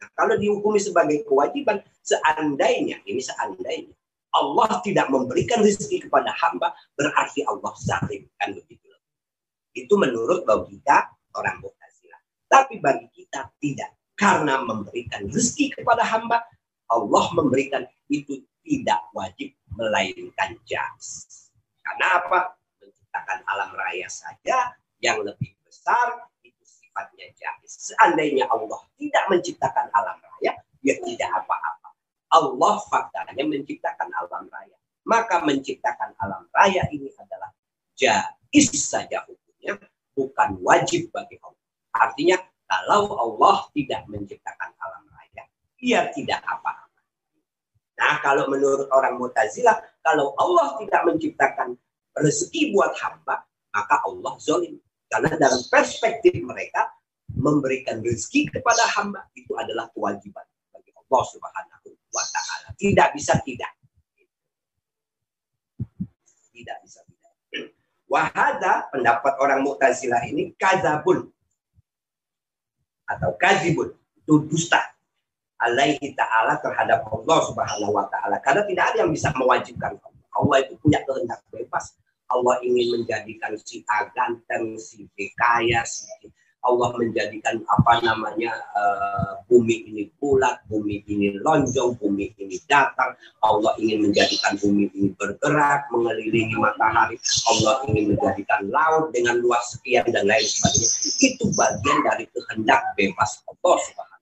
Nah, 0.00 0.08
kalau 0.16 0.34
dihukumi 0.40 0.80
sebagai 0.80 1.20
kewajiban, 1.28 1.84
seandainya, 2.00 3.04
ini 3.04 3.20
seandainya, 3.20 3.92
Allah 4.32 4.80
tidak 4.80 5.12
memberikan 5.12 5.60
rezeki 5.60 6.08
kepada 6.08 6.32
hamba, 6.32 6.72
berarti 6.96 7.44
Allah 7.44 7.76
zalim. 7.76 8.24
Kan 8.40 8.56
begitu. 8.56 8.88
Itu 9.76 10.00
menurut 10.00 10.48
logika 10.48 11.12
orang 11.36 11.60
Mu'tazilah. 11.60 12.20
Tapi 12.48 12.80
bagi 12.80 13.12
kita 13.12 13.52
tidak. 13.60 13.92
Karena 14.22 14.62
memberikan 14.62 15.26
rezeki 15.26 15.82
kepada 15.82 16.06
hamba, 16.06 16.46
Allah 16.86 17.24
memberikan 17.34 17.82
itu 18.06 18.38
tidak 18.62 19.02
wajib 19.10 19.50
melainkan 19.74 20.54
jas. 20.62 21.26
Karena 21.82 22.22
apa? 22.22 22.54
Menciptakan 22.78 23.42
alam 23.50 23.74
raya 23.74 24.06
saja 24.06 24.78
yang 25.02 25.26
lebih 25.26 25.50
besar 25.66 26.30
itu 26.46 26.62
sifatnya 26.62 27.34
jais. 27.34 27.90
Seandainya 27.90 28.46
Allah 28.46 28.78
tidak 28.94 29.24
menciptakan 29.26 29.90
alam 29.90 30.14
raya, 30.22 30.54
ya 30.86 30.94
tidak 31.02 31.30
apa-apa. 31.42 31.90
Allah 32.30 32.74
faktanya 32.86 33.42
menciptakan 33.42 34.06
alam 34.14 34.46
raya. 34.46 34.78
Maka 35.02 35.42
menciptakan 35.42 36.14
alam 36.22 36.46
raya 36.54 36.86
ini 36.94 37.10
adalah 37.18 37.50
jais 37.98 38.70
saja 38.70 39.26
hukumnya, 39.26 39.82
bukan 40.14 40.62
wajib 40.62 41.10
bagi 41.10 41.42
Allah. 41.42 41.66
Artinya 41.90 42.38
kalau 42.72 43.12
Allah 43.20 43.68
tidak 43.76 44.08
menciptakan 44.08 44.72
alam 44.80 45.04
raya, 45.12 45.44
ia 45.76 46.08
tidak 46.08 46.40
apa-apa 46.48 46.82
Nah, 48.02 48.18
kalau 48.18 48.50
menurut 48.50 48.90
orang 48.90 49.14
Mu'tazilah, 49.14 49.78
kalau 50.02 50.34
Allah 50.34 50.74
tidak 50.82 51.06
menciptakan 51.06 51.78
rezeki 52.18 52.74
buat 52.74 52.90
hamba, 52.98 53.46
maka 53.70 54.02
Allah 54.02 54.34
zolim. 54.42 54.74
Karena 55.06 55.38
dalam 55.38 55.62
perspektif 55.70 56.34
mereka, 56.42 56.90
memberikan 57.30 58.02
rezeki 58.02 58.50
kepada 58.58 58.90
hamba 58.98 59.28
itu 59.38 59.54
adalah 59.54 59.86
kewajiban 59.94 60.42
bagi 60.74 60.90
Allah 60.90 61.22
Subhanahu 61.30 61.88
wa 62.10 62.24
taala. 62.34 62.68
Tidak 62.74 63.08
bisa 63.14 63.38
tidak. 63.46 63.70
Tidak 66.50 66.76
bisa 66.82 67.00
tidak. 67.06 67.32
Wahada 68.10 68.90
pendapat 68.90 69.38
orang 69.38 69.62
Mu'tazilah 69.62 70.26
ini 70.26 70.58
kazabun 70.58 71.30
atau 73.18 73.36
kazibun 73.36 73.92
itu 74.16 74.46
dusta 74.48 74.80
alaihi 75.62 76.14
ta'ala 76.18 76.58
terhadap 76.58 77.06
Allah 77.06 77.38
subhanahu 77.46 77.94
wa 77.94 78.06
ta'ala. 78.10 78.42
Karena 78.42 78.66
tidak 78.66 78.84
ada 78.92 78.96
yang 79.06 79.10
bisa 79.14 79.30
mewajibkan 79.38 79.94
Allah. 79.98 80.26
Allah 80.32 80.56
itu 80.64 80.74
punya 80.82 80.98
kehendak 81.06 81.40
bebas. 81.54 81.94
Allah 82.32 82.56
ingin 82.64 82.98
menjadikan 82.98 83.54
si 83.60 83.84
A 83.86 84.08
ganteng, 84.16 84.80
si 84.80 85.04
B 85.12 85.30
kaya, 85.36 85.84
si 85.84 86.08
Allah 86.62 86.94
menjadikan 86.94 87.58
apa 87.66 87.98
namanya 88.06 88.54
uh, 88.78 89.42
bumi 89.50 89.90
ini 89.90 90.02
bulat, 90.22 90.62
bumi 90.70 91.02
ini 91.10 91.34
lonjong, 91.42 91.98
bumi 91.98 92.30
ini 92.38 92.56
datar. 92.70 93.18
Allah 93.42 93.74
ingin 93.82 94.06
menjadikan 94.06 94.54
bumi 94.62 94.86
ini 94.94 95.10
bergerak 95.18 95.90
mengelilingi 95.90 96.54
matahari. 96.54 97.18
Allah 97.50 97.82
ingin 97.90 98.14
menjadikan 98.14 98.70
laut 98.70 99.10
dengan 99.10 99.42
luas 99.42 99.74
sekian 99.74 100.06
dan 100.14 100.30
lain 100.30 100.46
sebagainya. 100.46 100.90
Itu 101.18 101.44
bagian 101.58 101.98
dari 102.06 102.24
kehendak 102.30 102.82
bebas 102.94 103.42
Allah 103.50 103.76
subhanahu 103.82 104.12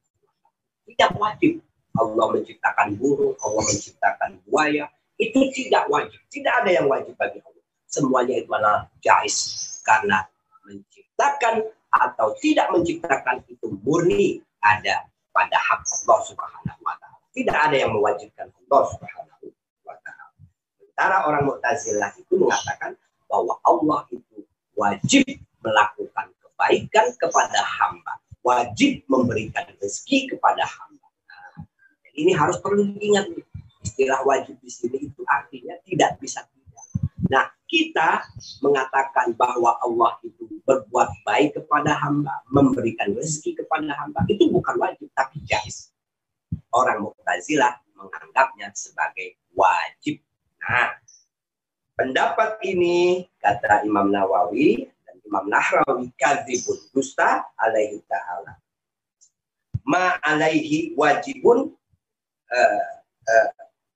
tidak 1.01 1.17
wajib. 1.17 1.53
Allah 1.97 2.27
menciptakan 2.37 2.89
burung, 3.01 3.35
Allah 3.43 3.63
menciptakan 3.67 4.31
buaya, 4.47 4.85
itu 5.17 5.41
tidak 5.57 5.89
wajib. 5.89 6.21
Tidak 6.29 6.55
ada 6.63 6.71
yang 6.71 6.87
wajib 6.87 7.17
bagi 7.17 7.41
Allah. 7.41 7.65
Semuanya 7.89 8.35
itu 8.37 8.51
adalah 8.53 8.87
jais. 9.03 9.37
Karena 9.81 10.23
menciptakan 10.69 11.67
atau 11.91 12.35
tidak 12.39 12.71
menciptakan 12.71 13.43
itu 13.51 13.67
murni 13.83 14.39
ada 14.63 15.07
pada 15.35 15.57
hak 15.59 15.83
Allah 15.83 16.19
Subhanahu 16.27 16.81
wa 16.87 16.95
taala. 16.99 17.19
Tidak 17.35 17.57
ada 17.57 17.77
yang 17.77 17.95
mewajibkan 17.95 18.51
Allah 18.51 18.83
Subhanahu 18.95 19.47
wa 19.87 19.97
taala. 20.03 20.35
Sementara 20.79 21.17
orang 21.27 21.43
Mu'tazilah 21.51 22.11
itu 22.19 22.35
mengatakan 22.39 22.95
bahwa 23.27 23.59
Allah 23.67 24.01
itu 24.15 24.47
wajib 24.75 25.25
melakukan 25.63 26.31
kebaikan 26.41 27.07
kepada 27.19 27.61
hamba, 27.63 28.19
wajib 28.43 29.03
memberikan 29.07 29.67
rezeki 29.79 30.35
kepada 30.35 30.67
hamba 30.67 31.01
ini 32.21 32.37
harus 32.37 32.61
perlu 32.61 32.85
diingat 32.85 33.33
istilah 33.81 34.21
wajib 34.29 34.61
di 34.61 34.71
sini 34.71 35.09
itu 35.09 35.25
artinya 35.25 35.73
tidak 35.89 36.21
bisa. 36.21 36.45
Nah, 37.31 37.47
kita 37.71 38.27
mengatakan 38.59 39.31
bahwa 39.39 39.79
Allah 39.79 40.19
itu 40.27 40.51
berbuat 40.67 41.23
baik 41.23 41.63
kepada 41.63 41.95
hamba, 41.95 42.43
memberikan 42.51 43.15
rezeki 43.15 43.63
kepada 43.63 43.95
hamba, 43.95 44.27
itu 44.27 44.51
bukan 44.51 44.75
wajib 44.83 45.07
tapi 45.15 45.39
jais. 45.47 45.95
Orang 46.75 47.07
Mu'tazilah 47.07 47.79
menganggapnya 47.95 48.75
sebagai 48.75 49.39
wajib. 49.55 50.19
Nah, 50.59 50.99
pendapat 51.95 52.59
ini 52.67 53.31
kata 53.39 53.87
Imam 53.87 54.11
Nawawi 54.11 54.91
dan 55.07 55.17
Imam 55.23 55.47
Nahrawi 55.47 56.11
kadzibun 56.19 56.79
dusta 56.91 57.47
alaihi 57.55 58.03
ta'ala. 58.11 58.59
Ma 59.87 60.19
alaihi 60.19 60.99
wajibun 60.99 61.71
Eh, 62.51 62.85
eh, 63.31 63.49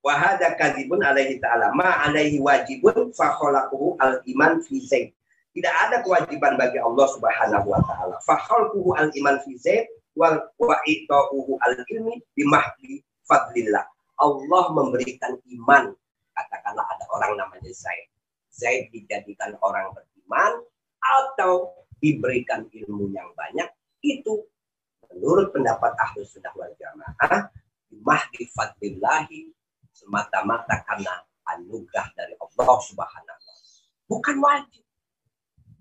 wahada 0.05 0.53
kadibun 0.61 1.01
alaihi 1.01 1.41
ta'ala. 1.41 1.73
Ma 1.73 2.05
alaihi 2.05 2.37
wajibun 2.39 3.11
fa 3.17 3.41
al 3.41 4.21
iman 4.21 4.61
fi 4.61 4.77
zaid. 4.85 5.09
Tidak 5.57 5.75
ada 5.89 6.05
kewajiban 6.05 6.61
bagi 6.61 6.77
Allah 6.77 7.07
Subhanahu 7.17 7.67
wa 7.73 7.81
taala. 7.89 8.21
Fa 8.21 8.37
al 8.53 9.09
iman 9.11 9.37
fi 9.41 9.53
zaid 9.57 9.89
wal 10.13 10.45
wa 10.61 10.77
al 11.65 11.75
ilmi 11.89 12.21
bimahdi 12.37 13.01
fadlillah. 13.25 13.89
Allah 14.21 14.65
memberikan 14.71 15.41
iman. 15.59 15.97
Katakanlah 16.35 16.87
ada 16.87 17.05
orang 17.15 17.33
namanya 17.39 17.71
Zaid. 17.71 18.11
Zaid 18.51 18.91
dijadikan 18.91 19.55
orang 19.63 19.91
beriman 19.95 20.63
atau 20.99 21.75
diberikan 22.03 22.67
ilmu 22.71 23.11
yang 23.15 23.31
banyak. 23.39 23.67
Itu 24.03 24.47
menurut 25.11 25.55
pendapat 25.55 25.95
ahlu 25.99 26.27
sunnah 26.27 26.51
wal 26.59 26.75
jamaah 26.75 27.51
mahdi 28.03 28.51
fadlillahi 28.51 29.55
semata-mata 30.05 30.85
karena 30.85 31.25
anugerah 31.57 32.07
dari 32.13 32.37
Allah 32.37 32.77
Subhanahu 32.85 33.41
wa 33.41 33.53
Bukan 34.05 34.37
wajib. 34.45 34.85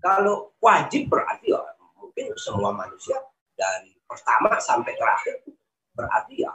Kalau 0.00 0.56
wajib 0.60 1.12
berarti 1.12 1.52
ya 1.52 1.60
mungkin 2.00 2.32
semua 2.40 2.72
manusia 2.72 3.20
dari 3.52 3.92
pertama 4.04 4.56
sampai 4.60 4.96
terakhir 4.96 5.44
berarti 5.92 6.44
ya 6.44 6.52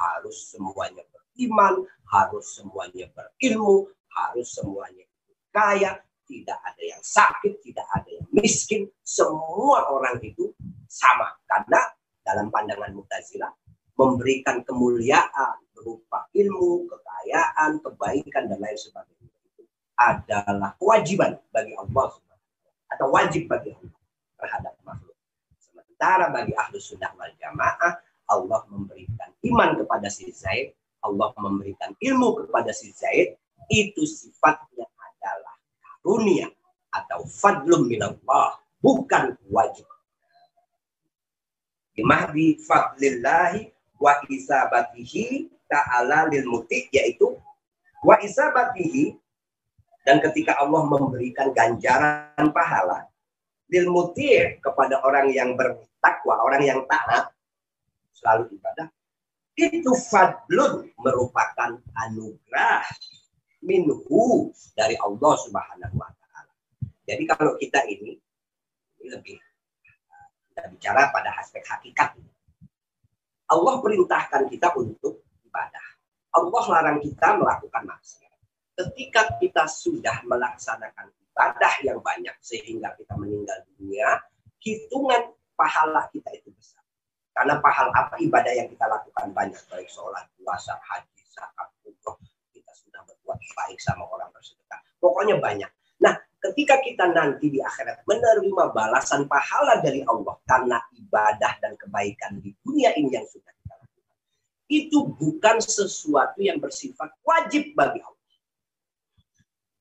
harus 0.00 0.48
semuanya 0.48 1.04
beriman, 1.12 1.84
harus 2.08 2.56
semuanya 2.56 3.08
berilmu, 3.12 3.88
harus 4.12 4.48
semuanya 4.52 5.04
kaya, 5.50 5.98
tidak 6.30 6.58
ada 6.62 6.82
yang 6.82 7.02
sakit, 7.02 7.58
tidak 7.62 7.86
ada 7.90 8.06
yang 8.06 8.28
miskin, 8.30 8.86
semua 9.02 9.90
orang 9.90 10.22
itu 10.22 10.54
sama. 10.86 11.26
Karena 11.42 11.82
dalam 12.22 12.48
pandangan 12.54 12.94
Mu'tazilah 12.94 13.50
memberikan 13.98 14.62
kemuliaan, 14.62 15.58
berupa 15.74 16.30
ilmu, 16.30 16.86
kekayaan, 16.86 17.09
kebaikan 17.80 18.50
dan 18.50 18.58
lain 18.58 18.78
sebagainya 18.78 19.30
itu 19.46 19.62
adalah 19.96 20.74
kewajiban 20.76 21.38
bagi 21.50 21.74
Allah 21.76 22.10
atau 22.90 23.06
wajib 23.14 23.46
bagi 23.46 23.70
Allah 23.74 24.00
terhadap 24.40 24.74
makhluk. 24.82 25.16
Sementara 25.60 26.32
bagi 26.32 26.52
ahlu 26.56 26.78
sunnah 26.80 27.12
wal 27.14 27.32
jamaah 27.38 28.00
Allah 28.30 28.60
memberikan 28.70 29.30
iman 29.50 29.74
kepada 29.74 30.06
si 30.06 30.30
Zaid, 30.30 30.72
Allah 31.02 31.34
memberikan 31.34 31.92
ilmu 31.98 32.46
kepada 32.46 32.70
si 32.70 32.94
Zaid, 32.94 33.34
itu 33.70 34.02
sifatnya 34.06 34.86
adalah 34.86 35.54
karunia 35.82 36.48
atau 36.94 37.26
fadlum 37.26 37.86
minallah, 37.90 38.58
bukan 38.82 39.34
wajib. 39.50 39.86
Mahdi 42.00 42.56
fadlillahi 42.64 43.68
wa 44.00 44.16
isabatihi 44.26 45.52
ta'ala 45.68 46.26
lil 46.32 46.48
muti 46.48 46.88
yaitu 46.90 47.36
wa 48.00 48.16
isabatihi 48.18 49.14
dan 50.08 50.18
ketika 50.24 50.56
Allah 50.56 50.88
memberikan 50.88 51.52
ganjaran 51.52 52.48
pahala 52.50 53.06
lil 53.70 53.92
muti 53.92 54.58
kepada 54.58 54.98
orang 55.04 55.30
yang 55.30 55.54
bertakwa, 55.54 56.40
orang 56.42 56.64
yang 56.64 56.80
taat 56.88 57.30
selalu 58.16 58.50
ibadah 58.56 58.88
itu 59.60 59.92
fadlun 60.08 60.88
merupakan 60.96 61.76
anugerah 62.08 62.80
minhu 63.60 64.48
dari 64.72 64.96
Allah 64.96 65.34
Subhanahu 65.44 65.94
wa 66.00 66.08
taala. 66.08 66.52
Jadi 67.04 67.28
kalau 67.28 67.60
kita 67.60 67.84
ini 67.84 68.16
ini 69.00 69.06
lebih 69.12 69.36
kita 70.48 70.62
bicara 70.72 71.12
pada 71.12 71.36
aspek 71.36 71.60
hakikat. 71.68 72.16
Allah 73.50 73.74
perintahkan 73.82 74.46
kita 74.46 74.70
untuk 74.78 75.26
ibadah. 75.42 75.86
Allah 76.30 76.64
larang 76.70 76.98
kita 77.02 77.34
melakukan 77.34 77.82
maksiat. 77.82 78.38
Ketika 78.78 79.34
kita 79.42 79.66
sudah 79.66 80.22
melaksanakan 80.22 81.10
ibadah 81.10 81.74
yang 81.82 81.98
banyak 81.98 82.32
sehingga 82.38 82.94
kita 82.94 83.18
meninggal 83.18 83.58
dunia, 83.74 84.22
hitungan 84.62 85.34
pahala 85.58 86.06
kita 86.14 86.30
itu 86.32 86.54
besar. 86.54 86.80
Karena 87.34 87.58
pahala 87.58 87.90
apa 87.92 88.16
ibadah 88.22 88.54
yang 88.54 88.70
kita 88.70 88.86
lakukan 88.86 89.34
banyak, 89.34 89.60
baik 89.66 89.90
sholat, 89.90 90.30
puasa, 90.38 90.78
haji, 90.78 91.22
zakat, 91.34 91.68
umroh, 91.82 92.16
kita 92.54 92.72
sudah 92.72 93.02
berbuat 93.02 93.38
baik 93.58 93.78
sama 93.82 94.06
orang 94.06 94.30
bersedekah. 94.30 94.78
Pokoknya 95.02 95.42
banyak. 95.42 95.70
Ketika 96.40 96.80
kita 96.80 97.12
nanti 97.12 97.52
di 97.52 97.60
akhirat 97.60 98.08
menerima 98.08 98.72
balasan 98.72 99.28
pahala 99.28 99.84
dari 99.84 100.00
Allah 100.08 100.40
karena 100.48 100.80
ibadah 100.96 101.52
dan 101.60 101.76
kebaikan 101.76 102.40
di 102.40 102.56
dunia 102.64 102.96
ini 102.96 103.12
yang 103.12 103.28
sudah 103.28 103.52
kita 103.60 103.74
lakukan, 103.76 104.16
itu 104.72 104.98
bukan 105.20 105.56
sesuatu 105.60 106.40
yang 106.40 106.56
bersifat 106.56 107.12
wajib 107.20 107.76
bagi 107.76 108.00
Allah. 108.00 108.18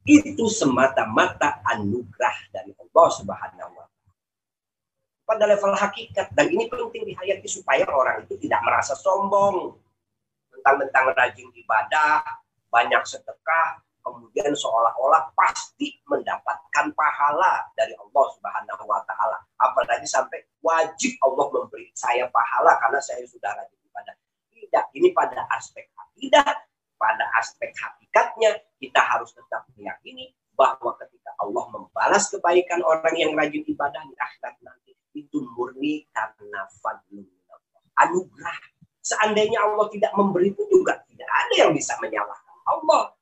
Itu 0.04 0.52
semata-mata 0.52 1.64
anugerah 1.64 2.52
dari 2.52 2.76
Allah 2.76 3.08
Subhanahu 3.08 3.72
wa 3.80 3.90
pada 5.30 5.46
level 5.46 5.78
hakikat 5.78 6.34
dan 6.34 6.50
ini 6.50 6.66
penting 6.66 7.06
dihayati 7.06 7.46
supaya 7.46 7.86
orang 7.86 8.26
itu 8.26 8.34
tidak 8.42 8.66
merasa 8.66 8.98
sombong 8.98 9.78
tentang-tentang 10.50 11.14
rajin 11.14 11.46
ibadah, 11.54 12.26
banyak 12.74 13.06
sedekah, 13.06 13.78
kemudian 14.10 14.52
seolah-olah 14.58 15.30
pasti 15.38 16.02
mendapatkan 16.10 16.90
pahala 16.98 17.70
dari 17.78 17.94
Allah 17.94 18.26
Subhanahu 18.34 18.84
wa 18.90 19.00
taala. 19.06 19.38
Apalagi 19.62 20.10
sampai 20.10 20.42
wajib 20.66 21.14
Allah 21.22 21.46
memberi 21.54 21.94
saya 21.94 22.26
pahala 22.34 22.76
karena 22.82 23.00
saya 23.00 23.22
sudah 23.30 23.54
rajin 23.54 23.80
ibadah. 23.86 24.16
Tidak, 24.50 24.86
ini 24.98 25.14
pada 25.14 25.46
aspek 25.54 25.86
akidah, 25.94 26.50
pada 26.98 27.26
aspek 27.38 27.70
hakikatnya 27.78 28.58
kita 28.82 29.00
harus 29.00 29.30
tetap 29.32 29.70
meyakini 29.78 30.34
bahwa 30.58 30.98
ketika 31.00 31.32
Allah 31.40 31.70
membalas 31.72 32.28
kebaikan 32.28 32.84
orang 32.84 33.16
yang 33.16 33.32
rajin 33.38 33.64
ibadah 33.64 34.04
di 34.04 34.16
akhirat 34.20 34.60
nanti 34.60 34.92
itu 35.16 35.40
murni 35.56 36.04
karena 36.12 36.68
fadlu 36.84 37.24
anugerah. 38.00 38.60
Seandainya 39.00 39.64
Allah 39.64 39.88
tidak 39.92 40.12
memberi 40.16 40.52
itu 40.52 40.64
juga 40.68 41.00
tidak 41.08 41.28
ada 41.28 41.54
yang 41.56 41.72
bisa 41.76 41.96
menyalahkan 42.00 42.58
Allah. 42.68 43.16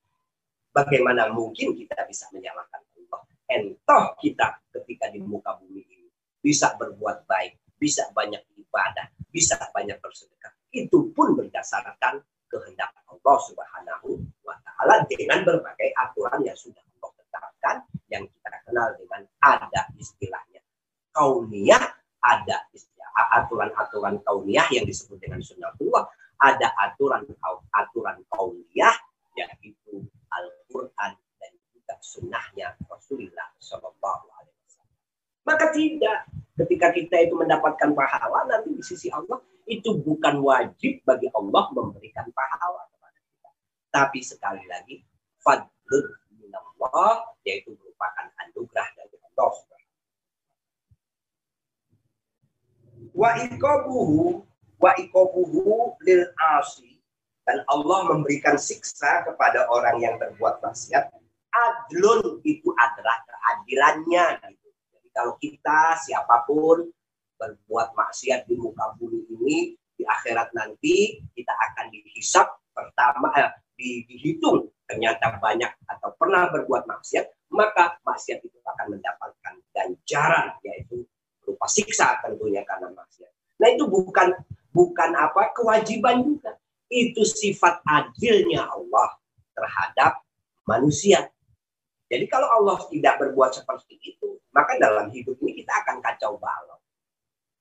Bagaimana 0.78 1.34
mungkin 1.34 1.74
kita 1.74 2.06
bisa 2.06 2.30
menyalahkan 2.30 2.78
Allah? 2.78 3.22
Entah 3.50 4.14
kita 4.22 4.62
ketika 4.78 5.10
di 5.10 5.18
muka 5.18 5.58
bumi 5.58 5.82
ini 5.82 6.06
bisa 6.38 6.78
berbuat 6.78 7.26
baik, 7.26 7.58
bisa 7.82 8.06
banyak 8.14 8.46
ibadah, 8.62 9.10
bisa 9.34 9.58
banyak 9.74 9.98
bersedekah. 9.98 10.54
Itu 10.70 11.10
pun 11.18 11.34
berdasarkan 11.34 12.22
kehendak 12.46 12.94
Allah 13.10 13.38
Subhanahu 13.50 14.22
wa 14.46 14.54
taala 14.62 15.02
dengan 15.10 15.42
berbagai 15.42 15.98
aturan 15.98 16.46
yang 16.46 16.54
sudah 16.54 16.86
Allah 16.86 17.12
tetapkan 17.26 17.76
yang 18.14 18.24
kita 18.30 18.58
kenal 18.70 18.94
dengan 19.02 19.26
ada 19.42 19.82
istilahnya 19.98 20.62
kauniyah 21.12 21.82
ada 22.22 22.58
aturan-aturan 23.34 24.22
kauniyah 24.22 24.70
yang 24.70 24.86
disebut 24.86 25.18
dengan 25.20 25.42
sunnatullah 25.42 26.08
ada 26.40 26.72
aturan 26.80 27.26
aturan 27.74 28.22
kauniyah 28.32 28.96
yaitu 29.36 30.08
Al-Quran 30.68 31.16
dan 31.40 31.52
juga 31.72 31.96
sunnahnya 32.04 32.68
Rasulullah 32.92 33.48
Shallallahu 33.64 34.26
Alaihi 34.36 34.60
Wasallam. 34.68 35.00
Maka 35.48 35.66
tidak 35.72 36.20
ketika 36.60 36.88
kita 36.92 37.16
itu 37.24 37.40
mendapatkan 37.40 37.96
pahala 37.96 38.44
nanti 38.52 38.76
di 38.76 38.84
sisi 38.84 39.08
Allah 39.08 39.40
itu 39.64 39.96
bukan 40.04 40.44
wajib 40.44 41.00
bagi 41.08 41.32
Allah 41.32 41.64
memberikan 41.72 42.28
pahala 42.36 42.84
kepada 42.92 43.20
kita. 43.24 43.50
Tapi 43.96 44.20
sekali 44.20 44.64
lagi 44.68 45.00
fadlun 45.40 46.06
minallah 46.36 47.32
yaitu 47.48 47.72
merupakan 47.72 48.28
anugerah 48.44 48.88
dari 49.00 49.16
Allah 49.24 49.52
wa 53.16 53.32
ikobuhu 53.40 54.44
wa 54.84 54.92
ikobuhu 55.00 55.96
lil 56.04 56.28
asi 56.60 56.97
dan 57.48 57.64
Allah 57.72 58.12
memberikan 58.12 58.60
siksa 58.60 59.24
kepada 59.24 59.72
orang 59.72 60.04
yang 60.04 60.20
berbuat 60.20 60.60
maksiat 60.60 61.16
adlun 61.58 62.44
itu 62.44 62.70
adalah 62.76 63.24
keadilannya 63.24 64.26
gitu. 64.52 64.68
Jadi 64.94 65.08
kalau 65.16 65.34
kita 65.40 65.96
siapa 66.04 66.44
pun 66.44 66.92
berbuat 67.40 67.96
maksiat 67.96 68.50
di 68.50 68.60
muka 68.60 68.98
bumi 69.00 69.22
ini 69.32 69.58
di 69.98 70.04
akhirat 70.06 70.54
nanti 70.54 71.22
kita 71.34 71.54
akan 71.54 71.90
dihisap 71.90 72.46
pertama 72.74 73.34
eh, 73.40 73.50
di, 73.78 74.06
dihitung 74.06 74.70
ternyata 74.86 75.38
banyak 75.42 75.70
atau 75.90 76.14
pernah 76.18 76.50
berbuat 76.54 76.86
maksiat 76.86 77.50
maka 77.54 77.98
maksiat 78.06 78.42
itu 78.44 78.58
akan 78.62 78.98
mendapatkan 78.98 79.54
ganjaran 79.74 80.58
yaitu 80.66 81.06
berupa 81.42 81.66
siksa 81.70 82.20
tentunya 82.22 82.62
karena 82.68 82.92
maksiat. 82.92 83.32
Nah 83.58 83.68
itu 83.74 83.86
bukan 83.90 84.36
bukan 84.76 85.12
apa 85.18 85.56
kewajiban 85.56 86.22
juga. 86.22 86.54
Itu 86.88 87.28
sifat 87.28 87.84
adilnya 87.84 88.64
Allah 88.68 89.20
terhadap 89.52 90.24
manusia. 90.68 91.28
Jadi 92.08 92.26
kalau 92.32 92.48
Allah 92.48 92.80
tidak 92.88 93.20
berbuat 93.20 93.52
seperti 93.52 94.00
itu, 94.00 94.40
maka 94.56 94.80
dalam 94.80 95.12
hidup 95.12 95.36
ini 95.44 95.60
kita 95.60 95.84
akan 95.84 96.00
kacau 96.00 96.40
balau. 96.40 96.80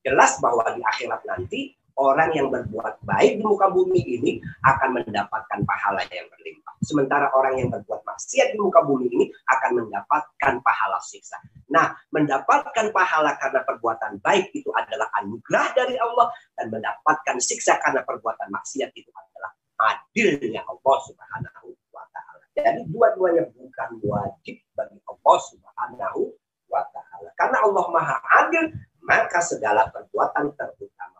Jelas 0.06 0.38
bahwa 0.38 0.62
di 0.70 0.82
akhirat 0.86 1.26
nanti 1.26 1.74
orang 1.96 2.30
yang 2.36 2.52
berbuat 2.52 3.00
baik 3.08 3.40
di 3.40 3.44
muka 3.44 3.72
bumi 3.72 4.00
ini 4.04 4.30
akan 4.64 5.00
mendapatkan 5.00 5.60
pahala 5.64 6.04
yang 6.12 6.28
berlimpah. 6.28 6.74
Sementara 6.84 7.32
orang 7.32 7.56
yang 7.56 7.68
berbuat 7.72 8.04
maksiat 8.04 8.52
di 8.52 8.58
muka 8.60 8.84
bumi 8.84 9.08
ini 9.08 9.24
akan 9.48 9.84
mendapatkan 9.84 10.54
pahala 10.60 11.00
siksa. 11.00 11.40
Nah, 11.72 11.96
mendapatkan 12.12 12.92
pahala 12.92 13.34
karena 13.40 13.64
perbuatan 13.64 14.20
baik 14.20 14.52
itu 14.52 14.68
adalah 14.76 15.08
anugerah 15.24 15.72
dari 15.72 15.96
Allah 15.96 16.28
dan 16.54 16.68
mendapatkan 16.68 17.36
siksa 17.40 17.80
karena 17.80 18.04
perbuatan 18.04 18.52
maksiat 18.52 18.92
itu 18.92 19.10
adalah 19.10 19.50
adilnya 19.96 20.62
Allah 20.68 20.96
Subhanahu 21.08 21.68
wa 21.92 22.04
taala. 22.12 22.44
Jadi 22.56 22.80
dua-duanya 22.92 23.48
bukan 23.56 23.90
wajib 24.04 24.56
bagi 24.76 25.00
Allah 25.08 25.36
Subhanahu 25.48 26.20
wa 26.68 26.84
taala. 26.92 27.28
Karena 27.40 27.58
Allah 27.64 27.84
Maha 27.88 28.16
Adil, 28.44 28.72
maka 29.04 29.40
segala 29.40 29.88
perbuatan 29.92 30.52
terutama 30.56 31.15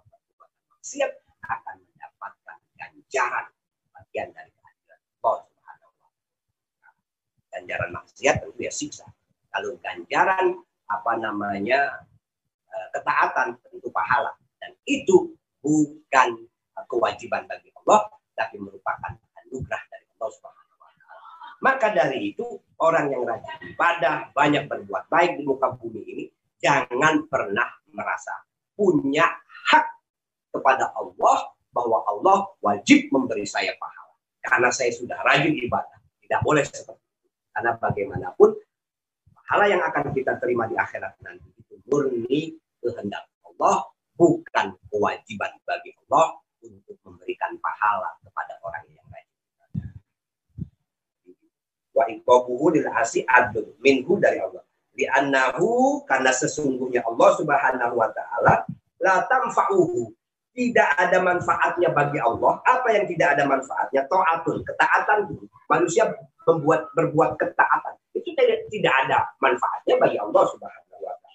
maksiat 0.87 1.19
akan 1.43 1.83
mendapatkan 1.83 2.59
ganjaran 2.79 3.47
bagian 3.91 4.31
dari 4.31 4.55
kehadiran 4.55 5.01
Allah 5.19 5.37
Subhanahu 5.43 5.91
wa 5.99 6.11
Ganjaran 7.51 7.91
maksiat 7.91 8.35
tentu 8.39 8.61
ya 8.63 8.71
siksa. 8.71 9.03
Kalau 9.51 9.75
ganjaran 9.83 10.63
apa 10.87 11.13
namanya 11.19 12.07
eh, 12.71 12.89
ketaatan 12.95 13.59
tentu 13.67 13.91
pahala. 13.91 14.31
Dan 14.63 14.79
itu 14.87 15.35
bukan 15.59 16.47
kewajiban 16.87 17.51
bagi 17.51 17.75
Allah 17.83 18.07
tapi 18.39 18.55
merupakan 18.63 19.11
anugerah 19.43 19.83
dari 19.91 20.07
Allah 20.07 20.31
Subhanahu 20.39 20.79
wa 20.79 20.91
Maka 21.67 21.99
dari 21.99 22.31
itu 22.31 22.63
orang 22.79 23.11
yang 23.11 23.27
rajin 23.27 23.75
ibadah, 23.75 24.31
banyak 24.31 24.71
berbuat 24.71 25.11
baik 25.11 25.35
di 25.35 25.43
muka 25.43 25.75
bumi 25.75 26.03
ini 26.15 26.25
jangan 26.63 27.27
pernah 27.27 27.75
merasa 27.91 28.47
punya 28.79 29.27
hak 29.67 29.96
kepada 30.57 30.97
Allah 30.97 31.53
bahwa 31.77 32.01
Allah 32.09 32.49
wajib 32.65 33.13
memberi 33.13 33.45
saya 33.45 33.77
pahala 33.77 34.17
karena 34.41 34.69
saya 34.73 34.95
sudah 34.95 35.19
rajin 35.21 35.53
ibadah. 35.53 35.99
Tidak 36.25 36.41
boleh 36.41 36.65
seperti 36.65 36.97
itu. 36.97 37.29
Karena 37.53 37.77
bagaimanapun 37.77 38.51
pahala 39.37 39.65
yang 39.69 39.83
akan 39.85 40.17
kita 40.17 40.41
terima 40.41 40.65
di 40.67 40.75
akhirat 40.79 41.21
nanti 41.21 41.47
itu 41.61 41.77
murni 41.87 42.57
kehendak 42.81 43.29
Allah, 43.45 43.87
bukan 44.17 44.75
kewajiban 44.89 45.53
bagi 45.67 45.93
Allah 46.07 46.41
untuk 46.63 46.97
memberikan 47.05 47.55
pahala 47.61 48.17
kepada 48.25 48.55
orang 48.65 48.85
yang 48.91 49.07
lain. 49.13 49.29
Wa 51.95 52.05
iqabuhu 52.11 52.75
lil 52.75 52.89
adl 52.91 53.67
minhu 53.83 54.19
dari 54.19 54.41
Allah. 54.43 54.65
Di 54.97 55.05
annahu 55.05 56.01
karena 56.09 56.33
sesungguhnya 56.33 57.05
Allah 57.05 57.31
Subhanahu 57.37 57.95
wa 58.01 58.09
taala 58.17 58.65
la 58.97 59.29
tamfa'uhu 59.29 60.09
tidak 60.57 60.89
ada 60.97 61.21
manfaatnya 61.21 61.93
bagi 61.93 62.17
Allah. 62.17 62.59
Apa 62.65 62.89
yang 62.97 63.05
tidak 63.05 63.37
ada 63.37 63.45
manfaatnya? 63.45 64.09
Ta'atun, 64.09 64.65
ketaatan. 64.65 65.37
Manusia 65.69 66.17
membuat 66.49 66.89
berbuat 66.97 67.37
ketaatan. 67.37 67.95
Itu 68.17 68.33
tidak, 68.33 68.65
tidak 68.73 68.95
ada 69.05 69.29
manfaatnya 69.45 69.95
bagi 70.01 70.17
Allah 70.17 70.43
Subhanahu 70.49 70.97
wa 71.05 71.15
taala. 71.21 71.31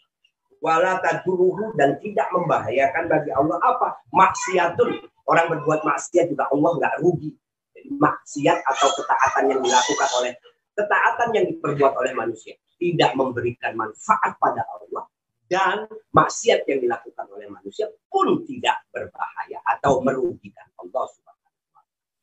Wala 0.61 0.91
taduruhu 1.05 1.77
dan 1.77 2.01
tidak 2.01 2.27
membahayakan 2.33 3.05
bagi 3.05 3.29
Allah 3.29 3.61
apa? 3.61 4.01
Maksiatun. 4.09 4.89
Orang 5.29 5.47
berbuat 5.53 5.85
maksiat 5.85 6.33
juga 6.33 6.49
Allah 6.49 6.71
nggak 6.81 6.95
rugi. 7.05 7.31
Jadi 7.77 7.89
maksiat 7.93 8.57
atau 8.65 8.89
ketaatan 8.97 9.43
yang 9.53 9.61
dilakukan 9.61 10.09
oleh 10.17 10.33
ketaatan 10.73 11.29
yang 11.37 11.45
diperbuat 11.45 11.93
oleh 11.93 12.13
manusia 12.17 12.57
tidak 12.81 13.13
memberikan 13.13 13.77
manfaat 13.77 14.33
pada 14.41 14.65
Allah 14.65 15.05
dan 15.51 15.83
maksiat 16.15 16.63
yang 16.63 16.79
dilakukan 16.79 17.27
oleh 17.27 17.51
manusia 17.51 17.91
pun 18.07 18.39
tidak 18.47 18.87
berbahaya 18.87 19.59
atau 19.67 19.99
merugikan 19.99 20.63
Allah 20.79 21.03
Subhanahu 21.11 21.51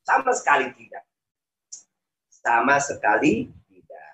Sama 0.00 0.32
sekali 0.32 0.72
tidak. 0.72 1.04
Sama 2.32 2.80
sekali 2.80 3.52
tidak. 3.68 4.08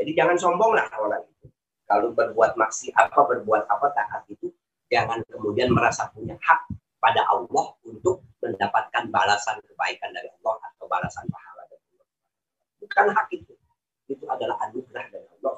Jadi 0.00 0.10
jangan 0.16 0.40
sombonglah 0.40 0.88
orang 0.96 1.28
itu. 1.28 1.52
Kalau 1.84 2.16
berbuat 2.16 2.56
maksiat 2.56 2.96
apa 2.96 3.20
berbuat 3.20 3.68
apa 3.68 3.92
taat 3.92 4.24
itu 4.32 4.48
jangan 4.88 5.20
kemudian 5.28 5.68
merasa 5.68 6.08
punya 6.08 6.32
hak 6.40 6.72
pada 7.04 7.28
Allah 7.28 7.76
untuk 7.84 8.24
mendapatkan 8.40 9.12
balasan 9.12 9.60
kebaikan 9.60 10.08
dari 10.16 10.32
Allah 10.40 10.56
atau 10.72 10.88
balasan 10.88 11.28
pahala 11.28 11.68
dari 11.68 11.84
Allah. 11.92 12.08
Bukan 12.80 13.06
hak 13.12 13.28
itu. 13.36 13.52
Itu 14.08 14.24
adalah 14.24 14.56
anugerah 14.64 15.04
dari 15.12 15.28
Allah 15.36 15.57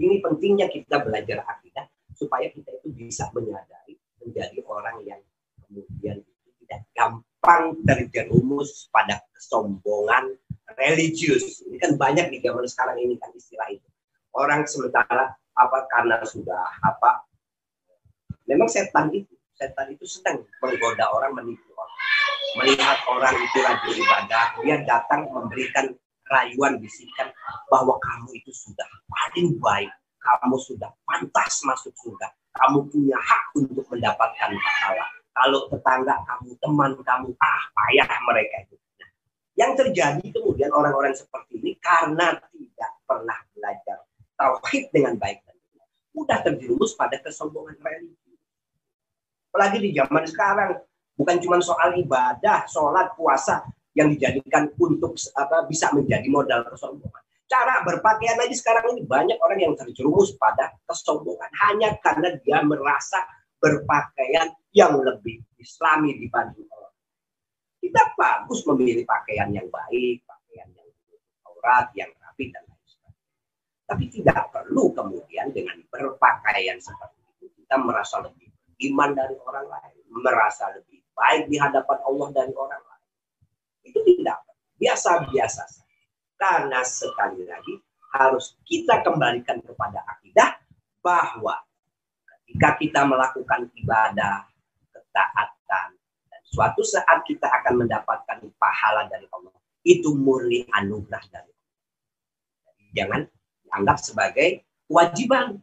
ini 0.00 0.22
pentingnya 0.24 0.70
kita 0.72 1.02
belajar 1.04 1.44
akidah 1.44 1.88
supaya 2.16 2.48
kita 2.48 2.70
itu 2.80 2.88
bisa 2.94 3.28
menyadari 3.34 3.98
menjadi 4.22 4.58
orang 4.64 4.96
yang 5.04 5.20
kemudian 5.66 6.22
itu 6.22 6.48
tidak 6.64 6.80
gampang 6.94 7.76
terjerumus 7.82 8.88
pada 8.94 9.20
kesombongan 9.34 10.36
religius. 10.78 11.60
Ini 11.66 11.76
kan 11.76 11.98
banyak 11.98 12.32
di 12.32 12.38
zaman 12.40 12.64
sekarang 12.64 12.96
ini 13.02 13.18
kan 13.18 13.34
istilah 13.34 13.68
itu. 13.68 13.88
Orang 14.32 14.64
sementara 14.64 15.36
apa 15.52 15.78
karena 15.92 16.24
sudah 16.24 16.80
apa 16.80 17.28
memang 18.48 18.68
setan 18.72 19.12
itu 19.12 19.32
setan 19.52 19.92
itu 19.92 20.04
sedang 20.08 20.40
menggoda 20.64 21.12
orang 21.12 21.36
menipu 21.36 21.68
orang 21.76 21.98
melihat 22.56 22.98
orang 23.08 23.36
itu 23.36 23.58
rajin 23.60 23.94
ibadah 24.00 24.46
dia 24.64 24.76
datang 24.88 25.28
memberikan 25.28 25.92
rayuan 26.32 26.80
bisikan 26.80 27.28
bahwa 27.68 28.00
kamu 28.00 28.40
itu 28.40 28.48
sudah 28.56 28.88
paling 29.12 29.60
baik, 29.60 29.92
kamu 30.16 30.56
sudah 30.56 30.88
pantas 31.04 31.60
masuk 31.68 31.92
surga, 32.00 32.32
kamu 32.56 32.88
punya 32.88 33.18
hak 33.20 33.42
untuk 33.60 33.84
mendapatkan 33.92 34.50
pahala. 34.56 35.06
Kalau 35.32 35.68
tetangga 35.68 36.16
kamu, 36.28 36.56
teman 36.60 36.92
kamu, 36.96 37.28
ah 37.40 37.62
payah 37.72 38.08
mereka 38.28 38.56
itu. 38.68 38.76
Nah, 39.00 39.10
yang 39.56 39.72
terjadi 39.76 40.24
kemudian 40.28 40.72
orang-orang 40.72 41.16
seperti 41.16 41.60
ini 41.60 41.72
karena 41.80 42.36
tidak 42.52 42.92
pernah 43.04 43.38
belajar 43.52 43.96
tauhid 44.36 44.92
dengan 44.92 45.16
baik 45.16 45.40
dan 45.44 45.56
benar, 45.56 45.88
mudah 46.12 46.38
terjerumus 46.44 46.92
pada 46.96 47.16
kesombongan 47.20 47.76
religi. 47.80 48.36
Apalagi 49.52 49.78
di 49.84 49.90
zaman 49.96 50.24
sekarang, 50.24 50.70
bukan 51.16 51.36
cuma 51.44 51.60
soal 51.60 51.92
ibadah, 51.96 52.64
sholat, 52.68 53.12
puasa, 53.16 53.64
yang 53.92 54.08
dijadikan 54.08 54.72
untuk 54.80 55.16
apa 55.36 55.68
bisa 55.68 55.92
menjadi 55.92 56.24
modal 56.32 56.64
kesombongan. 56.68 57.22
Cara 57.44 57.84
berpakaian 57.84 58.40
aja 58.40 58.56
sekarang 58.56 58.96
ini 58.96 59.04
banyak 59.04 59.36
orang 59.36 59.60
yang 59.60 59.74
terjerumus 59.76 60.32
pada 60.40 60.72
kesombongan 60.88 61.52
hanya 61.68 61.92
karena 62.00 62.32
dia 62.40 62.64
merasa 62.64 63.20
berpakaian 63.60 64.56
yang 64.72 64.96
lebih 64.96 65.44
islami 65.60 66.16
dibanding 66.16 66.64
orang. 66.72 66.96
Kita 67.76 68.16
bagus 68.16 68.64
memilih 68.64 69.04
pakaian 69.04 69.52
yang 69.52 69.68
baik, 69.68 70.24
pakaian 70.24 70.68
yang 70.72 70.88
aurat, 71.44 71.92
yang 71.92 72.08
rapi 72.24 72.48
dan 72.48 72.64
lain 72.64 72.86
sebagainya. 72.88 73.36
Tapi 73.84 74.04
tidak 74.08 74.40
perlu 74.48 74.96
kemudian 74.96 75.52
dengan 75.52 75.76
berpakaian 75.92 76.80
seperti 76.80 77.20
itu 77.36 77.52
kita 77.60 77.76
merasa 77.76 78.24
lebih 78.24 78.48
iman 78.88 79.12
dari 79.12 79.36
orang 79.44 79.68
lain, 79.68 80.00
merasa 80.08 80.72
lebih 80.72 81.04
baik 81.12 81.52
di 81.52 81.60
hadapan 81.60 81.98
Allah 82.08 82.28
dari 82.32 82.52
orang 82.56 82.80
lain 82.80 82.91
itu 83.86 83.98
tidak 84.02 84.42
biasa-biasa. 84.78 85.62
Karena 86.38 86.82
sekali 86.82 87.46
lagi 87.46 87.78
harus 88.12 88.58
kita 88.66 89.00
kembalikan 89.06 89.62
kepada 89.62 90.02
akidah 90.04 90.58
bahwa 91.00 91.56
ketika 92.46 92.76
kita 92.78 93.00
melakukan 93.06 93.70
ibadah, 93.78 94.44
ketaatan, 94.92 95.88
dan 96.28 96.40
suatu 96.50 96.82
saat 96.84 97.24
kita 97.24 97.48
akan 97.48 97.86
mendapatkan 97.86 98.38
pahala 98.60 99.08
dari 99.08 99.26
Allah. 99.32 99.54
Itu 99.82 100.14
murni 100.14 100.62
anugerah 100.70 101.24
dari 101.26 101.50
Allah. 101.50 101.72
Jangan 102.94 103.20
dianggap 103.66 103.96
sebagai 103.98 104.48
kewajiban. 104.86 105.58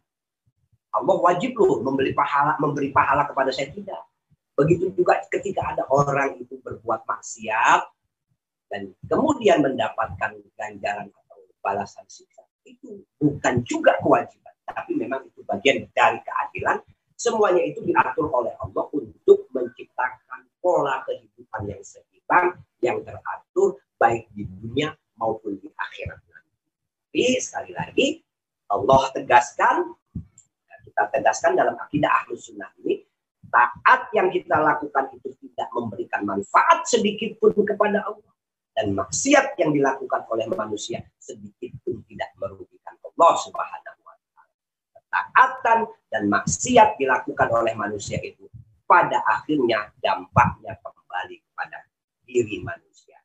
Allah 0.89 1.17
wajib 1.21 1.53
loh 1.55 1.85
memberi 1.85 2.11
pahala, 2.17 2.57
memberi 2.57 2.89
pahala 2.89 3.29
kepada 3.29 3.53
saya 3.53 3.69
tidak. 3.69 4.01
Begitu 4.57 4.91
juga 4.91 5.21
ketika 5.29 5.71
ada 5.71 5.85
orang 5.87 6.41
itu 6.41 6.57
berbuat 6.59 7.05
maksiat, 7.05 7.85
dan 8.69 8.93
kemudian 9.09 9.65
mendapatkan 9.65 10.37
ganjaran 10.57 11.09
atau 11.09 11.37
balasan 11.65 12.05
siksa 12.05 12.45
itu 12.65 13.01
bukan 13.17 13.65
juga 13.65 13.97
kewajiban 14.01 14.53
tapi 14.69 14.93
memang 14.93 15.25
itu 15.25 15.41
bagian 15.49 15.89
dari 15.97 16.21
keadilan. 16.21 16.77
Semuanya 17.19 17.59
itu 17.67 17.83
diatur 17.83 18.31
oleh 18.31 18.55
Allah 18.63 18.87
untuk 18.95 19.49
menciptakan 19.51 20.47
pola 20.63 21.03
kehidupan 21.03 21.67
yang 21.67 21.81
seimbang 21.83 22.55
yang 22.79 23.03
teratur 23.03 23.75
baik 23.99 24.31
di 24.31 24.47
dunia 24.47 24.95
maupun 25.19 25.59
di 25.59 25.67
akhirat 25.75 26.19
tapi 27.09 27.41
sekali 27.41 27.73
lagi 27.73 28.07
Allah 28.69 29.09
tegaskan 29.17 29.97
kita 30.85 31.09
tegaskan 31.09 31.57
dalam 31.57 31.73
akidah 31.73 32.05
ahlus 32.21 32.45
sunnah 32.45 32.69
ini 32.85 33.01
taat 33.49 34.13
yang 34.13 34.29
kita 34.29 34.61
lakukan 34.61 35.09
itu 35.17 35.33
tidak 35.41 35.73
memberikan 35.73 36.21
manfaat 36.21 36.85
sedikit 36.85 37.33
pun 37.41 37.49
kepada 37.65 38.05
Allah 38.05 38.29
dan 38.79 38.95
maksiat 38.95 39.59
yang 39.59 39.75
dilakukan 39.75 40.23
oleh 40.31 40.47
manusia 40.55 41.03
sedikit 41.19 41.75
pun 41.83 41.99
tidak 42.07 42.31
merugikan 42.39 42.95
Allah 43.03 43.35
Subhanahu 43.43 44.01
wa 44.07 44.15
taala. 44.23 44.55
Ketaatan 44.95 45.79
dan 46.07 46.23
maksiat 46.31 46.95
dilakukan 46.95 47.51
oleh 47.51 47.75
manusia 47.75 48.23
itu 48.23 48.47
pada 48.87 49.19
akhirnya 49.27 49.91
dampaknya 49.99 50.79
kembali 50.79 51.43
kepada 51.43 51.77
diri 52.23 52.63
manusia. 52.63 53.19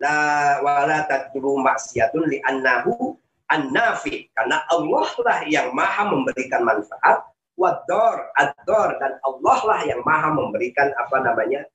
La 0.00 0.64
wala 0.64 1.04
tadru 1.04 1.60
maksiatun 1.60 2.24
li 2.24 2.40
annahu 2.40 3.20
an-nafi 3.52 4.32
karena 4.32 4.64
Allah 4.72 5.08
lah 5.20 5.38
yang 5.44 5.76
maha 5.76 6.08
memberikan 6.08 6.64
manfaat 6.64 7.20
wador 7.52 8.32
ador 8.40 8.96
dan 8.96 9.20
Allah 9.20 9.58
lah 9.60 9.80
yang 9.84 10.00
maha 10.02 10.32
memberikan 10.32 10.88
apa 10.96 11.20
namanya 11.20 11.68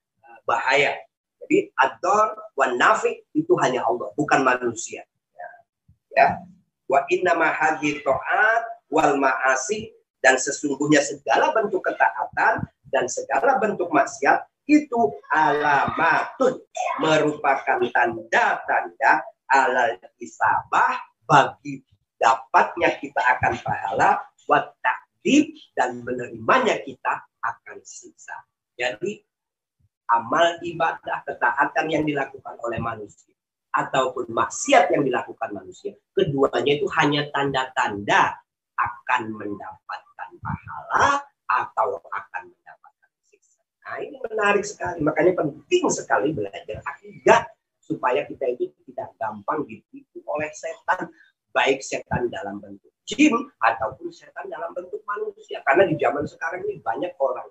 bahaya. 0.47 0.95
Jadi 1.43 1.69
ador 1.77 2.33
wan 2.55 2.79
nafi 2.79 3.21
itu 3.35 3.53
hanya 3.59 3.83
Allah, 3.83 4.09
bukan 4.15 4.41
manusia. 4.41 5.03
Ya. 5.35 5.49
ya. 6.15 6.27
Wa 6.87 7.03
inna 7.11 7.35
mahadi 7.35 7.99
to'at 7.99 8.63
wal 8.87 9.19
ma'asi 9.19 9.91
dan 10.23 10.39
sesungguhnya 10.39 11.03
segala 11.03 11.51
bentuk 11.51 11.83
ketaatan 11.83 12.63
dan 12.87 13.05
segala 13.11 13.59
bentuk 13.59 13.91
maksiat 13.91 14.47
itu 14.67 14.99
alamatun 15.31 16.59
merupakan 16.99 17.79
tanda-tanda 17.91 19.23
alal 19.47 19.95
isabah 20.19 20.99
bagi 21.23 21.83
dapatnya 22.19 22.99
kita 22.99 23.21
akan 23.37 23.53
pahala 23.63 24.19
wa 24.47 24.59
dan 25.75 26.07
menerimanya 26.07 26.79
kita 26.87 27.19
akan 27.43 27.77
siksa. 27.83 28.47
Jadi 28.79 29.19
amal 30.07 30.59
ibadah 30.63 31.23
ketaatan 31.27 31.85
yang 31.91 32.03
dilakukan 32.07 32.55
oleh 32.63 32.79
manusia 32.79 33.35
ataupun 33.75 34.31
maksiat 34.31 34.89
yang 34.89 35.03
dilakukan 35.05 35.53
manusia, 35.53 35.93
keduanya 36.15 36.71
itu 36.81 36.87
hanya 36.97 37.29
tanda-tanda 37.29 38.39
akan 38.77 39.21
mendapatkan 39.37 40.29
pahala 40.41 41.21
atau 41.45 42.01
akan 42.01 42.43
mendapatkan 42.49 43.09
siksa. 43.29 43.61
Nah 43.85 44.01
ini 44.01 44.17
menarik 44.17 44.65
sekali, 44.65 44.99
makanya 45.05 45.37
penting 45.37 45.85
sekali 45.93 46.33
belajar 46.33 46.81
akidah 46.87 47.45
supaya 47.77 48.25
kita 48.25 48.49
itu 48.57 48.73
tidak 48.91 49.13
gampang 49.21 49.63
ditipu 49.63 50.19
oleh 50.25 50.49
setan, 50.51 51.07
baik 51.53 51.79
setan 51.79 52.27
dalam 52.33 52.59
bentuk 52.59 52.91
jin 53.07 53.33
ataupun 53.63 54.11
setan 54.11 54.51
dalam 54.51 54.75
bentuk 54.75 54.99
manusia. 55.07 55.63
Karena 55.63 55.87
di 55.87 55.95
zaman 55.95 56.27
sekarang 56.27 56.67
ini 56.67 56.83
banyak 56.83 57.15
orang 57.23 57.47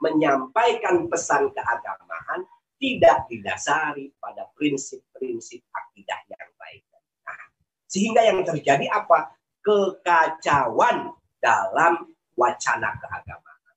menyampaikan 0.00 1.06
pesan 1.06 1.52
keagamaan 1.52 2.48
tidak 2.80 3.28
didasari 3.28 4.08
pada 4.16 4.48
prinsip-prinsip 4.56 5.60
akidah 5.68 6.20
yang 6.32 6.50
baik. 6.56 6.82
Nah, 7.28 7.40
sehingga 7.84 8.24
yang 8.24 8.40
terjadi 8.40 8.88
apa? 8.88 9.36
Kekacauan 9.60 11.12
dalam 11.36 12.08
wacana 12.32 12.96
keagamaan. 12.96 13.76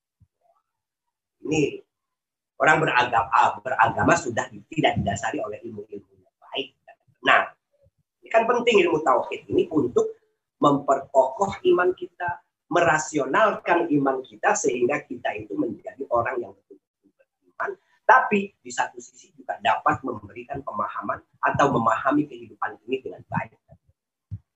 Ini 1.43 1.84
orang 2.55 2.78
beragama, 2.80 3.28
ah, 3.36 3.59
beragama 3.59 4.15
sudah 4.15 4.47
tidak 4.71 4.95
didasari 5.03 5.43
oleh 5.43 5.59
ilmu-ilmu 5.67 6.13
yang 6.15 6.38
baik. 6.39 6.71
Nah, 7.28 7.51
ini 8.24 8.32
kan 8.32 8.47
penting 8.47 8.88
ilmu 8.88 9.03
tauhid 9.03 9.43
ini 9.51 9.67
untuk 9.67 10.15
memperkokoh 10.63 11.59
iman 11.59 11.91
kita, 11.91 12.39
merasionalkan 12.74 13.86
iman 13.93 14.26
kita 14.26 14.57
sehingga 14.57 15.05
kita 15.05 15.30
itu 15.38 15.53
menjadi 15.53 16.01
orang 16.09 16.41
yang 16.41 16.51
betul-betul 16.57 17.05
beriman 17.13 17.78
tapi 18.03 18.49
di 18.59 18.71
satu 18.74 18.97
sisi 18.97 19.30
juga 19.38 19.61
dapat 19.61 20.01
memberikan 20.01 20.59
pemahaman 20.65 21.21
atau 21.38 21.69
memahami 21.69 22.26
kehidupan 22.26 22.82
ini 22.89 22.99
dengan 22.99 23.21
baik. 23.30 23.53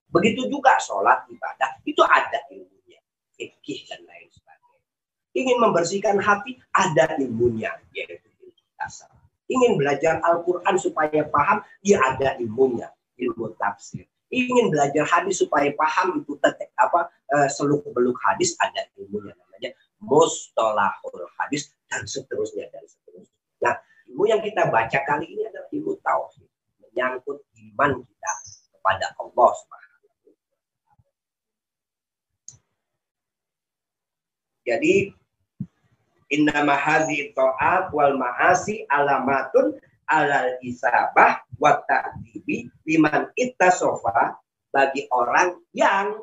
Begitu 0.07 0.47
juga 0.49 0.80
sholat 0.80 1.28
ibadah 1.30 1.78
itu 1.84 1.99
ada 2.01 2.39
ilmunya, 2.49 2.99
fikih 3.36 3.86
dan 3.91 4.01
lain 4.07 4.28
sebagainya. 4.32 4.82
Ingin 5.36 5.57
membersihkan 5.61 6.18
hati 6.18 6.57
ada 6.74 7.20
ilmunya, 7.20 7.76
yaitu 7.91 8.28
ilmu 8.39 8.49
dasar. 8.80 9.11
Ingin 9.51 9.78
belajar 9.78 10.20
Al-Quran 10.24 10.76
supaya 10.80 11.28
paham, 11.28 11.61
ya 11.84 12.01
ada 12.01 12.39
ilmunya, 12.39 12.89
ilmu 13.20 13.53
tafsir. 13.59 14.07
Ingin 14.28 14.68
belajar 14.74 15.08
hadis 15.08 15.40
supaya 15.40 15.72
paham 15.80 16.20
itu 16.20 16.36
tetek 16.44 16.68
apa 16.76 17.08
eh, 17.32 17.48
seluk 17.48 17.88
beluk 17.96 18.20
hadis 18.28 18.60
ada 18.60 18.84
ilmunya 19.00 19.32
namanya 19.32 19.72
mustalahul 20.04 21.26
hadis 21.40 21.72
dan 21.88 22.04
seterusnya 22.04 22.68
dan 22.70 22.84
seterusnya. 22.84 23.38
Nah, 23.64 23.74
ilmu 24.12 24.28
yang 24.28 24.44
kita 24.44 24.68
baca 24.68 25.00
kali 25.08 25.26
ini 25.32 25.48
adalah 25.48 25.72
ilmu 25.72 25.96
tauhid, 26.04 26.50
menyangkut 26.84 27.40
iman 27.40 28.04
kita 28.04 28.34
kepada 28.76 29.16
Allah 29.16 29.50
Subhanahu 29.56 29.88
Jadi 34.68 35.16
innama 36.28 36.76
hadhi 36.76 37.32
ta'at 37.32 37.88
wal 37.96 38.20
ma'asi 38.20 38.84
alamatun 38.92 39.80
alal 40.12 40.60
isabah 40.60 41.40
wa 41.58 41.78
ta'dibi 41.84 42.70
liman 42.86 43.34
ittasofa 43.34 44.38
bagi 44.70 45.10
orang 45.10 45.58
yang 45.74 46.18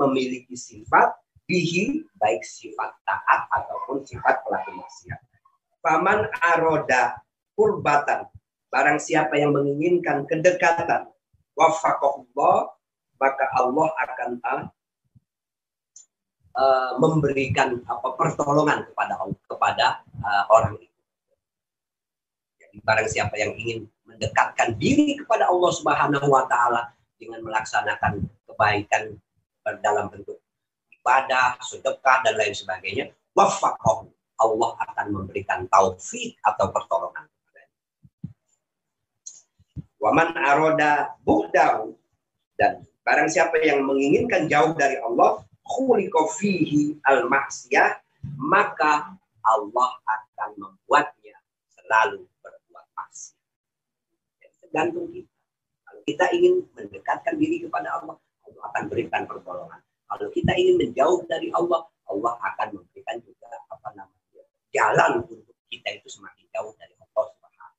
memiliki 0.00 0.54
sifat 0.54 1.12
bihi 1.48 2.04
baik 2.20 2.44
sifat 2.44 2.92
taat 3.08 3.40
ataupun 3.52 4.04
sifat 4.04 4.44
pelaku 4.44 4.70
maksiat. 4.76 5.20
Paman 5.80 6.28
aroda 6.44 7.16
kurbatan. 7.56 8.28
Barang 8.68 9.00
siapa 9.00 9.40
yang 9.40 9.56
menginginkan 9.56 10.28
kedekatan. 10.28 11.08
Wafakahullah. 11.56 12.76
Maka 13.18 13.50
Allah 13.58 13.88
akan 13.98 14.30
uh, 16.54 16.92
memberikan 17.02 17.82
apa 17.90 18.14
pertolongan 18.14 18.86
kepada 18.86 19.14
kepada 19.50 19.86
uh, 20.22 20.44
orang 20.54 20.78
itu. 20.78 21.02
Jadi 22.62 22.76
barang 22.86 23.08
siapa 23.10 23.34
yang 23.34 23.58
ingin 23.58 23.90
mendekatkan 24.18 24.74
diri 24.74 25.14
kepada 25.22 25.46
Allah 25.46 25.70
Subhanahu 25.70 26.26
wa 26.26 26.42
taala 26.50 26.90
dengan 27.14 27.38
melaksanakan 27.46 28.26
kebaikan 28.50 29.14
dalam 29.78 30.10
bentuk 30.10 30.42
ibadah, 30.90 31.54
sedekah 31.62 32.26
dan 32.26 32.34
lain 32.34 32.50
sebagainya, 32.50 33.14
wafaqahu 33.38 34.10
Allah 34.42 34.70
akan 34.90 35.06
memberikan 35.14 35.70
taufik 35.70 36.34
atau 36.42 36.66
pertolongan 36.74 37.30
Waman 39.98 40.30
aroda 40.38 41.18
buhdahu. 41.26 41.90
Dan 42.54 42.86
barang 43.02 43.28
siapa 43.30 43.58
yang 43.62 43.82
menginginkan 43.82 44.46
jauh 44.46 44.74
dari 44.78 44.98
Allah, 45.02 45.42
fihi 46.38 46.96
al 47.04 47.26
maksiyah 47.26 47.98
maka 48.38 49.14
Allah 49.42 49.90
akan 50.06 50.50
membuatnya 50.58 51.36
selalu 51.74 52.24
berbuat 52.42 52.86
maksiat. 52.94 53.37
Tergantung 54.68 55.08
kita. 55.08 55.32
Kalau 55.88 56.00
kita 56.04 56.24
ingin 56.36 56.54
mendekatkan 56.76 57.34
diri 57.40 57.64
kepada 57.64 57.88
Allah, 57.96 58.20
Allah 58.20 58.62
akan 58.72 58.82
berikan 58.92 59.24
pertolongan. 59.24 59.80
Kalau 60.08 60.28
kita 60.32 60.52
ingin 60.56 60.76
menjauh 60.76 61.24
dari 61.24 61.48
Allah, 61.56 61.88
Allah 62.08 62.34
akan 62.52 62.68
memberikan 62.80 63.16
juga 63.24 63.48
apa 63.68 63.88
namanya 63.96 64.44
jalan 64.72 65.24
untuk 65.24 65.56
kita 65.68 65.88
itu 66.00 66.08
semakin 66.08 66.44
jauh 66.52 66.72
dari 66.76 66.92
Allah 66.96 67.24
Subhanahu 67.28 67.76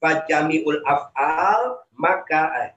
Fajamiul 0.00 0.80
af'al 0.86 1.62
maka 1.98 2.42
eh, 2.64 2.70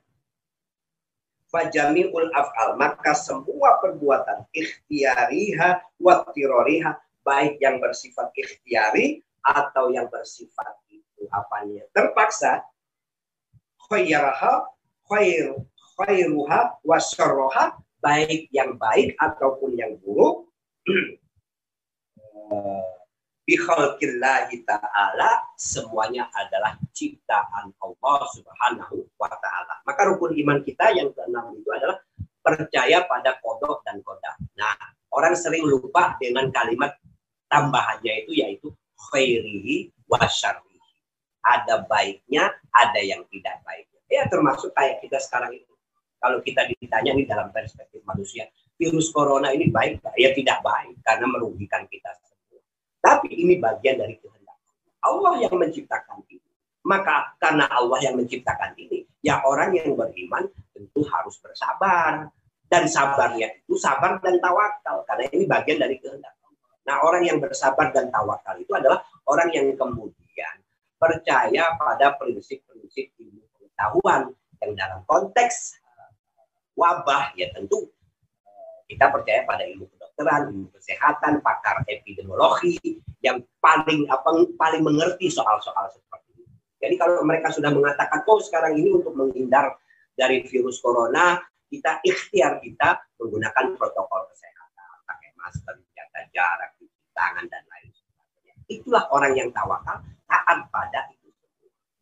Fajamiul 1.50 2.34
af'al 2.34 2.76
maka 2.76 3.14
semua 3.14 3.78
perbuatan 3.80 4.50
ikhtiariha 4.52 6.02
wa 6.02 6.14
tiroriha 6.34 6.98
baik 7.24 7.62
yang 7.64 7.80
bersifat 7.80 8.34
ikhtiari 8.36 9.24
atau 9.44 9.92
yang 9.92 10.08
bersifat 10.08 10.80
itu 10.88 11.28
apanya 11.30 11.84
terpaksa 11.92 12.64
khairaha 13.92 14.68
khair 15.12 15.60
khairuha 16.00 16.80
wa 16.82 16.98
syarroha 16.98 17.76
baik 18.00 18.48
yang 18.56 18.80
baik 18.80 19.16
ataupun 19.20 19.76
yang 19.76 19.96
buruk 20.00 20.48
bikhalqillahi 23.44 24.64
ta'ala 24.64 25.52
semuanya 25.60 26.32
adalah 26.32 26.80
ciptaan 26.96 27.76
Allah 27.84 28.20
subhanahu 28.32 29.04
wa 29.20 29.28
ta'ala. 29.28 29.84
Maka 29.84 30.02
rukun 30.08 30.32
iman 30.40 30.64
kita 30.64 30.96
yang 30.96 31.12
keenam 31.12 31.52
itu 31.60 31.68
adalah 31.76 32.00
percaya 32.44 33.04
pada 33.08 33.40
kodok 33.40 33.84
dan 33.84 34.00
koda. 34.04 34.36
Nah, 34.56 34.76
orang 35.12 35.36
sering 35.36 35.68
lupa 35.68 36.16
dengan 36.20 36.52
kalimat 36.52 36.96
tambahannya 37.52 38.28
itu 38.28 38.32
yaitu 38.44 38.68
khairihi 39.12 39.92
wa 40.08 40.22
syarrihi. 40.24 40.80
Ada 41.44 41.84
baiknya, 41.90 42.54
ada 42.72 43.02
yang 43.04 43.24
tidak 43.28 43.60
baiknya. 43.68 44.00
Ya 44.08 44.24
termasuk 44.32 44.72
kayak 44.78 45.04
kita 45.04 45.20
sekarang 45.20 45.52
itu. 45.58 45.74
Kalau 46.24 46.40
kita 46.40 46.64
ditanya 46.72 47.12
nih 47.12 47.28
dalam 47.28 47.52
perspektif 47.52 48.00
manusia, 48.08 48.48
virus 48.80 49.12
corona 49.12 49.52
ini 49.52 49.68
baik 49.68 50.00
Ya 50.16 50.32
tidak 50.32 50.64
baik 50.64 50.96
karena 51.04 51.28
merugikan 51.28 51.84
kita 51.92 52.16
semua. 52.24 52.64
Tapi 53.04 53.28
ini 53.36 53.60
bagian 53.60 54.00
dari 54.00 54.16
kehendak 54.16 54.44
Allah 55.04 55.36
yang 55.44 55.56
menciptakan 55.60 56.24
ini. 56.32 56.40
Maka 56.84 57.36
karena 57.40 57.68
Allah 57.68 58.00
yang 58.04 58.16
menciptakan 58.20 58.76
ini, 58.76 59.08
ya 59.24 59.44
orang 59.44 59.76
yang 59.76 59.96
beriman 59.96 60.48
tentu 60.72 61.04
harus 61.04 61.36
bersabar. 61.44 62.32
Dan 62.72 62.90
sabarnya 62.90 63.54
itu 63.54 63.78
sabar 63.78 64.18
dan 64.24 64.42
tawakal. 64.42 65.06
Karena 65.06 65.30
ini 65.30 65.46
bagian 65.46 65.78
dari 65.78 66.00
kehendak. 66.02 66.34
Nah 66.84 67.00
orang 67.04 67.24
yang 67.24 67.40
bersabar 67.40 67.92
dan 67.96 68.12
tawakal 68.12 68.60
itu 68.60 68.72
adalah 68.76 69.00
orang 69.28 69.50
yang 69.56 69.72
kemudian 69.76 70.56
percaya 71.00 71.76
pada 71.80 72.16
prinsip-prinsip 72.20 73.12
ilmu 73.20 73.44
pengetahuan 73.56 74.32
yang 74.64 74.72
dalam 74.76 75.00
konteks 75.08 75.80
wabah 76.80 77.36
ya 77.36 77.52
tentu 77.54 77.88
eh, 78.44 78.78
kita 78.92 79.12
percaya 79.12 79.44
pada 79.44 79.64
ilmu 79.68 79.88
kedokteran, 79.92 80.52
ilmu 80.52 80.68
kesehatan, 80.74 81.40
pakar 81.44 81.84
epidemiologi 81.88 82.80
yang 83.24 83.40
paling 83.64 84.08
apa 84.12 84.30
paling 84.60 84.82
mengerti 84.84 85.32
soal-soal 85.32 85.88
seperti 85.92 86.44
ini. 86.44 86.54
Jadi 86.84 86.96
kalau 87.00 87.24
mereka 87.24 87.48
sudah 87.54 87.72
mengatakan, 87.72 88.28
oh 88.28 88.40
sekarang 88.44 88.76
ini 88.76 88.92
untuk 88.92 89.16
menghindar 89.16 89.80
dari 90.14 90.44
virus 90.46 90.84
corona, 90.84 91.40
kita 91.72 92.04
ikhtiar 92.06 92.60
kita 92.62 93.02
menggunakan 93.18 93.74
protokol 93.80 94.30
kesehatan, 94.30 94.88
pakai 95.08 95.30
masker, 95.40 95.76
jarak, 96.34 96.78
cuci 96.78 97.10
tangan 97.14 97.46
dan 97.50 97.64
lain 97.70 97.90
sebagainya. 97.90 98.54
Itulah 98.70 99.04
orang 99.10 99.34
yang 99.34 99.50
tawakal 99.50 100.02
taat 100.30 100.60
pada 100.70 101.10
itu. 101.14 101.30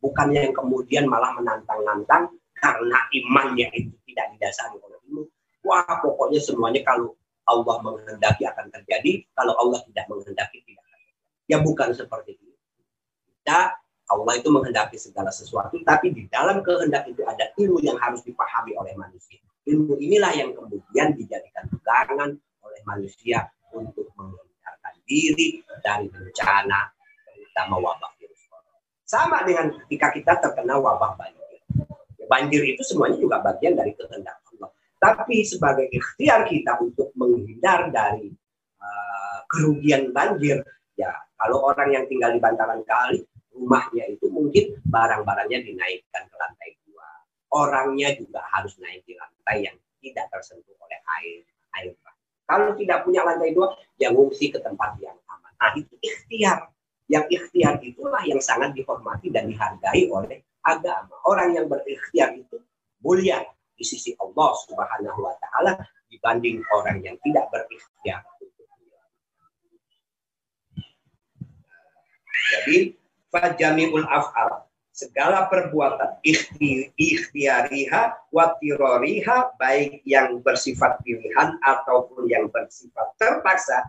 Bukan 0.02 0.34
yang 0.34 0.52
kemudian 0.52 1.06
malah 1.06 1.32
menantang-nantang 1.38 2.34
karena 2.58 3.00
imannya 3.14 3.68
itu 3.74 3.94
tidak 4.10 4.34
didasari 4.38 4.78
oleh 4.82 5.00
ilmu. 5.10 5.24
Wah, 5.62 5.86
pokoknya 6.02 6.42
semuanya 6.42 6.82
kalau 6.82 7.14
Allah 7.46 7.78
menghendaki 7.82 8.46
akan 8.46 8.70
terjadi, 8.70 9.26
kalau 9.38 9.54
Allah 9.58 9.82
tidak 9.90 10.06
menghendaki 10.10 10.62
tidak 10.66 10.84
akan 10.86 11.00
terjadi. 11.06 11.22
Ya 11.50 11.58
bukan 11.62 11.90
seperti 11.94 12.38
itu. 12.38 12.54
Kita 13.42 13.78
Allah 14.12 14.34
itu 14.36 14.50
menghendaki 14.52 15.00
segala 15.00 15.32
sesuatu, 15.32 15.80
tapi 15.88 16.12
di 16.12 16.28
dalam 16.28 16.60
kehendak 16.60 17.08
itu 17.08 17.24
ada 17.24 17.48
ilmu 17.56 17.80
yang 17.80 17.96
harus 17.96 18.20
dipahami 18.28 18.76
oleh 18.76 18.92
manusia. 19.00 19.40
Ilmu 19.64 19.96
inilah 20.02 20.34
yang 20.36 20.52
kemudian 20.52 21.16
dijadikan 21.16 21.70
pegangan 21.72 22.36
oleh 22.66 22.82
manusia 22.84 23.48
untuk 23.76 24.08
menghindarkan 24.16 24.96
diri 25.08 25.64
dari 25.84 26.08
bencana, 26.08 26.92
terutama 27.28 27.76
wabah 27.80 28.12
virus. 28.20 28.42
Sama 29.04 29.44
dengan 29.44 29.76
ketika 29.86 30.08
kita 30.16 30.34
terkena 30.40 30.80
wabah 30.80 31.20
banjir. 31.20 31.60
Banjir 32.32 32.64
itu 32.64 32.80
semuanya 32.88 33.20
juga 33.20 33.44
bagian 33.44 33.76
dari 33.76 33.92
kehendak 33.92 34.40
Allah. 34.56 34.72
Tapi 35.02 35.44
sebagai 35.44 35.92
ikhtiar 35.92 36.48
kita 36.48 36.80
untuk 36.80 37.12
menghindar 37.20 37.92
dari 37.92 38.32
uh, 38.80 39.40
kerugian 39.52 40.16
banjir, 40.16 40.64
ya 40.96 41.12
kalau 41.36 41.60
orang 41.68 41.92
yang 41.92 42.06
tinggal 42.08 42.32
di 42.32 42.40
bantaran 42.40 42.80
kali, 42.88 43.20
rumahnya 43.52 44.08
itu 44.08 44.32
mungkin 44.32 44.80
barang-barangnya 44.88 45.60
dinaikkan 45.60 46.24
ke 46.32 46.36
lantai 46.40 46.72
dua. 46.88 47.10
Orangnya 47.52 48.16
juga 48.16 48.48
harus 48.48 48.80
naik 48.80 49.04
di 49.04 49.20
lantai 49.20 49.68
yang 49.68 49.76
tidak 50.00 50.32
tersentuh 50.32 50.78
oleh 50.80 51.00
air. 51.20 51.44
air. 51.82 51.92
Kalau 52.46 52.76
tidak 52.76 53.08
punya 53.08 53.24
lantai 53.24 53.56
dua, 53.56 53.72
ya 53.96 54.12
ngungsi 54.12 54.52
ke 54.52 54.60
tempat 54.60 54.98
yang 55.00 55.16
aman. 55.30 55.52
Nah 55.56 55.72
itu 55.78 55.94
ikhtiar. 56.02 56.68
Yang 57.12 57.26
ikhtiar 57.40 57.76
itulah 57.84 58.24
yang 58.24 58.40
sangat 58.40 58.72
dihormati 58.72 59.28
dan 59.32 59.48
dihargai 59.52 60.08
oleh 60.08 60.40
agama. 60.64 61.12
Orang 61.28 61.56
yang 61.56 61.68
berikhtiar 61.68 62.36
itu 62.36 62.60
mulia 63.04 63.44
di 63.76 63.84
sisi 63.84 64.14
Allah 64.22 64.52
Subhanahu 64.68 65.20
wa 65.26 65.36
taala 65.42 65.82
dibanding 66.08 66.62
orang 66.72 67.02
yang 67.04 67.16
tidak 67.26 67.50
berikhtiar. 67.52 68.24
Jadi 72.52 73.00
fajamiul 73.32 74.04
af'al 74.06 74.71
segala 74.92 75.48
perbuatan 75.48 76.20
ikhtiariha 77.00 78.04
wa 78.30 78.46
tiroriha 78.60 79.56
baik 79.56 80.04
yang 80.04 80.44
bersifat 80.44 81.00
pilihan 81.08 81.56
ataupun 81.64 82.28
yang 82.28 82.52
bersifat 82.52 83.08
terpaksa 83.16 83.88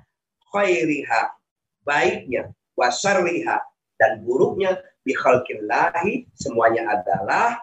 khairiha 0.55 1.34
baiknya 1.82 2.55
wa 2.78 2.86
syarriha 2.88 3.59
dan 3.98 4.22
buruknya 4.22 4.78
bi 5.03 5.11
khalqillahi 5.14 6.30
semuanya 6.38 6.86
adalah 6.94 7.59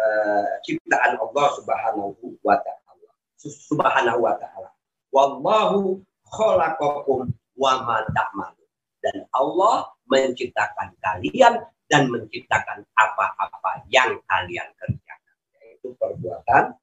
uh, 0.00 0.52
ciptaan 0.64 1.20
Allah 1.20 1.46
Subhanahu 1.60 2.16
wa 2.40 2.56
taala. 2.56 3.10
Subhanahu 3.40 4.24
wa 4.24 4.34
taala. 4.40 4.72
Wallahu 5.12 6.00
khalaqakum 6.32 7.28
wa 7.60 7.72
ma 7.84 8.04
dan 9.00 9.16
Allah 9.32 9.88
menciptakan 10.08 10.92
kalian 11.00 11.64
dan 11.90 12.06
menciptakan 12.06 12.86
apa-apa 12.94 13.84
yang 13.90 14.16
kalian 14.30 14.70
kerjakan 14.78 15.34
yaitu 15.58 15.90
perbuatan 15.98 16.78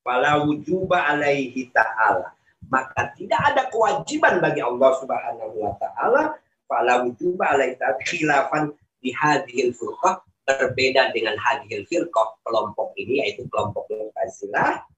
Fala 0.00 0.40
wujuba 0.48 1.12
alaihi 1.12 1.68
ta'ala. 1.76 2.32
Maka 2.72 3.12
tidak 3.12 3.40
ada 3.52 3.68
kewajiban 3.68 4.40
bagi 4.40 4.64
Allah 4.64 4.96
Subhanahu 4.96 5.54
wa 5.60 5.76
taala 5.76 6.40
fala 6.64 7.04
wujuba 7.04 7.52
alaihi 7.52 7.76
ta'ala 7.76 8.00
khilafan 8.08 8.72
di 9.04 9.12
hadhil 9.12 9.76
furqah 9.76 10.24
berbeda 10.48 11.12
dengan 11.12 11.36
hadhil 11.36 11.84
firqah 11.84 12.26
kelompok 12.46 12.96
ini 12.96 13.20
yaitu 13.20 13.44
kelompok 13.52 13.84
Mu'tazilah 13.92 14.88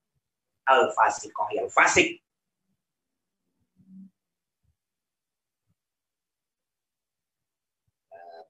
al-fasiqah 0.70 1.48
yang 1.56 1.66
fasik 1.66 2.21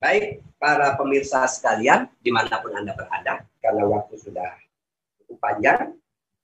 Baik 0.02 0.42
para 0.58 0.98
pemirsa 0.98 1.46
sekalian, 1.46 2.10
di 2.18 2.34
mana 2.34 2.58
pun 2.58 2.74
Anda 2.74 2.90
berada, 2.90 3.46
karena 3.62 3.86
waktu 3.86 4.18
sudah 4.18 4.50
cukup 5.22 5.38
panjang, 5.38 5.94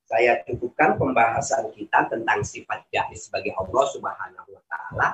saya 0.06 0.46
cukupkan 0.46 0.94
pembahasan 0.94 1.66
kita 1.74 2.06
tentang 2.06 2.46
sifat 2.46 2.86
jahil 2.94 3.18
sebagai 3.18 3.50
Allah 3.58 3.84
Subhanahu 3.90 4.48
wa 4.54 4.62
Ta'ala. 4.70 5.08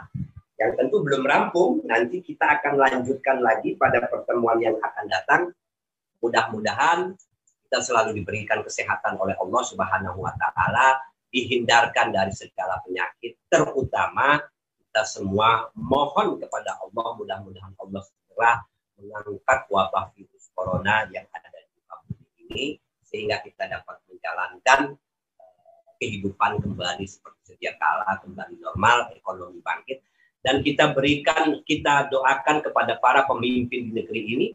Yang 0.61 0.77
tentu 0.77 1.01
belum 1.01 1.25
rampung, 1.25 1.89
nanti 1.89 2.21
kita 2.21 2.61
akan 2.61 2.85
lanjutkan 2.85 3.41
lagi 3.41 3.81
pada 3.81 4.05
pertemuan 4.13 4.61
yang 4.61 4.77
akan 4.77 5.05
datang. 5.09 5.43
Mudah-mudahan 6.21 7.17
kita 7.65 7.81
selalu 7.81 8.13
diberikan 8.13 8.61
kesehatan 8.61 9.17
oleh 9.25 9.41
Allah 9.41 9.63
Subhanahu 9.65 10.21
wa 10.21 10.37
Ta'ala, 10.37 11.01
dihindarkan 11.33 12.13
dari 12.13 12.37
segala 12.37 12.77
penyakit, 12.85 13.41
terutama 13.49 14.37
kita 14.85 15.01
semua 15.09 15.73
mohon 15.73 16.37
kepada 16.37 16.77
Allah, 16.77 17.09
mudah-mudahan 17.17 17.73
Allah 17.81 18.05
segera 18.35 18.67
mengangkat 18.99 19.71
wabah 19.71 20.11
virus 20.19 20.51
corona 20.51 21.07
yang 21.15 21.23
ada 21.31 21.47
di 21.55 21.71
muka 21.79 21.95
bumi 22.11 22.27
ini 22.43 22.67
sehingga 23.07 23.39
kita 23.47 23.71
dapat 23.71 24.03
menjalankan 24.11 24.99
uh, 25.39 25.87
kehidupan 26.03 26.59
kembali 26.59 27.07
seperti 27.07 27.55
sedia 27.55 27.79
kala, 27.79 28.19
kembali 28.27 28.59
normal, 28.59 29.15
ekonomi 29.15 29.63
bangkit. 29.63 30.03
Dan 30.43 30.67
kita 30.67 30.91
berikan, 30.91 31.63
kita 31.63 32.11
doakan 32.11 32.59
kepada 32.59 32.99
para 32.99 33.23
pemimpin 33.23 33.87
di 33.87 34.03
negeri 34.03 34.23
ini 34.35 34.49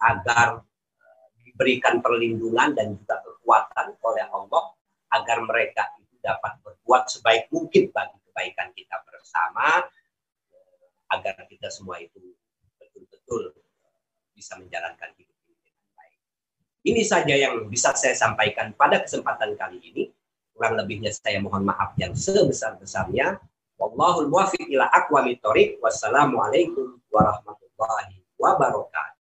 agar 0.00 0.64
uh, 0.64 1.26
diberikan 1.44 2.00
perlindungan 2.00 2.72
dan 2.72 2.96
juga 2.96 3.20
kekuatan 3.20 3.92
oleh 4.00 4.24
Allah 4.32 4.72
agar 5.12 5.44
mereka 5.44 5.84
itu 6.00 6.16
dapat 6.24 6.56
berbuat 6.64 7.12
sebaik 7.12 7.52
mungkin 7.52 7.92
bagi 7.92 8.16
kebaikan 8.24 8.72
kita 8.72 9.04
bersama 9.04 9.84
uh, 9.84 11.12
agar 11.12 11.44
kita 11.44 11.68
semua 11.68 12.00
itu 12.00 12.32
betul-betul 13.22 13.62
bisa 14.34 14.58
menjalankan 14.58 15.10
hidup 15.14 15.38
ini 15.46 15.54
dengan 15.62 15.86
baik. 15.94 16.18
Ini 16.82 17.02
saja 17.06 17.34
yang 17.38 17.54
bisa 17.70 17.94
saya 17.94 18.18
sampaikan 18.18 18.74
pada 18.74 18.98
kesempatan 19.02 19.54
kali 19.54 19.78
ini. 19.78 20.04
Kurang 20.52 20.76
lebihnya 20.76 21.14
saya 21.14 21.40
mohon 21.40 21.64
maaf 21.64 21.94
yang 21.96 22.12
sebesar-besarnya. 22.12 23.40
Wallahul 23.80 24.28
muwafiq 24.28 24.68
ila 24.74 24.90
aqwamit 24.90 25.40
thoriq. 25.40 25.78
Wassalamualaikum 25.80 27.00
warahmatullahi 27.08 28.20
wabarakatuh. 28.36 29.02